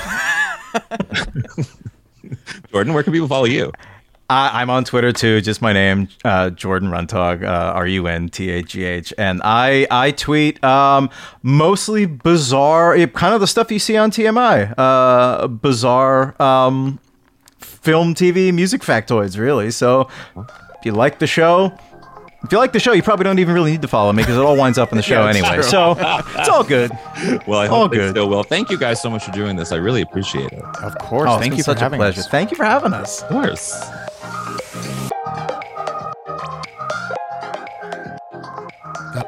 Jordan, 2.72 2.94
where 2.94 3.04
can 3.04 3.14
people 3.14 3.28
follow 3.28 3.46
you? 3.46 3.72
I, 4.30 4.62
I'm 4.62 4.70
on 4.70 4.84
Twitter 4.84 5.12
too. 5.12 5.42
Just 5.42 5.62
my 5.62 5.74
name, 5.74 6.08
uh, 6.24 6.52
Jordan 6.52 6.90
Runtagh, 6.90 7.44
uh, 7.44 7.74
R 7.74 7.88
U 7.88 8.08
N 8.08 8.30
T 8.30 8.52
A 8.52 8.62
G 8.62 8.84
H, 8.84 9.12
and 9.18 9.42
I 9.44 9.88
I 9.90 10.12
tweet 10.12 10.64
um, 10.64 11.10
mostly 11.42 12.06
bizarre, 12.06 12.94
eh, 12.94 13.08
kind 13.08 13.34
of 13.34 13.42
the 13.42 13.48
stuff 13.48 13.72
you 13.72 13.80
see 13.80 13.98
on 13.98 14.12
TMI, 14.12 14.76
uh, 14.78 15.48
bizarre 15.48 16.40
um, 16.40 17.00
film, 17.58 18.14
TV, 18.14 18.54
music 18.54 18.82
factoids, 18.82 19.38
really. 19.40 19.72
So 19.72 20.10
if 20.38 20.86
you 20.86 20.92
like 20.92 21.20
the 21.20 21.28
show. 21.28 21.78
If 22.42 22.54
you 22.54 22.58
like 22.58 22.72
the 22.72 22.80
show, 22.80 22.94
you 22.94 23.04
probably 23.04 23.26
don't 23.26 23.38
even 23.40 23.54
really 23.54 23.72
need 23.72 23.82
to 23.82 23.88
follow 23.90 24.14
me 24.14 24.24
because 24.24 24.38
it 24.38 24.42
all 24.42 24.56
winds 24.56 24.78
up 24.78 24.92
in 24.92 24.96
the 24.98 25.02
show 25.12 25.24
Yeah, 25.24 25.30
anyway. 25.30 25.54
true. 25.56 25.64
So 25.64 25.96
it's 26.38 26.48
all 26.50 26.64
good. 26.64 26.92
Well, 27.46 27.60
I 27.60 27.68
All 27.68 27.82
hope 27.82 27.92
they 27.92 27.98
good. 27.98 28.12
still 28.12 28.30
will. 28.30 28.44
Thank 28.44 28.70
you 28.70 28.78
guys 28.80 29.02
so 29.02 29.10
much 29.10 29.26
for 29.26 29.32
doing 29.32 29.58
this. 29.58 29.74
I 29.74 29.76
really 29.76 30.02
appreciate 30.02 30.54
it. 30.54 30.64
Of 30.82 30.98
course. 31.00 31.28
Oh, 31.30 31.34
it's 31.34 31.42
Thank 31.42 31.52
been 31.52 31.58
you 31.58 31.64
such 31.64 31.78
for 31.80 31.84
having 31.84 32.00
a 32.00 32.04
pleasure. 32.04 32.22
us. 32.22 32.28
Thank 32.30 32.52
you 32.52 32.56
for 32.58 32.64
having 32.64 32.94
us. 32.94 33.24
Of 33.24 33.30
course. 33.30 33.76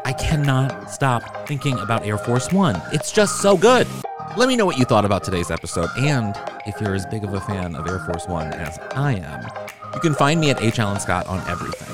I 0.05 0.14
cannot 0.18 0.89
stop 0.91 1.47
thinking 1.47 1.78
about 1.80 2.05
Air 2.05 2.18
Force 2.18 2.51
One. 2.51 2.82
It's 2.93 3.12
just 3.12 3.41
so 3.41 3.57
good. 3.57 3.88
Let 4.38 4.47
me 4.47 4.55
know 4.55 4.66
what 4.66 4.78
you 4.78 4.86
thought 4.86 5.03
about 5.05 5.24
today's 5.24 5.51
episode, 5.51 5.89
and 5.97 6.36
if 6.66 6.80
you're 6.80 6.95
as 6.95 7.05
big 7.05 7.24
of 7.24 7.34
a 7.34 7.41
fan 7.41 7.76
of 7.76 7.88
Air 7.88 7.99
Force 7.99 8.28
One 8.28 8.47
as 8.53 8.80
I 8.95 9.16
am, 9.16 9.47
you 9.93 9.99
can 9.99 10.14
find 10.14 10.39
me 10.39 10.49
at 10.49 10.62
H. 10.62 10.80
Alan 10.80 10.99
Scott 10.99 11.28
on 11.28 11.39
everything. 11.49 11.88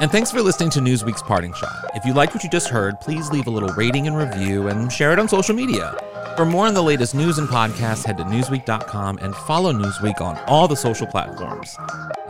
And 0.00 0.10
thanks 0.10 0.30
for 0.30 0.40
listening 0.40 0.70
to 0.70 0.80
Newsweek's 0.80 1.20
Parting 1.20 1.52
Shot. 1.52 1.90
If 1.94 2.06
you 2.06 2.14
liked 2.14 2.32
what 2.32 2.42
you 2.42 2.48
just 2.48 2.68
heard, 2.68 2.98
please 3.00 3.30
leave 3.30 3.46
a 3.46 3.50
little 3.50 3.68
rating 3.70 4.06
and 4.06 4.16
review 4.16 4.68
and 4.68 4.90
share 4.90 5.12
it 5.12 5.18
on 5.18 5.28
social 5.28 5.54
media. 5.54 5.94
For 6.36 6.46
more 6.46 6.66
on 6.66 6.72
the 6.72 6.82
latest 6.82 7.14
news 7.14 7.36
and 7.36 7.46
podcasts, 7.46 8.06
head 8.06 8.16
to 8.16 8.24
Newsweek.com 8.24 9.18
and 9.18 9.36
follow 9.36 9.74
Newsweek 9.74 10.22
on 10.22 10.38
all 10.46 10.66
the 10.66 10.74
social 10.74 11.06
platforms. 11.06 11.76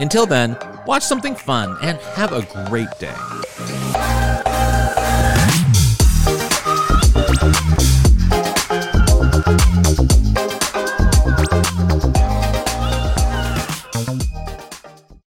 Until 0.01 0.27
then, 0.27 0.57
watch 0.85 1.05
something 1.05 1.37
fun 1.37 1.77
and 1.81 2.01
have 2.01 2.33
a 2.33 2.43
great 2.67 2.91
day. 2.99 3.15